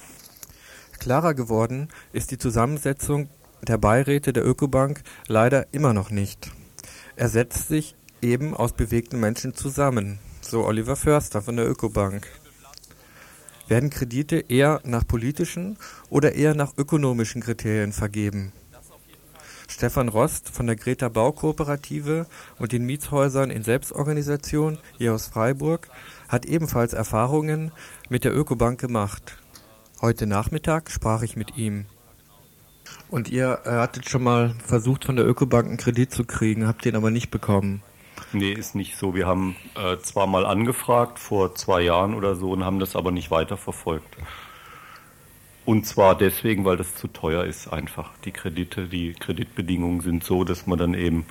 Klarer 1.00 1.34
geworden 1.34 1.88
ist 2.12 2.30
die 2.30 2.38
Zusammensetzung 2.38 3.28
der 3.62 3.78
Beiräte 3.78 4.32
der 4.32 4.46
Ökobank 4.46 5.02
leider 5.26 5.66
immer 5.72 5.92
noch 5.92 6.10
nicht. 6.10 6.52
Er 7.16 7.28
setzt 7.28 7.66
sich 7.66 7.96
eben 8.22 8.54
aus 8.54 8.74
bewegten 8.74 9.18
Menschen 9.18 9.54
zusammen, 9.54 10.20
so 10.46 10.64
Oliver 10.64 10.96
Förster 10.96 11.42
von 11.42 11.56
der 11.56 11.68
Ökobank. 11.68 12.26
Werden 13.68 13.90
Kredite 13.90 14.36
eher 14.48 14.80
nach 14.84 15.06
politischen 15.06 15.76
oder 16.08 16.34
eher 16.34 16.54
nach 16.54 16.76
ökonomischen 16.76 17.42
Kriterien 17.42 17.92
vergeben? 17.92 18.52
Stefan 19.68 20.08
Rost 20.08 20.48
von 20.48 20.66
der 20.66 20.76
Greta 20.76 21.08
Baukooperative 21.08 22.26
und 22.58 22.72
den 22.72 22.86
Mietshäusern 22.86 23.50
in 23.50 23.64
Selbstorganisation 23.64 24.78
hier 24.96 25.12
aus 25.12 25.26
Freiburg 25.26 25.88
hat 26.28 26.46
ebenfalls 26.46 26.92
Erfahrungen 26.92 27.72
mit 28.08 28.24
der 28.24 28.34
Ökobank 28.34 28.80
gemacht. 28.80 29.38
Heute 30.00 30.26
Nachmittag 30.26 30.90
sprach 30.90 31.22
ich 31.22 31.36
mit 31.36 31.56
ihm. 31.56 31.86
Und 33.08 33.28
ihr 33.28 33.60
äh, 33.64 33.70
hattet 33.70 34.08
schon 34.08 34.22
mal 34.22 34.54
versucht, 34.64 35.04
von 35.04 35.16
der 35.16 35.26
Ökobank 35.26 35.66
einen 35.66 35.76
Kredit 35.76 36.12
zu 36.12 36.24
kriegen, 36.24 36.68
habt 36.68 36.84
den 36.84 36.94
aber 36.94 37.10
nicht 37.10 37.30
bekommen. 37.30 37.82
Nee, 38.32 38.52
ist 38.52 38.74
nicht 38.74 38.96
so. 38.96 39.14
Wir 39.14 39.26
haben 39.26 39.56
äh, 39.76 39.98
zwar 39.98 40.26
mal 40.26 40.44
angefragt 40.44 41.18
vor 41.18 41.54
zwei 41.54 41.82
Jahren 41.82 42.14
oder 42.14 42.34
so 42.34 42.50
und 42.50 42.64
haben 42.64 42.78
das 42.78 42.96
aber 42.96 43.12
nicht 43.12 43.30
weiterverfolgt. 43.30 44.16
Und 45.64 45.86
zwar 45.86 46.16
deswegen, 46.16 46.64
weil 46.64 46.76
das 46.76 46.94
zu 46.94 47.08
teuer 47.08 47.44
ist 47.44 47.72
einfach. 47.72 48.10
Die 48.24 48.30
Kredite, 48.32 48.86
die 48.86 49.14
Kreditbedingungen 49.14 50.00
sind 50.00 50.22
so, 50.22 50.44
dass 50.44 50.66
man 50.66 50.78
dann 50.78 50.94
eben 50.94 51.26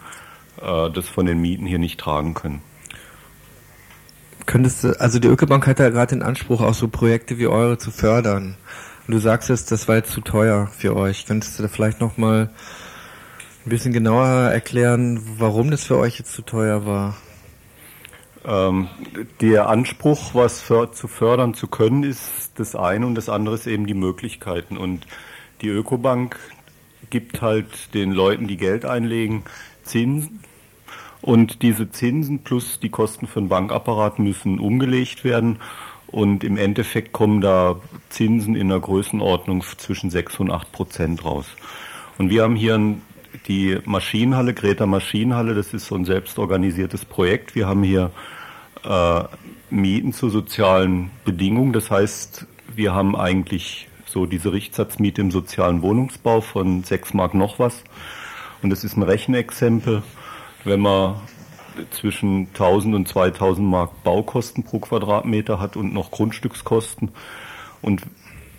äh, 0.61 0.89
das 0.89 1.07
von 1.07 1.25
den 1.25 1.39
Mieten 1.39 1.65
hier 1.65 1.79
nicht 1.79 1.99
tragen 1.99 2.33
können. 2.33 2.61
Könntest 4.45 4.83
du, 4.83 4.99
also 4.99 5.19
die 5.19 5.27
Ökobank 5.27 5.65
hat 5.67 5.79
ja 5.79 5.89
gerade 5.89 6.15
den 6.15 6.21
Anspruch, 6.21 6.61
auch 6.61 6.73
so 6.73 6.87
Projekte 6.87 7.37
wie 7.37 7.47
eure 7.47 7.77
zu 7.77 7.91
fördern. 7.91 8.57
Und 9.07 9.13
du 9.13 9.19
sagst 9.19 9.49
jetzt, 9.49 9.71
das 9.71 9.87
war 9.87 9.95
jetzt 9.95 10.11
zu 10.11 10.21
teuer 10.21 10.67
für 10.67 10.95
euch. 10.95 11.25
Könntest 11.25 11.57
du 11.57 11.63
da 11.63 11.69
vielleicht 11.69 12.01
nochmal 12.01 12.49
ein 13.66 13.70
bisschen 13.70 13.93
genauer 13.93 14.28
erklären, 14.51 15.20
warum 15.39 15.72
das 15.72 15.86
für 15.86 15.97
euch 15.97 16.20
jetzt 16.20 16.34
zu 16.34 16.43
teuer 16.43 16.86
war? 16.86 17.18
Ähm, 18.45 18.88
der 19.41 19.70
Anspruch, 19.70 20.36
was 20.36 20.61
für, 20.61 20.91
zu 20.91 21.07
fördern 21.07 21.55
zu 21.55 21.68
können, 21.68 22.03
ist 22.03 22.51
das 22.55 22.76
eine 22.76 23.07
und 23.07 23.16
das 23.16 23.28
andere 23.28 23.55
ist 23.55 23.66
eben 23.66 23.88
die 23.88 23.95
Möglichkeiten. 23.95 24.78
Und 24.78 25.07
die 25.61 25.70
Ökobank 25.70 26.38
gibt 27.09 27.41
halt 27.41 27.93
den 27.95 28.11
Leuten, 28.11 28.47
die 28.47 28.57
Geld 28.57 28.86
einlegen, 28.86 29.43
Zinsen. 29.84 30.41
Und 31.22 31.63
diese 31.63 31.89
Zinsen 31.89 32.43
plus 32.43 32.80
die 32.80 32.89
Kosten 32.89 33.26
für 33.26 33.39
den 33.39 33.49
Bankapparat 33.49 34.20
müssen 34.20 34.59
umgelegt 34.59 35.24
werden. 35.24 35.57
Und 36.05 36.43
im 36.43 36.57
Endeffekt 36.57 37.13
kommen 37.13 37.41
da 37.41 37.78
Zinsen 38.09 38.55
in 38.55 38.70
der 38.70 38.80
Größenordnung 38.80 39.63
zwischen 39.80 40.11
6 40.11 40.39
und 40.39 40.51
8 40.51 40.72
Prozent 40.72 41.26
raus. 41.26 41.47
Und 42.20 42.30
wir 42.30 42.43
haben 42.43 42.55
hier 42.55 42.76
ein 42.76 43.01
die 43.47 43.77
Maschinenhalle, 43.85 44.53
Greta 44.53 44.85
Maschinenhalle, 44.85 45.53
das 45.53 45.73
ist 45.73 45.87
so 45.87 45.95
ein 45.95 46.05
selbstorganisiertes 46.05 47.05
Projekt. 47.05 47.55
Wir 47.55 47.67
haben 47.67 47.83
hier 47.83 48.11
äh, 48.83 49.23
Mieten 49.69 50.13
zu 50.13 50.29
sozialen 50.29 51.11
Bedingungen. 51.23 51.73
Das 51.73 51.91
heißt, 51.91 52.47
wir 52.75 52.93
haben 52.93 53.15
eigentlich 53.15 53.87
so 54.05 54.25
diese 54.25 54.53
Richtsatzmiete 54.53 55.21
im 55.21 55.31
sozialen 55.31 55.81
Wohnungsbau 55.81 56.41
von 56.41 56.83
6 56.83 57.13
Mark 57.13 57.33
noch 57.33 57.59
was. 57.59 57.83
Und 58.61 58.69
das 58.69 58.83
ist 58.83 58.97
ein 58.97 59.03
Rechenexempel. 59.03 60.03
Wenn 60.63 60.79
man 60.79 61.15
zwischen 61.91 62.47
1000 62.47 62.95
und 62.95 63.07
2000 63.07 63.67
Mark 63.67 64.03
Baukosten 64.03 64.63
pro 64.63 64.79
Quadratmeter 64.79 65.59
hat 65.59 65.75
und 65.75 65.93
noch 65.93 66.11
Grundstückskosten 66.11 67.11
und 67.81 68.01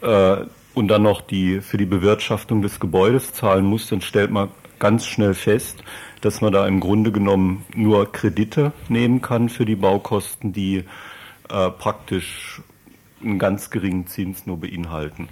äh, 0.02 0.44
und 0.74 0.88
dann 0.88 1.02
noch 1.02 1.22
die 1.22 1.62
für 1.62 1.78
die 1.78 1.86
Bewirtschaftung 1.86 2.60
des 2.60 2.78
Gebäudes 2.78 3.32
zahlen 3.32 3.64
muss, 3.64 3.88
dann 3.88 4.02
stellt 4.02 4.30
man 4.30 4.50
ganz 4.78 5.06
schnell 5.06 5.34
fest, 5.34 5.82
dass 6.20 6.40
man 6.40 6.52
da 6.52 6.66
im 6.66 6.80
Grunde 6.80 7.12
genommen 7.12 7.64
nur 7.74 8.10
Kredite 8.10 8.72
nehmen 8.88 9.22
kann 9.22 9.48
für 9.48 9.64
die 9.64 9.76
Baukosten, 9.76 10.52
die 10.52 10.84
äh, 11.48 11.70
praktisch 11.70 12.60
einen 13.22 13.38
ganz 13.38 13.70
geringen 13.70 14.06
Zins 14.06 14.46
nur 14.46 14.60
beinhalten. 14.60 15.28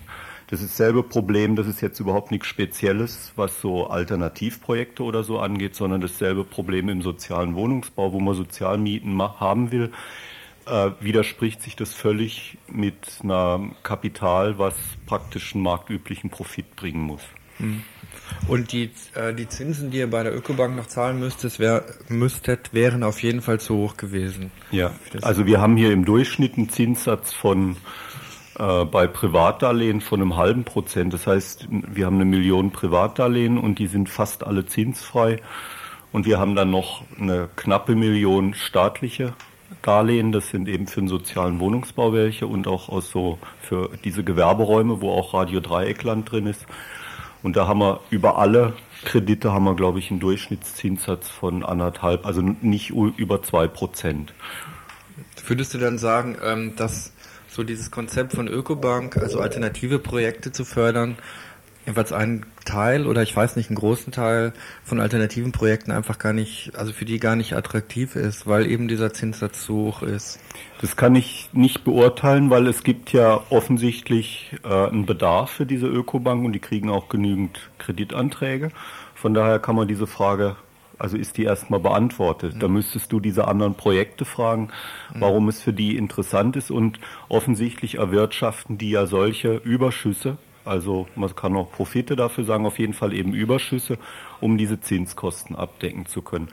Das 0.49 0.61
ist 0.61 0.79
dasselbe 0.79 1.03
Problem, 1.03 1.57
das 1.57 1.67
ist 1.67 1.81
jetzt 1.81 1.99
überhaupt 2.01 2.31
nichts 2.31 2.47
Spezielles, 2.47 3.33
was 3.35 3.61
so 3.61 3.87
Alternativprojekte 3.87 5.03
oder 5.03 5.25
so 5.25 5.39
angeht, 5.39 5.75
sondern 5.75 6.01
dasselbe 6.01 6.45
Problem 6.45 6.89
im 6.89 7.03
sozialen 7.03 7.55
Wohnungsbau, 7.55 8.13
wo 8.13 8.21
man 8.21 8.35
Sozialmieten 8.35 9.21
haben 9.21 9.73
will. 9.73 9.91
Äh, 10.67 10.91
widerspricht 11.01 11.63
sich 11.63 11.77
das 11.77 11.95
völlig 11.95 12.59
mit 12.69 13.21
einem 13.23 13.75
Kapital, 13.83 14.59
was 14.59 14.75
praktisch 15.07 15.55
einen 15.55 15.65
marktüblichen 15.65 16.31
Profit 16.31 16.77
bringen 16.77 17.03
muss. 17.03 17.23
Hm. 17.59 17.83
Und 18.49 18.73
die, 18.73 18.91
äh, 19.15 19.35
die 19.35 19.49
Zinsen, 19.49 19.91
die 19.91 19.99
ihr 19.99 20.11
bei 20.11 20.23
der 20.23 20.35
Ökobank 20.35 20.77
noch 20.77 20.87
zahlen 20.87 21.19
müsstet, 21.19 21.59
wär, 21.59 21.85
müsstet, 22.09 22.73
wären 22.73 23.03
auf 23.03 23.23
jeden 23.23 23.41
Fall 23.41 23.61
zu 23.61 23.77
hoch 23.77 23.97
gewesen. 23.97 24.51
Ja, 24.71 24.93
also 25.23 25.47
wir 25.47 25.61
haben 25.61 25.77
hier 25.77 25.93
im 25.93 26.05
Durchschnitt 26.05 26.57
einen 26.57 26.69
Zinssatz 26.69 27.33
von 27.33 27.77
äh, 28.59 28.85
bei 28.85 29.07
Privatdarlehen 29.07 30.01
von 30.01 30.21
einem 30.21 30.37
halben 30.37 30.65
Prozent. 30.65 31.13
Das 31.13 31.27
heißt, 31.27 31.67
wir 31.71 32.07
haben 32.07 32.17
eine 32.17 32.25
Million 32.25 32.71
Privatdarlehen 32.71 33.59
und 33.59 33.79
die 33.79 33.89
sind 33.89 34.09
fast 34.09 34.45
alle 34.45 34.67
zinsfrei. 34.67 35.41
Und 36.13 36.27
wir 36.27 36.39
haben 36.39 36.55
dann 36.55 36.71
noch 36.71 37.03
eine 37.19 37.49
knappe 37.57 37.97
Million 37.97 38.55
staatliche 38.55 39.35
Darlehen. 39.83 40.31
Das 40.31 40.51
sind 40.51 40.69
eben 40.69 40.87
für 40.87 41.01
den 41.01 41.09
sozialen 41.09 41.59
Wohnungsbau 41.59 42.13
welche 42.13 42.47
und 42.47 42.69
auch 42.69 42.89
aus 42.89 43.11
so 43.11 43.39
für 43.61 43.91
diese 44.05 44.23
Gewerberäume, 44.23 45.01
wo 45.01 45.11
auch 45.11 45.35
Radio 45.35 45.59
Dreieckland 45.59 46.31
drin 46.31 46.47
ist. 46.47 46.65
Und 47.45 47.57
da 47.57 47.69
haben 47.69 47.81
wir 47.81 48.01
über 48.09 48.39
alle 48.39 48.73
Kredite 49.05 49.53
haben 49.53 49.65
wir, 49.65 49.77
glaube 49.77 49.99
ich, 49.99 50.11
einen 50.11 50.19
Durchschnittszinssatz 50.19 51.29
von 51.29 51.63
anderthalb, 51.63 52.25
also 52.25 52.41
nicht 52.41 52.89
über 52.91 53.43
zwei 53.43 53.69
Prozent. 53.69 54.33
Würdest 55.47 55.75
du 55.75 55.79
dann 55.79 55.99
sagen, 55.99 56.39
ähm, 56.43 56.75
dass 56.77 57.13
so 57.47 57.63
dieses 57.63 57.91
Konzept 57.91 58.33
von 58.33 58.49
Ökobank, 58.49 59.19
also 59.19 59.41
alternative 59.41 59.99
Projekte 59.99 60.53
zu 60.53 60.65
fördern, 60.65 61.17
jeweils 61.87 62.13
einen 62.13 62.47
Teil 62.65 63.07
oder 63.07 63.23
ich 63.23 63.35
weiß 63.35 63.57
nicht, 63.57 63.69
einen 63.69 63.79
großen 63.79 64.13
Teil 64.13 64.53
von 64.85 65.01
alternativen 65.01 65.53
Projekten 65.53 65.91
einfach 65.91 66.19
gar 66.19 66.33
nicht, 66.33 66.73
also 66.77 66.93
für 66.93 67.05
die 67.05 67.19
gar 67.19 67.37
nicht 67.37 67.55
attraktiv 67.55 68.17
ist, 68.17 68.47
weil 68.47 68.71
eben 68.71 68.89
dieser 68.89 69.13
Zinssatz 69.13 69.65
zu 69.65 69.75
hoch 69.75 70.03
ist. 70.03 70.41
Das 70.81 70.97
kann 70.97 71.15
ich 71.15 71.51
nicht 71.53 71.85
beurteilen, 71.85 72.51
weil 72.51 72.67
es 72.67 72.83
gibt 72.85 73.13
ja 73.13 73.41
offensichtlich 73.51 74.57
äh, 74.65 74.69
einen 74.69 75.07
Bedarf 75.07 75.51
für 75.51 75.67
diese 75.67 75.87
Ökobank 75.87 76.45
und 76.45 76.53
die 76.53 76.61
kriegen 76.61 76.91
auch 76.91 77.09
genügend 77.09 77.71
Kreditanträge. 77.79 78.71
Von 79.15 79.35
daher 79.35 79.59
kann 79.59 79.77
man 79.77 79.89
diese 79.89 80.07
Frage, 80.07 80.57
also 80.99 81.17
ist 81.17 81.37
die 81.37 81.45
erstmal 81.45 81.81
beantwortet. 81.81 82.55
Mhm. 82.55 82.61
Da 82.61 82.69
müsstest 82.69 83.13
du 83.13 83.21
diese 83.21 83.47
anderen 83.47 83.75
Projekte 83.75 84.25
fragen, 84.25 84.71
mhm. 85.13 85.21
warum 85.21 85.49
es 85.49 85.61
für 85.61 85.73
die 85.73 85.97
interessant 85.97 86.57
ist 86.57 86.71
und 86.71 86.99
offensichtlich 87.29 87.97
erwirtschaften 87.97 88.79
die 88.79 88.91
ja 88.91 89.07
solche 89.07 89.57
Überschüsse 89.57 90.39
also 90.65 91.07
man 91.15 91.35
kann 91.35 91.57
auch 91.57 91.71
Profite 91.71 92.17
dafür 92.17 92.45
sagen, 92.45 92.67
auf 92.67 92.79
jeden 92.79 92.95
Fall 92.95 93.13
eben 93.13 93.33
Überschüsse, 93.35 93.99
um 94.41 94.59
diese 94.59 94.81
Zinskosten 94.81 95.57
abdecken 95.57 96.07
zu 96.07 96.23
können. 96.23 96.49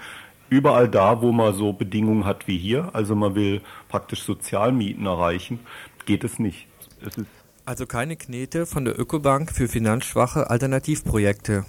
Überall 0.50 0.90
da, 0.90 1.22
wo 1.22 1.32
man 1.32 1.54
so 1.54 1.72
Bedingungen 1.72 2.26
hat 2.26 2.48
wie 2.48 2.58
hier, 2.58 2.90
also 2.94 3.16
man 3.16 3.36
will 3.36 3.62
praktisch 3.88 4.24
Sozialmieten 4.24 5.06
erreichen, 5.06 5.60
geht 6.06 6.24
es 6.24 6.40
nicht. 6.40 6.68
Es 7.00 7.18
also 7.64 7.86
keine 7.86 8.18
Knete 8.18 8.66
von 8.66 8.86
der 8.86 9.00
Ökobank 9.00 9.52
für 9.52 9.68
finanzschwache 9.68 10.50
Alternativprojekte. 10.50 11.64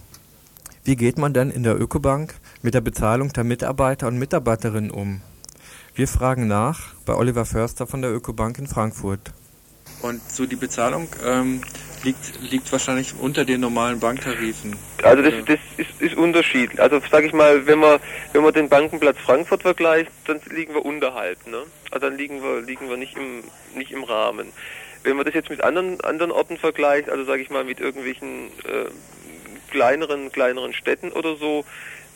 Wie 0.84 0.97
geht 0.97 1.18
man 1.18 1.32
denn 1.32 1.51
in 1.51 1.62
der 1.62 1.80
Ökobank 1.80 2.34
mit 2.61 2.74
der 2.74 2.80
Bezahlung 2.80 3.32
der 3.32 3.45
Mitarbeiter 3.45 4.09
und 4.09 4.18
Mitarbeiterinnen 4.18 4.90
um? 4.90 5.20
Wir 5.95 6.09
fragen 6.09 6.49
nach 6.49 6.95
bei 7.05 7.14
Oliver 7.14 7.45
Förster 7.45 7.86
von 7.86 8.03
der 8.03 8.12
Ökobank 8.12 8.59
in 8.59 8.66
Frankfurt. 8.66 9.32
Und 10.03 10.21
so 10.31 10.47
die 10.47 10.57
Bezahlung, 10.57 11.09
ähm, 11.25 11.63
liegt, 12.05 12.41
liegt 12.41 12.71
wahrscheinlich 12.73 13.15
unter 13.19 13.45
den 13.45 13.61
normalen 13.61 14.01
Banktarifen. 14.01 14.77
Also 15.03 15.23
das, 15.23 15.35
das 15.47 15.59
ist, 15.77 16.01
ist 16.01 16.17
unterschiedlich. 16.17 16.81
Also 16.81 17.01
sage 17.11 17.27
ich 17.27 17.33
mal, 17.33 17.67
wenn 17.67 17.79
man 17.79 18.01
wenn 18.33 18.43
man 18.43 18.53
den 18.53 18.69
Bankenplatz 18.69 19.19
Frankfurt 19.19 19.63
vergleicht, 19.63 20.11
dann 20.27 20.41
liegen 20.51 20.75
wir 20.75 20.85
unterhalb. 20.85 21.47
Ne? 21.47 21.63
Also 21.91 22.07
dann 22.09 22.17
liegen 22.17 22.43
wir 22.43 22.61
liegen 22.61 22.89
wir 22.89 22.97
nicht 22.97 23.17
im 23.17 23.45
nicht 23.75 23.93
im 23.93 24.05
Rahmen. 24.05 24.53
Wenn 25.05 25.17
man 25.17 25.25
das 25.25 25.35
jetzt 25.35 25.51
mit 25.51 25.63
anderen 25.63 26.01
anderen 26.03 26.31
Orten 26.31 26.57
vergleicht, 26.57 27.09
also 27.09 27.25
sage 27.25 27.43
ich 27.43 27.51
mal 27.51 27.65
mit 27.65 27.81
irgendwelchen 27.81 28.47
äh, 28.65 28.91
kleineren 29.71 30.31
kleineren 30.31 30.75
Städten 30.75 31.13
oder 31.13 31.37
so, 31.37 31.65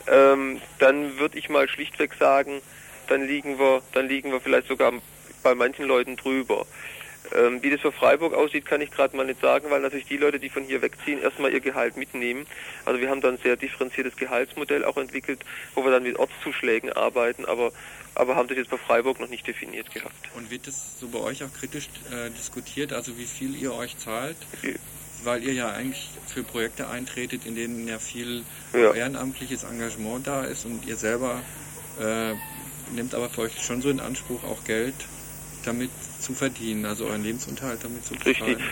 ähm, 0.07 0.61
dann 0.79 1.17
würde 1.19 1.37
ich 1.37 1.49
mal 1.49 1.67
schlichtweg 1.67 2.13
sagen, 2.19 2.61
dann 3.07 3.27
liegen 3.27 3.59
wir 3.59 3.81
dann 3.93 4.07
liegen 4.07 4.31
wir 4.31 4.41
vielleicht 4.41 4.67
sogar 4.67 4.93
bei 5.43 5.55
manchen 5.55 5.85
Leuten 5.85 6.15
drüber. 6.15 6.65
Ähm, 7.35 7.61
wie 7.61 7.69
das 7.69 7.81
für 7.81 7.91
Freiburg 7.91 8.33
aussieht, 8.33 8.65
kann 8.65 8.81
ich 8.81 8.91
gerade 8.91 9.15
mal 9.15 9.25
nicht 9.25 9.41
sagen, 9.41 9.69
weil 9.69 9.81
natürlich 9.81 10.05
die 10.05 10.17
Leute, 10.17 10.39
die 10.39 10.49
von 10.49 10.63
hier 10.63 10.81
wegziehen, 10.81 11.21
erstmal 11.21 11.51
ihr 11.51 11.59
Gehalt 11.59 11.97
mitnehmen. 11.97 12.45
Also 12.85 12.99
wir 13.01 13.09
haben 13.09 13.21
dann 13.21 13.35
ein 13.35 13.41
sehr 13.41 13.55
differenziertes 13.55 14.15
Gehaltsmodell 14.15 14.85
auch 14.85 14.97
entwickelt, 14.97 15.39
wo 15.75 15.83
wir 15.83 15.91
dann 15.91 16.03
mit 16.03 16.17
Ortszuschlägen 16.17 16.93
arbeiten, 16.93 17.45
aber, 17.45 17.71
aber 18.15 18.35
haben 18.35 18.47
das 18.47 18.57
jetzt 18.57 18.69
bei 18.69 18.77
Freiburg 18.77 19.19
noch 19.19 19.29
nicht 19.29 19.45
definiert 19.47 19.93
gehabt. 19.93 20.15
Und 20.35 20.49
wird 20.51 20.67
das 20.67 20.99
so 20.99 21.07
bei 21.07 21.19
euch 21.19 21.43
auch 21.43 21.53
kritisch 21.53 21.89
äh, 22.11 22.29
diskutiert, 22.31 22.93
also 22.93 23.17
wie 23.17 23.25
viel 23.25 23.55
ihr 23.55 23.73
euch 23.73 23.97
zahlt? 23.97 24.37
Weil 25.23 25.43
ihr 25.43 25.53
ja 25.53 25.69
eigentlich 25.71 26.09
für 26.27 26.43
Projekte 26.43 26.87
eintretet, 26.89 27.45
in 27.45 27.55
denen 27.55 27.87
ja 27.87 27.99
viel 27.99 28.43
Ja. 28.73 28.93
ehrenamtliches 28.93 29.63
Engagement 29.63 30.27
da 30.27 30.43
ist 30.45 30.65
und 30.65 30.85
ihr 30.85 30.95
selber 30.95 31.41
äh, 31.99 32.33
nehmt 32.93 33.13
aber 33.15 33.29
für 33.29 33.41
euch 33.41 33.61
schon 33.61 33.81
so 33.81 33.89
in 33.89 33.99
Anspruch, 33.99 34.43
auch 34.43 34.63
Geld 34.63 34.93
damit 35.67 35.89
zu 36.19 36.33
verdienen, 36.33 36.85
also 36.85 37.05
euren 37.05 37.23
Lebensunterhalt 37.23 37.83
damit 37.83 38.05
zu 38.05 38.13
bezahlen. 38.13 38.55
Richtig. 38.55 38.65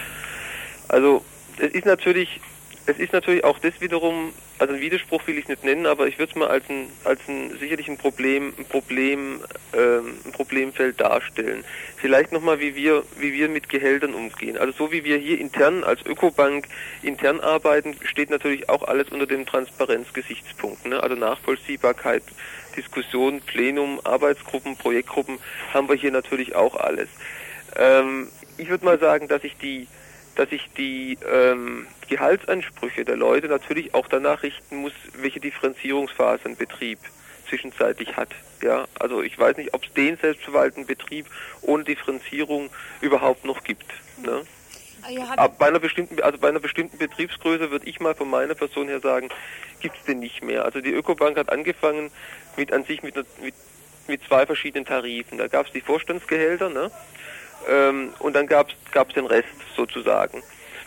Also 0.87 1.23
es 1.57 1.73
ist 1.73 1.85
natürlich, 1.85 2.39
es 2.85 2.97
ist 2.97 3.13
natürlich 3.13 3.43
auch 3.43 3.59
das 3.59 3.79
wiederum, 3.81 4.31
also 4.59 4.73
ein 4.73 4.79
Widerspruch 4.79 5.25
will 5.27 5.37
ich 5.37 5.47
nicht 5.47 5.63
nennen, 5.63 5.85
aber 5.85 6.07
ich 6.07 6.17
würde 6.17 6.31
es 6.31 6.35
mal 6.37 6.47
als 6.47 6.63
ein, 6.69 6.87
als 7.03 7.19
ein 7.27 7.57
sicherlich 7.59 7.89
ein 7.89 7.97
Problem, 7.97 8.53
ein 8.57 8.65
Problem, 8.65 9.41
ähm, 9.73 10.17
ein 10.25 10.31
Problemfeld 10.31 11.01
darstellen. 11.01 11.65
Vielleicht 11.97 12.31
nochmal, 12.31 12.59
wie 12.59 12.75
wir, 12.75 13.03
wie 13.17 13.33
wir 13.33 13.49
mit 13.49 13.67
Gehältern 13.67 14.13
umgehen. 14.13 14.57
Also 14.57 14.71
so 14.71 14.91
wie 14.91 15.03
wir 15.03 15.17
hier 15.17 15.39
intern 15.39 15.83
als 15.83 16.05
Ökobank 16.05 16.67
intern 17.01 17.39
arbeiten, 17.39 17.95
steht 18.05 18.29
natürlich 18.29 18.69
auch 18.69 18.83
alles 18.83 19.09
unter 19.09 19.25
dem 19.25 19.45
Transparenzgesichtspunkt. 19.45 20.85
Ne? 20.85 21.01
Also 21.01 21.15
Nachvollziehbarkeit, 21.15 22.23
Diskussion, 22.76 23.41
Plenum, 23.41 23.99
Arbeitsgruppen, 24.03 24.78
Projektgruppen 24.78 25.39
haben 25.73 25.89
wir 25.89 25.95
hier 25.95 26.11
natürlich 26.11 26.55
auch 26.55 26.76
alles. 26.76 27.09
Ähm, 27.76 28.30
ich 28.57 28.69
würde 28.69 28.86
mal 28.86 28.99
sagen, 28.99 29.28
dass 29.28 29.43
ich 29.43 29.57
die 29.57 29.88
dass 30.36 30.51
ich 30.51 30.69
die 30.78 31.17
ähm, 31.32 31.88
Gehaltsansprüche 32.09 33.05
der 33.05 33.15
Leute 33.15 33.47
natürlich 33.47 33.93
auch 33.93 34.07
danach 34.07 34.43
richten 34.43 34.78
muss, 34.78 34.91
welche 35.17 35.39
Differenzierungsphase 35.39 36.45
ein 36.45 36.57
Betrieb 36.57 36.99
zwischenzeitlich 37.47 38.17
hat. 38.17 38.30
Ja, 38.61 38.86
also 38.99 39.21
ich 39.21 39.38
weiß 39.38 39.57
nicht, 39.57 39.73
ob 39.73 39.86
es 39.86 39.93
den 39.93 40.17
selbstverwaltenden 40.17 40.88
Betrieb 40.88 41.28
ohne 41.61 41.84
Differenzierung 41.84 42.69
überhaupt 43.01 43.45
noch 43.45 43.63
gibt. 43.63 43.86
Ne? 44.23 44.41
Aber 45.38 45.53
bei 45.53 45.67
einer 45.67 45.80
bestimmten, 45.80 46.19
also 46.21 46.39
bei 46.39 46.49
einer 46.49 46.59
bestimmten 46.59 46.97
Betriebsgröße 46.97 47.69
würde 47.69 47.88
ich 47.88 47.99
mal 47.99 48.15
von 48.15 48.30
meiner 48.30 48.55
Person 48.55 48.88
her 48.88 48.99
sagen, 48.99 49.30
gibt 49.80 49.97
es 49.97 50.03
den 50.05 50.19
nicht 50.19 50.43
mehr. 50.43 50.65
Also 50.65 50.82
die 50.82 50.93
Ökobank 50.93 51.38
hat 51.38 51.51
angefangen 51.51 52.09
mit 52.57 52.71
an 52.71 52.83
sich 52.83 53.03
mit, 53.03 53.15
mit, 53.41 53.55
mit 54.07 54.23
zwei 54.23 54.45
verschiedenen 54.45 54.85
Tarifen. 54.85 55.37
Da 55.37 55.47
gab 55.47 55.67
es 55.67 55.73
die 55.73 55.81
Vorstandsgehälter, 55.81 56.69
ne? 56.69 56.91
Ähm, 57.69 58.13
und 58.19 58.35
dann 58.35 58.47
gab 58.47 58.69
es 58.69 59.13
den 59.13 59.25
Rest 59.25 59.47
sozusagen. 59.75 60.43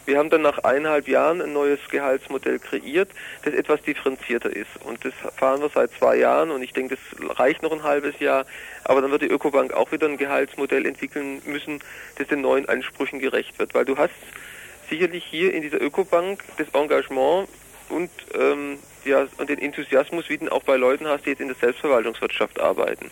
Wir 0.08 0.16
haben 0.16 0.30
dann 0.30 0.40
nach 0.40 0.60
eineinhalb 0.60 1.06
Jahren 1.06 1.42
ein 1.42 1.52
neues 1.52 1.80
Gehaltsmodell 1.90 2.58
kreiert, 2.60 3.10
das 3.42 3.52
etwas 3.52 3.82
differenzierter 3.82 4.48
ist. 4.48 4.70
Und 4.82 5.04
das 5.04 5.12
fahren 5.36 5.60
wir 5.60 5.68
seit 5.68 5.90
zwei 5.92 6.16
Jahren 6.16 6.50
und 6.50 6.62
ich 6.62 6.72
denke, 6.72 6.96
das 6.96 7.38
reicht 7.38 7.62
noch 7.62 7.72
ein 7.72 7.82
halbes 7.82 8.18
Jahr. 8.18 8.46
Aber 8.84 9.02
dann 9.02 9.10
wird 9.10 9.20
die 9.20 9.26
Ökobank 9.26 9.74
auch 9.74 9.92
wieder 9.92 10.08
ein 10.08 10.16
Gehaltsmodell 10.16 10.86
entwickeln 10.86 11.42
müssen, 11.44 11.80
das 12.16 12.28
den 12.28 12.40
neuen 12.40 12.66
Ansprüchen 12.70 13.18
gerecht 13.18 13.58
wird. 13.58 13.74
Weil 13.74 13.84
du 13.84 13.98
hast 13.98 14.14
sicherlich 14.88 15.24
hier 15.24 15.52
in 15.52 15.60
dieser 15.60 15.82
Ökobank 15.82 16.42
das 16.56 16.68
Engagement 16.72 17.46
und, 17.88 18.10
ähm, 18.38 18.78
ja, 19.04 19.26
und 19.38 19.48
den 19.48 19.58
Enthusiasmus, 19.58 20.28
wie 20.28 20.38
du 20.38 20.44
ihn 20.44 20.48
auch 20.50 20.62
bei 20.62 20.76
Leuten 20.76 21.06
hast, 21.06 21.24
die 21.26 21.30
jetzt 21.30 21.40
in 21.40 21.48
der 21.48 21.56
Selbstverwaltungswirtschaft 21.56 22.60
arbeiten. 22.60 23.10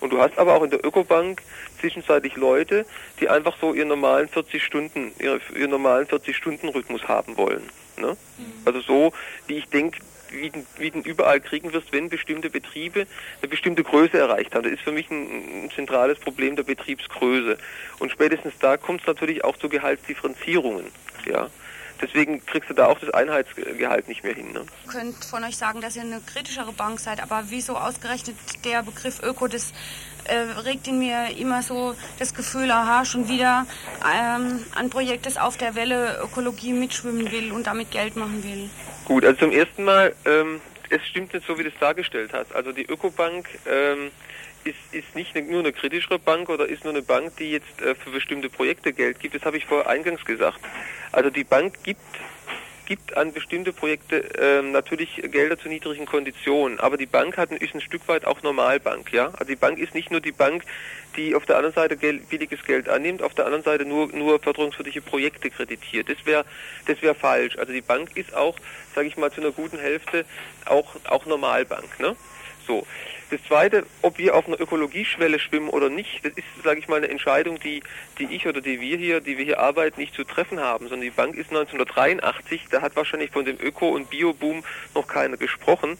Und 0.00 0.10
du 0.12 0.20
hast 0.20 0.38
aber 0.38 0.54
auch 0.54 0.62
in 0.62 0.70
der 0.70 0.84
Ökobank 0.84 1.42
zwischenzeitlich 1.80 2.36
Leute, 2.36 2.86
die 3.20 3.28
einfach 3.28 3.56
so 3.60 3.74
ihren 3.74 3.88
normalen 3.88 4.28
40 4.28 4.62
Stunden, 4.64 5.12
ihre- 5.18 5.40
ihren 5.54 5.70
normalen 5.70 6.06
40 6.06 6.34
Stunden 6.36 6.68
Rhythmus 6.68 7.06
haben 7.06 7.36
wollen. 7.36 7.68
Ne? 7.98 8.16
Also 8.64 8.80
so, 8.80 9.12
wie 9.46 9.58
ich 9.58 9.66
denke, 9.68 9.98
wie 10.30 10.48
du 10.48 10.64
wie 10.78 10.90
du 10.90 11.00
überall 11.00 11.40
kriegen 11.40 11.72
wirst, 11.72 11.92
wenn 11.92 12.08
bestimmte 12.08 12.48
Betriebe 12.50 13.06
eine 13.42 13.48
bestimmte 13.48 13.82
Größe 13.82 14.16
erreicht 14.16 14.54
haben. 14.54 14.62
Das 14.62 14.72
ist 14.72 14.82
für 14.82 14.92
mich 14.92 15.10
ein, 15.10 15.64
ein 15.66 15.70
zentrales 15.74 16.18
Problem 16.18 16.54
der 16.56 16.62
Betriebsgröße. 16.62 17.58
Und 17.98 18.10
spätestens 18.12 18.54
da 18.60 18.76
kommt 18.76 19.00
es 19.02 19.06
natürlich 19.06 19.42
auch 19.44 19.56
zu 19.56 19.68
Gehaltsdifferenzierungen. 19.68 20.86
Ja. 21.26 21.50
Deswegen 22.02 22.44
kriegst 22.46 22.70
du 22.70 22.74
da 22.74 22.86
auch 22.86 22.98
das 22.98 23.10
Einheitsgehalt 23.10 24.08
nicht 24.08 24.24
mehr 24.24 24.34
hin. 24.34 24.52
Ne? 24.52 24.64
könnt 24.90 25.24
von 25.24 25.44
euch 25.44 25.56
sagen, 25.56 25.80
dass 25.80 25.96
ihr 25.96 26.02
eine 26.02 26.20
kritischere 26.20 26.72
Bank 26.72 27.00
seid, 27.00 27.22
aber 27.22 27.44
wieso 27.48 27.76
ausgerechnet 27.76 28.36
der 28.64 28.82
Begriff 28.82 29.22
Öko, 29.22 29.46
das 29.46 29.72
äh, 30.24 30.36
regt 30.64 30.88
in 30.88 30.98
mir 30.98 31.36
immer 31.38 31.62
so 31.62 31.94
das 32.18 32.34
Gefühl, 32.34 32.70
aha, 32.70 33.04
schon 33.04 33.28
wieder 33.28 33.66
ähm, 34.04 34.64
ein 34.74 34.90
Projekt, 34.90 35.26
das 35.26 35.36
auf 35.36 35.56
der 35.56 35.74
Welle 35.74 36.20
Ökologie 36.22 36.72
mitschwimmen 36.72 37.30
will 37.30 37.52
und 37.52 37.66
damit 37.66 37.90
Geld 37.90 38.16
machen 38.16 38.42
will. 38.42 38.68
Gut, 39.04 39.24
also 39.24 39.38
zum 39.40 39.52
ersten 39.52 39.84
Mal, 39.84 40.14
ähm, 40.24 40.60
es 40.90 41.06
stimmt 41.06 41.32
nicht 41.32 41.46
so, 41.46 41.58
wie 41.58 41.62
du 41.62 41.68
es 41.68 41.78
dargestellt 41.78 42.32
hast. 42.32 42.54
Also 42.54 42.72
die 42.72 42.84
Ökobank 42.84 43.48
ähm, 43.66 44.10
ist, 44.64 44.76
ist 44.92 45.14
nicht 45.14 45.34
nur 45.34 45.60
eine 45.60 45.72
kritischere 45.72 46.18
Bank 46.18 46.48
oder 46.48 46.66
ist 46.66 46.84
nur 46.84 46.92
eine 46.92 47.02
Bank, 47.02 47.36
die 47.38 47.52
jetzt 47.52 47.80
äh, 47.80 47.94
für 47.94 48.10
bestimmte 48.10 48.48
Projekte 48.48 48.92
Geld 48.92 49.20
gibt. 49.20 49.34
Das 49.34 49.42
habe 49.42 49.56
ich 49.56 49.66
vorher 49.66 49.88
eingangs 49.88 50.24
gesagt. 50.24 50.60
Also 51.12 51.30
die 51.30 51.44
Bank 51.44 51.82
gibt 51.82 52.00
gibt 52.90 53.16
an 53.16 53.32
bestimmte 53.32 53.72
Projekte 53.72 54.16
ähm, 54.36 54.72
natürlich 54.72 55.22
Gelder 55.30 55.56
zu 55.56 55.68
niedrigen 55.68 56.06
Konditionen, 56.06 56.80
aber 56.80 56.96
die 56.96 57.06
Bank 57.06 57.36
hat, 57.36 57.52
ist 57.52 57.72
ein 57.72 57.80
Stück 57.80 58.08
weit 58.08 58.24
auch 58.24 58.42
Normalbank, 58.42 59.12
ja. 59.12 59.26
Also 59.26 59.44
die 59.44 59.54
Bank 59.54 59.78
ist 59.78 59.94
nicht 59.94 60.10
nur 60.10 60.20
die 60.20 60.32
Bank, 60.32 60.64
die 61.16 61.36
auf 61.36 61.46
der 61.46 61.54
anderen 61.54 61.72
Seite 61.76 61.96
Geld, 61.96 62.28
billiges 62.28 62.64
Geld 62.64 62.88
annimmt, 62.88 63.22
auf 63.22 63.32
der 63.32 63.44
anderen 63.44 63.62
Seite 63.62 63.84
nur 63.84 64.08
nur 64.08 64.40
förderungswürdige 64.40 65.02
Projekte 65.02 65.50
kreditiert. 65.50 66.08
Das 66.08 66.26
wäre 66.26 66.44
das 66.88 67.00
wäre 67.00 67.14
falsch. 67.14 67.56
Also 67.58 67.72
die 67.72 67.80
Bank 67.80 68.16
ist 68.16 68.34
auch, 68.34 68.56
sage 68.92 69.06
ich 69.06 69.16
mal, 69.16 69.30
zu 69.30 69.40
einer 69.40 69.52
guten 69.52 69.78
Hälfte 69.78 70.24
auch 70.64 70.96
auch 71.04 71.26
Normalbank, 71.26 72.00
ne? 72.00 72.16
So. 72.66 72.84
Das 73.30 73.40
zweite, 73.44 73.86
ob 74.02 74.18
wir 74.18 74.34
auf 74.34 74.48
einer 74.48 74.60
Ökologieschwelle 74.60 75.38
schwimmen 75.38 75.68
oder 75.68 75.88
nicht, 75.88 76.24
das 76.24 76.32
ist, 76.32 76.46
sage 76.64 76.80
ich 76.80 76.88
mal, 76.88 76.96
eine 76.96 77.08
Entscheidung, 77.08 77.60
die, 77.60 77.80
die 78.18 78.24
ich 78.24 78.48
oder 78.48 78.60
die 78.60 78.80
wir 78.80 78.96
hier, 78.96 79.20
die 79.20 79.38
wir 79.38 79.44
hier 79.44 79.60
arbeiten, 79.60 80.00
nicht 80.00 80.14
zu 80.14 80.24
treffen 80.24 80.58
haben, 80.58 80.88
sondern 80.88 81.02
die 81.02 81.10
Bank 81.10 81.36
ist 81.36 81.50
1983, 81.50 82.66
da 82.70 82.82
hat 82.82 82.96
wahrscheinlich 82.96 83.30
von 83.30 83.44
dem 83.44 83.56
Öko- 83.60 83.90
und 83.90 84.10
Bioboom 84.10 84.64
noch 84.96 85.06
keiner 85.06 85.36
gesprochen, 85.36 85.96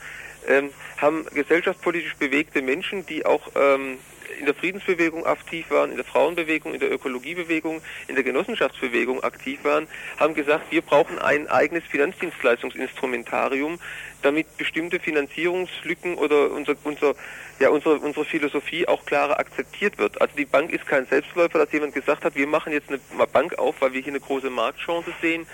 ähm, 0.49 0.71
haben 0.97 1.25
gesellschaftspolitisch 1.33 2.17
bewegte 2.17 2.63
Menschen, 2.63 3.07
die 3.07 3.25
auch 3.25 3.49
ähm, 3.55 3.99
in 4.39 4.47
der 4.47 4.55
Friedensbewegung 4.55 5.27
aktiv 5.27 5.71
waren, 5.71 5.91
in 5.91 5.97
der 5.97 6.05
Frauenbewegung, 6.05 6.75
in 6.75 6.81
der 6.81 6.91
Ökologiebewegung, 6.91 7.83
in 8.09 8.15
der 8.15 8.25
Genossenschaftsbewegung 8.25 9.23
aktiv 9.23 9.65
waren, 9.65 9.89
haben 10.19 10.35
gesagt, 10.35 10.71
wir 10.71 10.83
brauchen 10.83 11.19
ein 11.19 11.49
eigenes 11.49 11.85
Finanzdienstleistungsinstrumentarium, 11.85 13.79
damit 14.23 14.57
bestimmte 14.57 15.01
Finanzierungslücken 15.01 16.15
oder 16.17 16.51
unser, 16.51 16.75
unser, 16.85 17.15
ja, 17.59 17.71
unsere, 17.71 17.99
unsere 17.99 18.25
Philosophie 18.25 18.87
auch 18.87 19.05
klarer 19.05 19.39
akzeptiert 19.39 19.99
wird. 19.99 20.21
Also 20.21 20.37
die 20.37 20.45
Bank 20.45 20.73
ist 20.73 20.87
kein 20.87 21.07
Selbstläufer, 21.07 21.59
dass 21.59 21.73
jemand 21.73 21.95
gesagt 21.95 22.25
hat, 22.25 22.35
wir 22.35 22.47
machen 22.47 22.73
jetzt 22.73 22.89
eine 22.91 23.27
Bank 23.27 23.59
auf, 23.59 23.77
weil 23.81 23.93
wir 23.93 24.01
hier 24.01 24.13
eine 24.13 24.21
große 24.21 24.51
Marktchance 24.51 25.13
sehen 25.21 25.47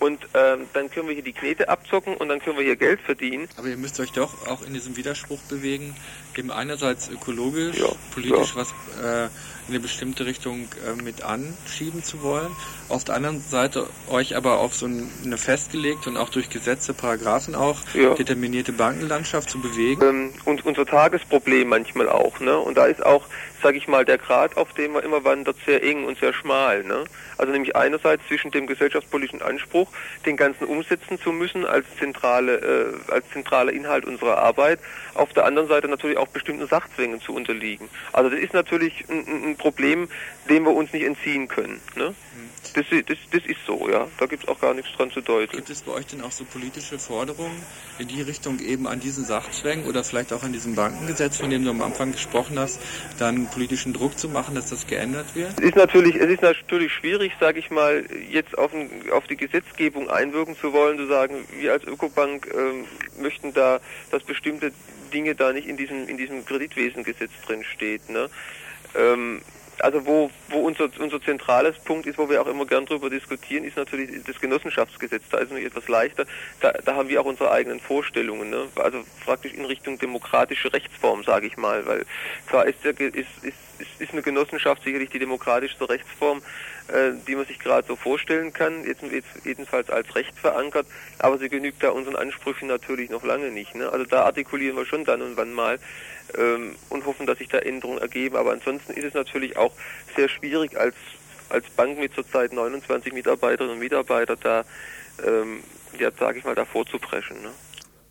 und 0.00 0.28
ähm, 0.34 0.66
dann 0.72 0.90
können 0.90 1.08
wir 1.08 1.14
hier 1.14 1.24
die 1.24 1.32
Knete 1.32 1.68
abzocken 1.68 2.16
und 2.16 2.28
dann 2.28 2.40
können 2.40 2.56
wir 2.56 2.64
hier 2.64 2.76
Geld 2.76 3.00
verdienen. 3.00 3.48
Aber 3.56 3.68
ihr 3.68 3.76
müsst 3.76 3.98
euch 4.00 4.12
doch 4.12 4.46
auch 4.46 4.62
in 4.62 4.74
diesem 4.74 4.96
Widerspruch 4.96 5.40
bewegen, 5.48 5.94
eben 6.36 6.50
einerseits 6.50 7.08
ökologisch, 7.08 7.78
Ja, 7.78 7.88
politisch 8.12 8.54
was 8.54 8.70
äh, 9.02 9.28
in 9.68 9.74
eine 9.74 9.80
bestimmte 9.80 10.24
Richtung 10.26 10.68
äh, 10.86 11.00
mit 11.02 11.22
anschieben 11.22 12.02
zu 12.02 12.22
wollen, 12.22 12.48
auf 12.88 13.04
der 13.04 13.16
anderen 13.16 13.40
Seite 13.40 13.86
euch 14.08 14.34
aber 14.34 14.58
auf 14.60 14.74
so 14.74 14.86
ein- 14.86 15.10
eine 15.24 15.36
festgelegte 15.36 16.08
und 16.08 16.16
auch 16.16 16.30
durch 16.30 16.48
Gesetze, 16.48 16.94
Paragraphen 16.94 17.54
auch 17.54 17.76
Ja. 17.92 18.14
determinierte 18.14 18.72
Bankenlandschaft 18.72 19.50
zu 19.50 19.60
bewegen. 19.60 20.00
ähm, 20.02 20.32
und 20.46 20.64
unser 20.64 20.86
Tagesproblem 20.86 21.68
manchmal 21.68 22.08
auch, 22.08 22.40
ne? 22.40 22.58
Und 22.58 22.78
da 22.78 22.86
ist 22.86 23.04
auch, 23.04 23.26
sage 23.62 23.76
ich 23.76 23.88
mal, 23.88 24.04
der 24.06 24.16
Grad, 24.18 24.56
auf 24.56 24.72
dem 24.72 24.92
man 24.92 25.02
immer 25.04 25.22
wandert, 25.24 25.56
sehr 25.66 25.82
eng 25.82 26.04
und 26.04 26.18
sehr 26.18 26.32
schmal, 26.32 26.82
ne? 26.84 27.04
Also 27.36 27.52
nämlich 27.52 27.76
einerseits 27.76 28.26
zwischen 28.26 28.50
dem 28.50 28.66
gesellschaftspolitischen 28.66 29.42
Anspruch, 29.42 29.88
den 30.26 30.36
ganzen 30.36 30.64
umsetzen 30.66 31.20
zu 31.20 31.30
müssen 31.32 31.66
als 31.66 31.84
zentrale, 31.98 32.56
äh, 33.08 33.12
als 33.12 33.24
zentraler 33.32 33.72
Inhalt 33.72 34.06
unserer 34.06 34.38
Arbeit, 34.38 34.80
auf 35.14 35.32
der 35.34 35.44
anderen 35.44 35.68
Seite 35.68 35.88
natürlich 35.88 36.16
auch 36.16 36.28
bestimmten 36.28 36.66
Sachzwängen 36.66 37.20
zu 37.20 37.34
unterliegen. 37.34 37.88
Also 38.12 38.30
das 38.30 38.38
ist 38.40 38.54
natürlich 38.54 39.04
ein 39.10 39.26
ein 39.48 39.57
Problem, 39.58 40.08
dem 40.48 40.64
wir 40.64 40.72
uns 40.72 40.92
nicht 40.92 41.04
entziehen 41.04 41.48
können, 41.48 41.80
ne? 41.96 42.14
Das, 42.74 42.84
das, 42.90 43.18
das 43.30 43.44
ist 43.46 43.58
so, 43.66 43.88
ja. 43.88 44.06
Da 44.18 44.26
gibt 44.26 44.44
es 44.44 44.48
auch 44.48 44.60
gar 44.60 44.74
nichts 44.74 44.90
dran 44.96 45.10
zu 45.10 45.20
deuten. 45.20 45.56
Gibt 45.56 45.70
es 45.70 45.82
bei 45.82 45.92
euch 45.92 46.06
denn 46.06 46.20
auch 46.20 46.32
so 46.32 46.44
politische 46.44 46.98
Forderungen 46.98 47.62
in 47.98 48.08
die 48.08 48.20
Richtung 48.20 48.60
eben 48.60 48.86
an 48.86 49.00
diesen 49.00 49.24
Sachzwängen 49.24 49.86
oder 49.86 50.04
vielleicht 50.04 50.32
auch 50.32 50.42
an 50.42 50.52
diesem 50.52 50.74
Bankengesetz, 50.74 51.38
von 51.38 51.50
dem 51.50 51.64
du 51.64 51.70
am 51.70 51.82
Anfang 51.82 52.12
gesprochen 52.12 52.58
hast, 52.58 52.80
dann 53.18 53.48
politischen 53.50 53.92
Druck 53.92 54.18
zu 54.18 54.28
machen, 54.28 54.54
dass 54.54 54.70
das 54.70 54.86
geändert 54.86 55.34
wird? 55.34 55.58
Es 55.58 55.66
ist 55.66 55.76
natürlich, 55.76 56.16
es 56.16 56.30
ist 56.30 56.42
natürlich 56.42 56.92
schwierig, 56.92 57.32
sage 57.40 57.58
ich 57.58 57.70
mal, 57.70 58.04
jetzt 58.30 58.56
auf, 58.56 58.72
ein, 58.74 58.90
auf 59.12 59.26
die 59.26 59.36
Gesetzgebung 59.36 60.10
einwirken 60.10 60.56
zu 60.56 60.72
wollen, 60.72 60.98
zu 60.98 61.06
sagen, 61.06 61.46
wir 61.58 61.72
als 61.72 61.84
Ökobank 61.84 62.48
ähm, 62.54 62.84
möchten 63.20 63.54
da, 63.54 63.80
dass 64.10 64.22
bestimmte 64.22 64.72
Dinge 65.12 65.34
da 65.34 65.52
nicht 65.52 65.66
in 65.66 65.76
diesem 65.76 66.06
in 66.06 66.18
diesem 66.18 66.44
Kreditwesengesetz 66.44 67.30
drin 67.46 67.64
steht. 67.64 68.10
Ne? 68.10 68.28
Ähm, 68.94 69.42
also 69.80 70.04
wo, 70.06 70.30
wo 70.48 70.58
unser, 70.58 70.88
unser 70.98 71.22
zentrales 71.22 71.78
Punkt 71.78 72.06
ist, 72.06 72.18
wo 72.18 72.28
wir 72.28 72.42
auch 72.42 72.46
immer 72.46 72.66
gern 72.66 72.86
drüber 72.86 73.10
diskutieren, 73.10 73.64
ist 73.64 73.76
natürlich 73.76 74.22
das 74.24 74.40
Genossenschaftsgesetz. 74.40 75.22
Da 75.30 75.38
ist 75.38 75.52
es 75.52 75.64
etwas 75.64 75.88
leichter. 75.88 76.26
Da, 76.60 76.72
da 76.72 76.94
haben 76.94 77.08
wir 77.08 77.20
auch 77.20 77.26
unsere 77.26 77.50
eigenen 77.50 77.80
Vorstellungen. 77.80 78.50
Ne? 78.50 78.68
Also 78.76 79.04
praktisch 79.24 79.54
in 79.54 79.64
Richtung 79.64 79.98
demokratische 79.98 80.72
Rechtsform, 80.72 81.22
sage 81.22 81.46
ich 81.46 81.56
mal. 81.56 81.86
Weil 81.86 82.06
zwar 82.48 82.66
ist, 82.66 82.84
der, 82.84 82.98
ist, 82.98 83.28
ist, 83.42 84.00
ist 84.00 84.12
eine 84.12 84.22
Genossenschaft 84.22 84.82
sicherlich 84.82 85.10
die 85.10 85.18
demokratischste 85.18 85.88
Rechtsform, 85.88 86.42
äh, 86.88 87.12
die 87.26 87.36
man 87.36 87.46
sich 87.46 87.58
gerade 87.58 87.86
so 87.86 87.96
vorstellen 87.96 88.52
kann, 88.52 88.84
jetzt, 88.84 89.02
jetzt, 89.02 89.28
jedenfalls 89.44 89.90
als 89.90 90.14
Recht 90.14 90.36
verankert, 90.38 90.86
aber 91.18 91.38
sie 91.38 91.48
genügt 91.48 91.82
da 91.82 91.90
unseren 91.90 92.16
Ansprüchen 92.16 92.66
natürlich 92.66 93.10
noch 93.10 93.22
lange 93.22 93.50
nicht. 93.50 93.74
Ne? 93.74 93.90
Also 93.90 94.04
da 94.04 94.24
artikulieren 94.24 94.76
wir 94.76 94.86
schon 94.86 95.04
dann 95.04 95.22
und 95.22 95.36
wann 95.36 95.52
mal 95.52 95.78
ähm, 96.36 96.76
und 96.88 97.06
hoffen, 97.06 97.26
dass 97.26 97.38
sich 97.38 97.48
da 97.48 97.58
Änderungen 97.58 97.98
ergeben. 97.98 98.36
Aber 98.36 98.52
ansonsten 98.52 98.92
ist 98.92 99.04
es 99.04 99.14
natürlich 99.14 99.56
auch 99.56 99.72
sehr 100.16 100.28
schwierig 100.28 100.78
als, 100.78 100.94
als 101.48 101.68
Bank 101.70 101.98
mit 101.98 102.14
zurzeit 102.14 102.52
29 102.52 103.12
Mitarbeiterinnen 103.12 103.74
und 103.74 103.80
Mitarbeitern 103.80 104.38
da, 104.42 104.64
ähm, 105.26 105.60
ja, 105.98 106.10
sage 106.12 106.38
ich 106.38 106.44
mal, 106.44 106.54
da 106.54 106.64
vorzupreschen. 106.64 107.42
Ne? 107.42 107.50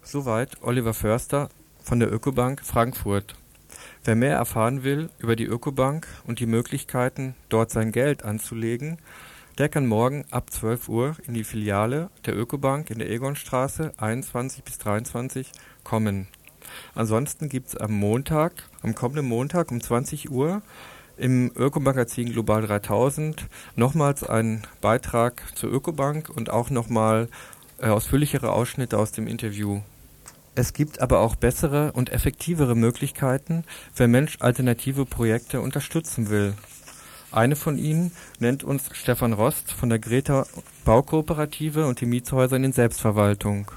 Soweit 0.01 0.61
Oliver 0.61 0.93
Förster 0.93 1.49
von 1.83 1.99
der 1.99 2.11
Ökobank 2.11 2.61
Frankfurt. 2.65 3.35
Wer 4.03 4.15
mehr 4.15 4.35
erfahren 4.35 4.83
will 4.83 5.09
über 5.19 5.35
die 5.35 5.45
Ökobank 5.45 6.07
und 6.25 6.39
die 6.39 6.45
Möglichkeiten, 6.45 7.35
dort 7.49 7.71
sein 7.71 7.91
Geld 7.91 8.23
anzulegen, 8.23 8.99
der 9.57 9.69
kann 9.69 9.87
morgen 9.87 10.23
ab 10.29 10.51
12 10.51 10.87
Uhr 10.87 11.15
in 11.25 11.33
die 11.33 11.43
Filiale 11.43 12.09
der 12.25 12.37
Ökobank 12.37 12.91
in 12.91 12.99
der 12.99 13.09
Egonstraße 13.09 13.93
21 13.97 14.63
bis 14.63 14.77
23 14.77 15.51
kommen. 15.83 16.27
Ansonsten 16.95 17.49
gibt 17.49 17.69
es 17.69 17.77
am 17.77 17.93
Montag, 17.93 18.53
am 18.81 18.95
kommenden 18.95 19.27
Montag 19.27 19.71
um 19.71 19.81
20 19.81 20.31
Uhr 20.31 20.61
im 21.17 21.51
Ökomagazin 21.55 22.31
Global 22.31 22.61
3000 22.61 23.47
nochmals 23.75 24.23
einen 24.23 24.63
Beitrag 24.81 25.43
zur 25.55 25.71
Ökobank 25.71 26.29
und 26.29 26.49
auch 26.49 26.69
nochmal 26.69 27.27
äh, 27.79 27.87
ausführlichere 27.87 28.51
Ausschnitte 28.51 28.97
aus 28.97 29.11
dem 29.11 29.27
Interview. 29.27 29.81
Es 30.55 30.73
gibt 30.73 31.01
aber 31.01 31.19
auch 31.19 31.35
bessere 31.35 31.91
und 31.91 32.11
effektivere 32.11 32.75
Möglichkeiten, 32.75 33.63
wenn 33.95 34.09
Mensch 34.09 34.37
alternative 34.39 35.05
Projekte 35.05 35.61
unterstützen 35.61 36.29
will. 36.29 36.55
Eine 37.31 37.55
von 37.55 37.77
ihnen 37.77 38.11
nennt 38.39 38.63
uns 38.63 38.89
Stefan 38.93 39.33
Rost 39.33 39.71
von 39.71 39.89
der 39.89 39.99
Greta 39.99 40.47
Baukooperative 40.85 41.85
und 41.85 42.01
die 42.01 42.05
Mietshäuser 42.05 42.55
in 42.55 42.71
Selbstverwaltung. 42.71 43.69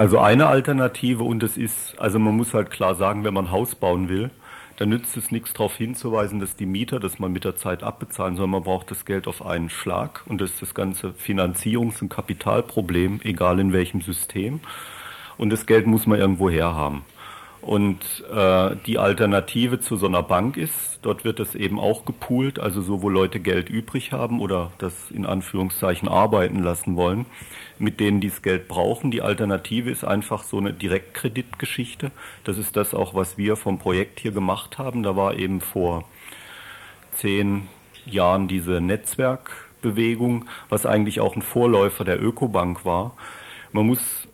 Also 0.00 0.18
eine 0.18 0.46
Alternative 0.46 1.24
und 1.24 1.42
es 1.42 1.58
ist, 1.58 2.00
also 2.00 2.18
man 2.18 2.34
muss 2.34 2.54
halt 2.54 2.70
klar 2.70 2.94
sagen, 2.94 3.22
wenn 3.22 3.34
man 3.34 3.48
ein 3.48 3.50
Haus 3.50 3.74
bauen 3.74 4.08
will, 4.08 4.30
dann 4.78 4.88
nützt 4.88 5.14
es 5.18 5.30
nichts 5.30 5.52
darauf 5.52 5.76
hinzuweisen, 5.76 6.40
dass 6.40 6.56
die 6.56 6.64
Mieter 6.64 7.00
das 7.00 7.18
mal 7.18 7.28
mit 7.28 7.44
der 7.44 7.56
Zeit 7.56 7.82
abbezahlen, 7.82 8.34
sondern 8.34 8.52
man 8.52 8.62
braucht 8.62 8.90
das 8.90 9.04
Geld 9.04 9.26
auf 9.26 9.44
einen 9.44 9.68
Schlag 9.68 10.22
und 10.24 10.40
das 10.40 10.52
ist 10.52 10.62
das 10.62 10.74
ganze 10.74 11.08
Finanzierungs- 11.10 12.00
und 12.00 12.08
Kapitalproblem, 12.08 13.20
egal 13.24 13.60
in 13.60 13.74
welchem 13.74 14.00
System. 14.00 14.60
Und 15.36 15.50
das 15.50 15.66
Geld 15.66 15.86
muss 15.86 16.06
man 16.06 16.18
irgendwo 16.18 16.48
herhaben. 16.48 17.02
Und 17.62 18.24
äh, 18.32 18.76
die 18.86 18.98
Alternative 18.98 19.80
zu 19.80 19.96
so 19.96 20.06
einer 20.06 20.22
Bank 20.22 20.56
ist, 20.56 20.98
dort 21.02 21.24
wird 21.24 21.38
das 21.38 21.54
eben 21.54 21.78
auch 21.78 22.06
gepoolt, 22.06 22.58
also 22.58 22.80
so, 22.80 23.02
wo 23.02 23.10
Leute 23.10 23.38
Geld 23.38 23.68
übrig 23.68 24.12
haben 24.12 24.40
oder 24.40 24.72
das 24.78 25.10
in 25.10 25.26
Anführungszeichen 25.26 26.08
arbeiten 26.08 26.62
lassen 26.62 26.96
wollen, 26.96 27.26
mit 27.78 28.00
denen 28.00 28.20
die 28.20 28.30
das 28.30 28.40
Geld 28.40 28.66
brauchen. 28.66 29.10
Die 29.10 29.20
Alternative 29.20 29.90
ist 29.90 30.04
einfach 30.04 30.42
so 30.42 30.56
eine 30.56 30.72
Direktkreditgeschichte. 30.72 32.12
Das 32.44 32.56
ist 32.56 32.76
das 32.76 32.94
auch, 32.94 33.14
was 33.14 33.36
wir 33.36 33.56
vom 33.56 33.78
Projekt 33.78 34.20
hier 34.20 34.32
gemacht 34.32 34.78
haben. 34.78 35.02
Da 35.02 35.14
war 35.14 35.36
eben 35.36 35.60
vor 35.60 36.04
zehn 37.12 37.68
Jahren 38.06 38.48
diese 38.48 38.80
Netzwerkbewegung, 38.80 40.46
was 40.70 40.86
eigentlich 40.86 41.20
auch 41.20 41.36
ein 41.36 41.42
Vorläufer 41.42 42.04
der 42.04 42.22
Ökobank 42.22 42.86
war. 42.86 43.12
Man 43.72 43.86
muss 43.86 44.28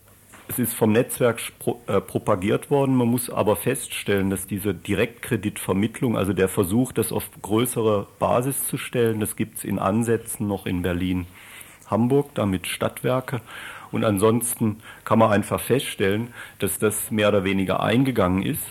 es 0.49 0.59
ist 0.59 0.75
vom 0.75 0.93
Netzwerk 0.93 1.41
äh, 1.87 2.01
propagiert 2.01 2.71
worden. 2.71 2.95
Man 2.95 3.09
muss 3.09 3.31
aber 3.31 3.57
feststellen, 3.57 4.31
dass 4.31 4.47
diese 4.47 4.75
Direktkreditvermittlung, 4.75 6.17
also 6.17 6.33
der 6.33 6.49
Versuch, 6.49 6.93
das 6.93 7.13
auf 7.13 7.29
größere 7.43 8.07
Basis 8.19 8.67
zu 8.67 8.77
stellen, 8.77 9.21
das 9.21 9.37
gibt 9.37 9.59
es 9.59 9.65
in 9.65 9.79
Ansätzen 9.79 10.47
noch 10.47 10.67
in 10.67 10.83
Berlin, 10.83 11.27
Hamburg, 11.87 12.31
damit 12.35 12.67
Stadtwerke. 12.67 13.41
Und 13.93 14.05
ansonsten 14.05 14.81
kann 15.05 15.19
man 15.19 15.31
einfach 15.31 15.61
feststellen, 15.61 16.33
dass 16.59 16.79
das 16.79 17.11
mehr 17.11 17.29
oder 17.29 17.45
weniger 17.45 17.81
eingegangen 17.81 18.43
ist, 18.43 18.63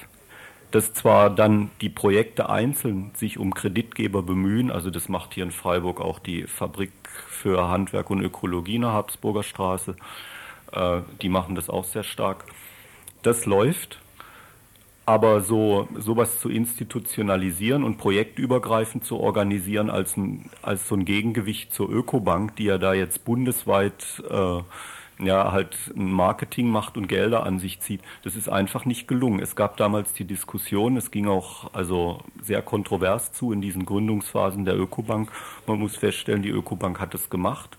dass 0.71 0.93
zwar 0.93 1.29
dann 1.29 1.69
die 1.81 1.89
Projekte 1.89 2.49
einzeln 2.49 3.11
sich 3.15 3.37
um 3.37 3.53
Kreditgeber 3.53 4.23
bemühen, 4.23 4.71
also 4.71 4.89
das 4.89 5.07
macht 5.07 5.33
hier 5.33 5.43
in 5.43 5.51
Freiburg 5.51 6.01
auch 6.01 6.19
die 6.19 6.43
Fabrik 6.43 6.91
für 7.29 7.69
Handwerk 7.69 8.09
und 8.09 8.21
Ökologie 8.21 8.75
in 8.75 8.81
der 8.81 8.91
Habsburger 8.91 9.43
Straße, 9.43 9.95
äh, 10.75 11.01
die 11.21 11.29
machen 11.29 11.55
das 11.55 11.69
auch 11.69 11.85
sehr 11.85 12.03
stark. 12.03 12.45
Das 13.23 13.45
läuft, 13.45 13.99
aber 15.05 15.41
so 15.41 15.87
sowas 15.97 16.39
zu 16.39 16.49
institutionalisieren 16.49 17.83
und 17.83 17.97
projektübergreifend 17.97 19.05
zu 19.05 19.19
organisieren 19.19 19.89
als, 19.89 20.17
ein, 20.17 20.49
als 20.61 20.87
so 20.87 20.95
ein 20.95 21.05
Gegengewicht 21.05 21.73
zur 21.73 21.89
Ökobank, 21.89 22.55
die 22.55 22.65
ja 22.65 22.77
da 22.77 22.93
jetzt 22.93 23.25
bundesweit 23.25 24.23
äh, 24.29 24.61
ja 25.17 25.51
halt 25.51 25.77
Marketing 25.95 26.69
macht 26.69 26.97
und 26.97 27.07
Gelder 27.07 27.45
an 27.45 27.59
sich 27.59 27.79
zieht, 27.79 28.01
das 28.23 28.35
ist 28.35 28.49
einfach 28.49 28.85
nicht 28.85 29.07
gelungen. 29.07 29.39
Es 29.39 29.55
gab 29.55 29.77
damals 29.77 30.13
die 30.13 30.25
Diskussion, 30.25 30.97
es 30.97 31.09
ging 31.09 31.27
auch 31.27 31.73
also 31.73 32.21
sehr 32.41 32.61
kontrovers 32.61 33.31
zu 33.31 33.53
in 33.53 33.61
diesen 33.61 33.85
Gründungsphasen 33.85 34.65
der 34.65 34.77
Ökobank. 34.77 35.31
Man 35.67 35.79
muss 35.79 35.95
feststellen, 35.95 36.41
die 36.41 36.49
Ökobank 36.49 36.99
hat 36.99 37.13
es 37.15 37.29
gemacht 37.29 37.77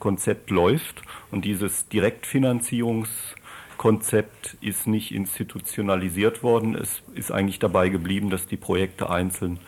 Konzept 0.00 0.50
läuft 0.50 1.02
und 1.30 1.44
dieses 1.44 1.88
Direktfinanzierungskonzept 1.88 4.56
ist 4.60 4.86
nicht 4.86 5.12
institutionalisiert 5.12 6.42
worden. 6.42 6.74
Es 6.74 7.02
ist 7.14 7.32
eigentlich 7.32 7.58
dabei 7.58 7.88
geblieben, 7.88 8.30
dass 8.30 8.46
die 8.46 8.56
Projekte 8.56 9.10
einzeln 9.10 9.58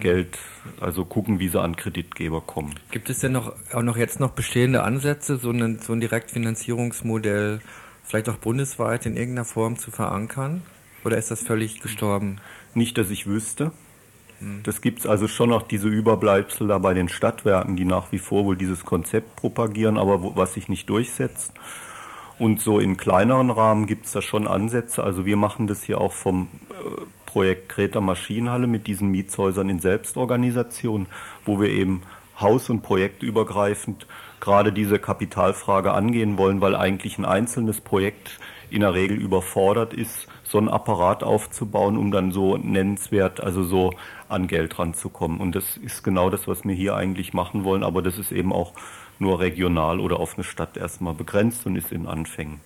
Geld, 0.00 0.38
also 0.80 1.04
gucken, 1.04 1.38
wie 1.38 1.48
sie 1.48 1.60
an 1.60 1.76
Kreditgeber 1.76 2.40
kommen. 2.40 2.74
Gibt 2.90 3.10
es 3.10 3.18
denn 3.18 3.32
noch, 3.32 3.52
auch 3.72 3.82
noch 3.82 3.98
jetzt 3.98 4.20
noch 4.20 4.30
bestehende 4.30 4.84
Ansätze, 4.84 5.36
so 5.36 5.50
ein, 5.50 5.80
so 5.80 5.92
ein 5.92 6.00
Direktfinanzierungsmodell 6.00 7.60
vielleicht 8.04 8.28
auch 8.28 8.38
bundesweit 8.38 9.06
in 9.06 9.16
irgendeiner 9.16 9.44
Form 9.44 9.78
zu 9.78 9.90
verankern? 9.90 10.62
Oder 11.04 11.18
ist 11.18 11.30
das 11.30 11.42
völlig 11.42 11.80
gestorben? 11.80 12.38
Nicht, 12.74 12.96
dass 12.96 13.10
ich 13.10 13.26
wüsste. 13.26 13.72
Das 14.62 14.80
gibt 14.80 15.00
es 15.00 15.06
also 15.06 15.28
schon 15.28 15.50
noch 15.50 15.62
diese 15.62 15.88
Überbleibsel 15.88 16.68
da 16.68 16.78
bei 16.78 16.94
den 16.94 17.08
Stadtwerken, 17.08 17.76
die 17.76 17.84
nach 17.84 18.12
wie 18.12 18.18
vor 18.18 18.44
wohl 18.44 18.56
dieses 18.56 18.84
Konzept 18.84 19.36
propagieren, 19.36 19.98
aber 19.98 20.22
wo, 20.22 20.36
was 20.36 20.54
sich 20.54 20.68
nicht 20.68 20.88
durchsetzt. 20.88 21.52
Und 22.38 22.60
so 22.60 22.78
in 22.78 22.96
kleineren 22.96 23.50
Rahmen 23.50 23.86
gibt 23.86 24.06
es 24.06 24.12
da 24.12 24.22
schon 24.22 24.48
Ansätze. 24.48 25.04
Also 25.04 25.26
wir 25.26 25.36
machen 25.36 25.66
das 25.66 25.82
hier 25.84 26.00
auch 26.00 26.12
vom 26.12 26.48
äh, 26.70 27.02
Projekt 27.26 27.68
Kreta 27.68 28.00
Maschinenhalle 28.00 28.66
mit 28.66 28.86
diesen 28.86 29.10
Mietshäusern 29.10 29.68
in 29.68 29.78
Selbstorganisation, 29.78 31.06
wo 31.44 31.60
wir 31.60 31.68
eben 31.68 32.02
haus- 32.40 32.70
und 32.70 32.82
projektübergreifend 32.82 34.06
gerade 34.40 34.72
diese 34.72 34.98
Kapitalfrage 34.98 35.92
angehen 35.92 36.36
wollen, 36.36 36.60
weil 36.60 36.74
eigentlich 36.74 37.16
ein 37.16 37.24
einzelnes 37.24 37.80
Projekt 37.80 38.40
in 38.70 38.80
der 38.80 38.94
Regel 38.94 39.18
überfordert 39.18 39.94
ist, 39.94 40.26
so 40.42 40.58
einen 40.58 40.68
Apparat 40.68 41.22
aufzubauen, 41.22 41.96
um 41.96 42.10
dann 42.10 42.32
so 42.32 42.56
nennenswert, 42.56 43.40
also 43.40 43.62
so 43.62 43.92
an 44.32 44.46
Geld 44.46 44.78
ranzukommen. 44.78 45.40
Und 45.40 45.54
das 45.54 45.76
ist 45.76 46.02
genau 46.02 46.30
das, 46.30 46.48
was 46.48 46.64
wir 46.64 46.74
hier 46.74 46.96
eigentlich 46.96 47.32
machen 47.32 47.64
wollen, 47.64 47.82
aber 47.82 48.02
das 48.02 48.18
ist 48.18 48.32
eben 48.32 48.52
auch 48.52 48.72
nur 49.18 49.40
regional 49.40 50.00
oder 50.00 50.18
auf 50.18 50.34
eine 50.34 50.44
Stadt 50.44 50.76
erstmal 50.76 51.14
begrenzt 51.14 51.66
und 51.66 51.76
ist 51.76 51.92
in 51.92 52.06
Anfängen. 52.06 52.60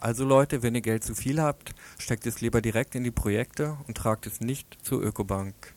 Also 0.00 0.24
Leute, 0.24 0.62
wenn 0.62 0.74
ihr 0.74 0.80
Geld 0.80 1.02
zu 1.02 1.14
viel 1.14 1.40
habt, 1.42 1.74
steckt 1.98 2.26
es 2.26 2.40
lieber 2.40 2.60
direkt 2.60 2.94
in 2.94 3.02
die 3.02 3.10
Projekte 3.10 3.76
und 3.88 3.96
tragt 3.96 4.26
es 4.26 4.40
nicht 4.40 4.78
zur 4.82 5.02
Ökobank. 5.02 5.74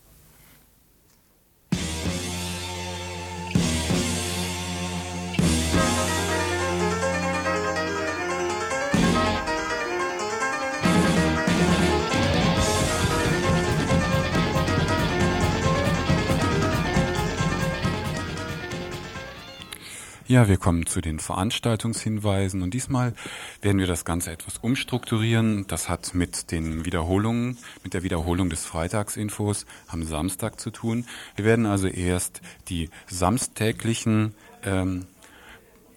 Ja, 20.32 20.47
wir 20.47 20.55
kommen 20.55 20.86
zu 20.86 21.01
den 21.01 21.19
Veranstaltungshinweisen 21.19 22.61
und 22.61 22.73
diesmal 22.73 23.13
werden 23.61 23.79
wir 23.79 23.86
das 23.86 24.05
Ganze 24.05 24.32
etwas 24.32 24.59
umstrukturieren. 24.59 25.67
Das 25.67 25.89
hat 25.89 26.13
mit 26.13 26.51
den 26.51 26.86
Wiederholungen, 26.86 27.57
mit 27.84 27.93
der 27.93 28.03
Wiederholung 28.03 28.49
des 28.49 28.63
Freitagsinfos 28.63 29.65
am 29.89 30.03
Samstag 30.03 30.57
zu 30.57 30.71
tun. 30.71 31.05
Wir 31.36 31.43
werden 31.43 31.65
also 31.65 31.88
erst 31.89 32.39
die 32.69 32.89
samstäglichen 33.07 34.34
ähm, 34.63 35.05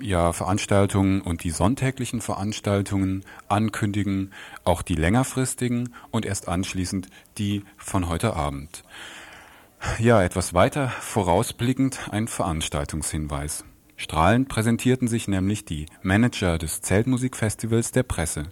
ja, 0.01 0.33
Veranstaltungen 0.33 1.21
und 1.21 1.45
die 1.45 1.51
sonntäglichen 1.51 2.21
Veranstaltungen 2.21 3.25
ankündigen, 3.47 4.33
auch 4.65 4.83
die 4.83 4.97
längerfristigen 4.97 5.95
und 6.11 6.27
erst 6.27 6.49
anschließend 6.49 7.07
die 7.39 7.63
von 7.77 8.09
heute 8.09 8.35
Abend. 8.35 8.83
Ja, 10.01 10.25
etwas 10.25 10.55
weiter 10.55 10.89
vorausblickend 10.89 12.09
ein 12.11 12.27
Veranstaltungshinweis. 12.27 13.65
Strahlend 13.97 14.49
präsentierten 14.49 15.09
sich 15.09 15.29
nämlich 15.29 15.65
die 15.65 15.87
Manager 16.03 16.59
des 16.59 16.81
Zeltmusikfestivals 16.83 17.93
der 17.93 18.03
Presse. 18.03 18.45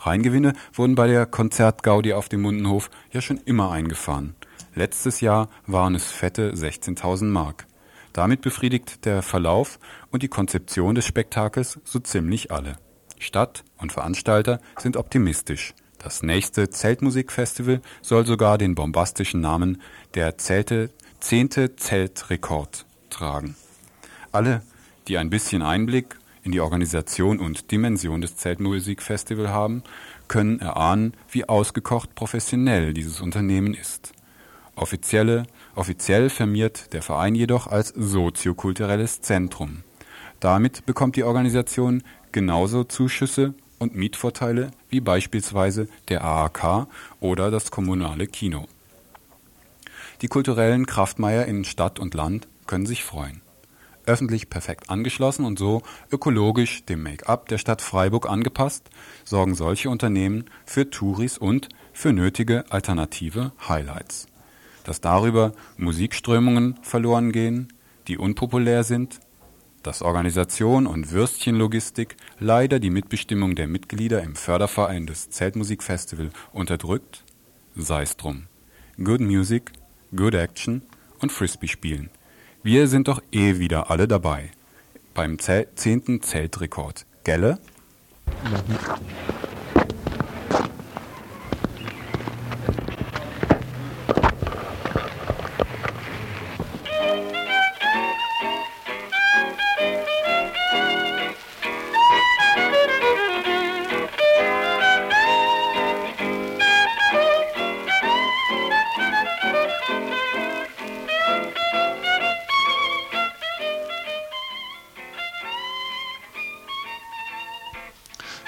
Reingewinne 0.00 0.54
wurden 0.72 0.94
bei 0.94 1.06
der 1.06 1.26
Konzertgaudi 1.26 2.12
auf 2.12 2.28
dem 2.28 2.42
Mundenhof 2.42 2.90
ja 3.12 3.20
schon 3.20 3.38
immer 3.38 3.70
eingefahren. 3.70 4.34
Letztes 4.74 5.20
Jahr 5.20 5.48
waren 5.66 5.94
es 5.94 6.10
fette 6.10 6.52
16.000 6.54 7.24
Mark. 7.24 7.66
Damit 8.12 8.40
befriedigt 8.40 9.04
der 9.04 9.22
Verlauf 9.22 9.78
und 10.10 10.22
die 10.22 10.28
Konzeption 10.28 10.94
des 10.94 11.06
Spektakels 11.06 11.78
so 11.84 11.98
ziemlich 12.00 12.50
alle. 12.50 12.76
Stadt 13.18 13.64
und 13.78 13.92
Veranstalter 13.92 14.60
sind 14.78 14.96
optimistisch. 14.96 15.74
Das 15.98 16.22
nächste 16.22 16.70
Zeltmusikfestival 16.70 17.82
soll 18.00 18.26
sogar 18.26 18.56
den 18.56 18.74
bombastischen 18.74 19.42
Namen 19.42 19.82
der 20.14 20.38
Zelte 20.38 20.90
zehnte 21.20 21.76
Zeltrekord 21.76 22.86
tragen. 23.10 23.54
Alle, 24.32 24.62
die 25.08 25.18
ein 25.18 25.30
bisschen 25.30 25.62
Einblick 25.62 26.16
in 26.42 26.52
die 26.52 26.60
Organisation 26.60 27.38
und 27.38 27.70
Dimension 27.70 28.20
des 28.20 28.36
Zeltmusikfestivals 28.36 29.50
haben, 29.50 29.82
können 30.28 30.60
erahnen, 30.60 31.14
wie 31.30 31.48
ausgekocht 31.48 32.14
professionell 32.14 32.94
dieses 32.94 33.20
Unternehmen 33.20 33.74
ist. 33.74 34.12
Offizielle, 34.76 35.42
offiziell 35.74 36.30
firmiert 36.30 36.92
der 36.92 37.02
Verein 37.02 37.34
jedoch 37.34 37.66
als 37.66 37.88
soziokulturelles 37.88 39.20
Zentrum. 39.20 39.82
Damit 40.38 40.86
bekommt 40.86 41.16
die 41.16 41.24
Organisation 41.24 42.02
genauso 42.32 42.84
Zuschüsse 42.84 43.54
und 43.78 43.94
Mietvorteile 43.94 44.70
wie 44.88 45.00
beispielsweise 45.00 45.88
der 46.08 46.24
AAK 46.24 46.86
oder 47.20 47.50
das 47.50 47.70
kommunale 47.70 48.26
Kino. 48.26 48.66
Die 50.22 50.28
kulturellen 50.28 50.86
Kraftmeier 50.86 51.46
in 51.46 51.64
Stadt 51.64 51.98
und 51.98 52.14
Land 52.14 52.46
können 52.66 52.86
sich 52.86 53.04
freuen. 53.04 53.42
Öffentlich 54.06 54.50
perfekt 54.50 54.90
angeschlossen 54.90 55.44
und 55.44 55.58
so 55.58 55.82
ökologisch 56.10 56.84
dem 56.84 57.02
Make-up 57.02 57.48
der 57.48 57.58
Stadt 57.58 57.82
Freiburg 57.82 58.28
angepasst, 58.28 58.88
sorgen 59.24 59.54
solche 59.54 59.90
Unternehmen 59.90 60.46
für 60.64 60.90
Touris 60.90 61.38
und 61.38 61.68
für 61.92 62.12
nötige 62.12 62.64
alternative 62.70 63.52
Highlights. 63.68 64.26
Dass 64.84 65.00
darüber 65.00 65.52
Musikströmungen 65.76 66.78
verloren 66.82 67.32
gehen, 67.32 67.72
die 68.08 68.18
unpopulär 68.18 68.84
sind, 68.84 69.20
dass 69.82 70.02
Organisation 70.02 70.86
und 70.86 71.10
Würstchenlogistik 71.10 72.16
leider 72.38 72.80
die 72.80 72.90
Mitbestimmung 72.90 73.54
der 73.54 73.66
Mitglieder 73.66 74.22
im 74.22 74.34
Förderverein 74.34 75.06
des 75.06 75.30
Zeltmusikfestival 75.30 76.30
unterdrückt? 76.52 77.24
Sei's 77.76 78.16
drum. 78.16 78.46
Good 79.02 79.20
Music, 79.20 79.72
Good 80.14 80.34
Action 80.34 80.82
und 81.20 81.32
Frisbee 81.32 81.68
spielen. 81.68 82.10
Wir 82.62 82.88
sind 82.88 83.08
doch 83.08 83.22
eh 83.32 83.58
wieder 83.58 83.90
alle 83.90 84.06
dabei. 84.06 84.50
Beim 85.14 85.38
zehnten 85.38 86.20
Zeltrekord. 86.20 87.06
Gelle? 87.24 87.58
Ja. 88.44 88.98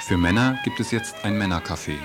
Für 0.04 0.16
Männer 0.16 0.58
gibt 0.64 0.80
es 0.80 0.90
jetzt 0.90 1.24
ein 1.24 1.40
Männercafé. 1.40 1.96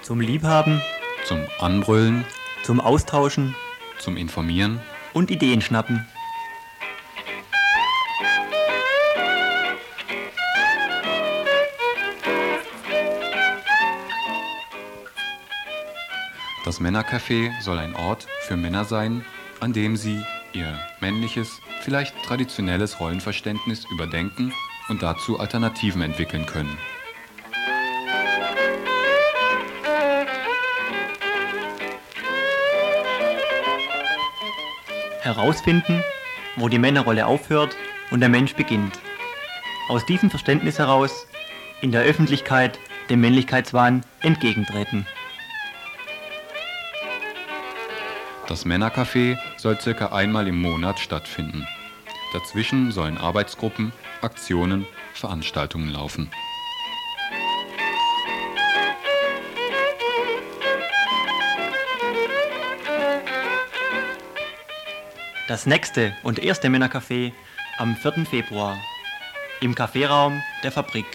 Zum 0.00 0.20
Liebhaben, 0.20 0.80
zum 1.26 1.46
Anbrüllen, 1.60 2.24
zum 2.62 2.80
Austauschen, 2.80 3.54
zum 3.98 4.16
Informieren 4.16 4.80
und 5.12 5.30
Ideen 5.30 5.60
schnappen. 5.60 6.06
Das 16.64 16.80
Männercafé 16.80 17.52
soll 17.60 17.78
ein 17.78 17.94
Ort 17.94 18.26
für 18.40 18.56
Männer 18.56 18.86
sein, 18.86 19.22
an 19.60 19.74
dem 19.74 19.98
sie 19.98 20.24
ihr 20.54 20.78
männliches, 21.00 21.60
vielleicht 21.82 22.14
traditionelles 22.24 23.00
Rollenverständnis 23.00 23.84
überdenken 23.92 24.54
und 24.88 25.02
dazu 25.02 25.38
Alternativen 25.38 26.00
entwickeln 26.00 26.46
können. 26.46 26.78
Herausfinden, 35.28 36.02
wo 36.56 36.68
die 36.68 36.78
Männerrolle 36.78 37.26
aufhört 37.26 37.76
und 38.10 38.20
der 38.20 38.28
Mensch 38.28 38.54
beginnt. 38.54 38.98
Aus 39.88 40.04
diesem 40.06 40.30
Verständnis 40.30 40.78
heraus 40.78 41.26
in 41.80 41.92
der 41.92 42.02
Öffentlichkeit 42.02 42.78
dem 43.08 43.20
Männlichkeitswahn 43.20 44.02
entgegentreten. 44.20 45.06
Das 48.48 48.64
Männercafé 48.64 49.36
soll 49.56 49.78
circa 49.80 50.06
einmal 50.06 50.48
im 50.48 50.60
Monat 50.60 50.98
stattfinden. 50.98 51.66
Dazwischen 52.32 52.92
sollen 52.92 53.18
Arbeitsgruppen, 53.18 53.92
Aktionen, 54.22 54.86
Veranstaltungen 55.14 55.90
laufen. 55.90 56.30
Das 65.48 65.64
nächste 65.64 66.14
und 66.24 66.38
erste 66.38 66.68
Männercafé 66.68 67.32
am 67.78 67.96
4. 67.96 68.26
Februar 68.26 68.76
im 69.62 69.74
Kaffeeraum 69.74 70.42
der 70.62 70.70
Fabrik, 70.70 71.06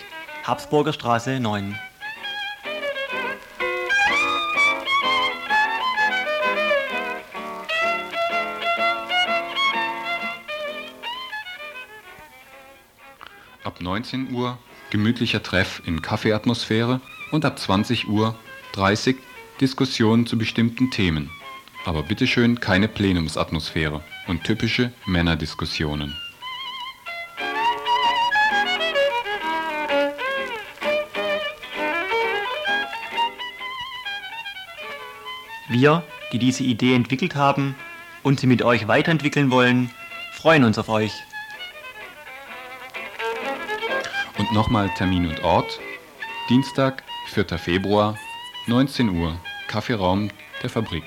Habsburger 0.43 0.91
Straße 0.91 1.39
9. 1.39 1.77
Ab 13.63 13.81
19 13.81 14.33
Uhr 14.33 14.57
gemütlicher 14.89 15.43
Treff 15.43 15.83
in 15.85 16.01
Kaffeeatmosphäre 16.01 17.01
und 17.29 17.45
ab 17.45 17.59
20 17.59 18.07
Uhr 18.07 18.35
30 18.71 19.15
Diskussionen 19.61 20.25
zu 20.25 20.39
bestimmten 20.39 20.89
Themen. 20.89 21.29
Aber 21.85 22.01
bitteschön 22.01 22.59
keine 22.59 22.87
Plenumsatmosphäre 22.87 24.03
und 24.27 24.43
typische 24.43 24.91
Männerdiskussionen. 25.05 26.13
Wir, 35.69 36.03
die 36.31 36.39
diese 36.39 36.63
Idee 36.63 36.93
entwickelt 36.93 37.35
haben 37.35 37.75
und 38.21 38.39
sie 38.39 38.47
mit 38.47 38.61
euch 38.61 38.87
weiterentwickeln 38.87 39.49
wollen, 39.49 39.89
freuen 40.33 40.63
uns 40.63 40.77
auf 40.77 40.89
euch. 40.89 41.13
Und 44.37 44.51
nochmal 44.53 44.89
Termin 44.95 45.27
und 45.27 45.43
Ort. 45.43 45.79
Dienstag, 46.49 47.03
4. 47.27 47.57
Februar, 47.57 48.17
19 48.67 49.09
Uhr, 49.09 49.39
Kaffeeraum 49.67 50.29
der 50.61 50.69
Fabrik, 50.69 51.03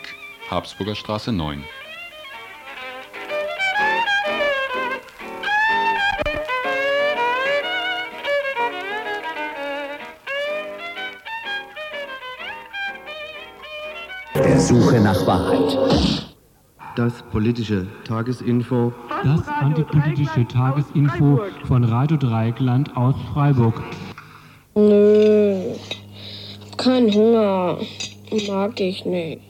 Habsburger 0.50 0.94
Straße 0.94 1.32
9. 1.32 1.62
Suche 14.66 15.00
nach 15.00 15.24
Wahrheit. 15.28 15.78
Das 16.96 17.22
politische 17.30 17.86
Tagesinfo. 18.04 18.92
Das 19.22 19.46
antipolitische 19.46 20.44
Tagesinfo 20.48 21.40
von 21.68 21.84
Radio 21.84 22.16
Dreieckland 22.16 22.96
aus 22.96 23.14
Freiburg. 23.32 23.80
Nö, 24.74 25.72
kein 26.76 27.14
Hunger. 27.14 27.78
Mag 28.48 28.80
ich 28.80 29.04
nicht. 29.04 29.40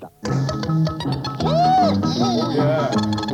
Oh, 1.43 2.55
yeah. 2.55 3.26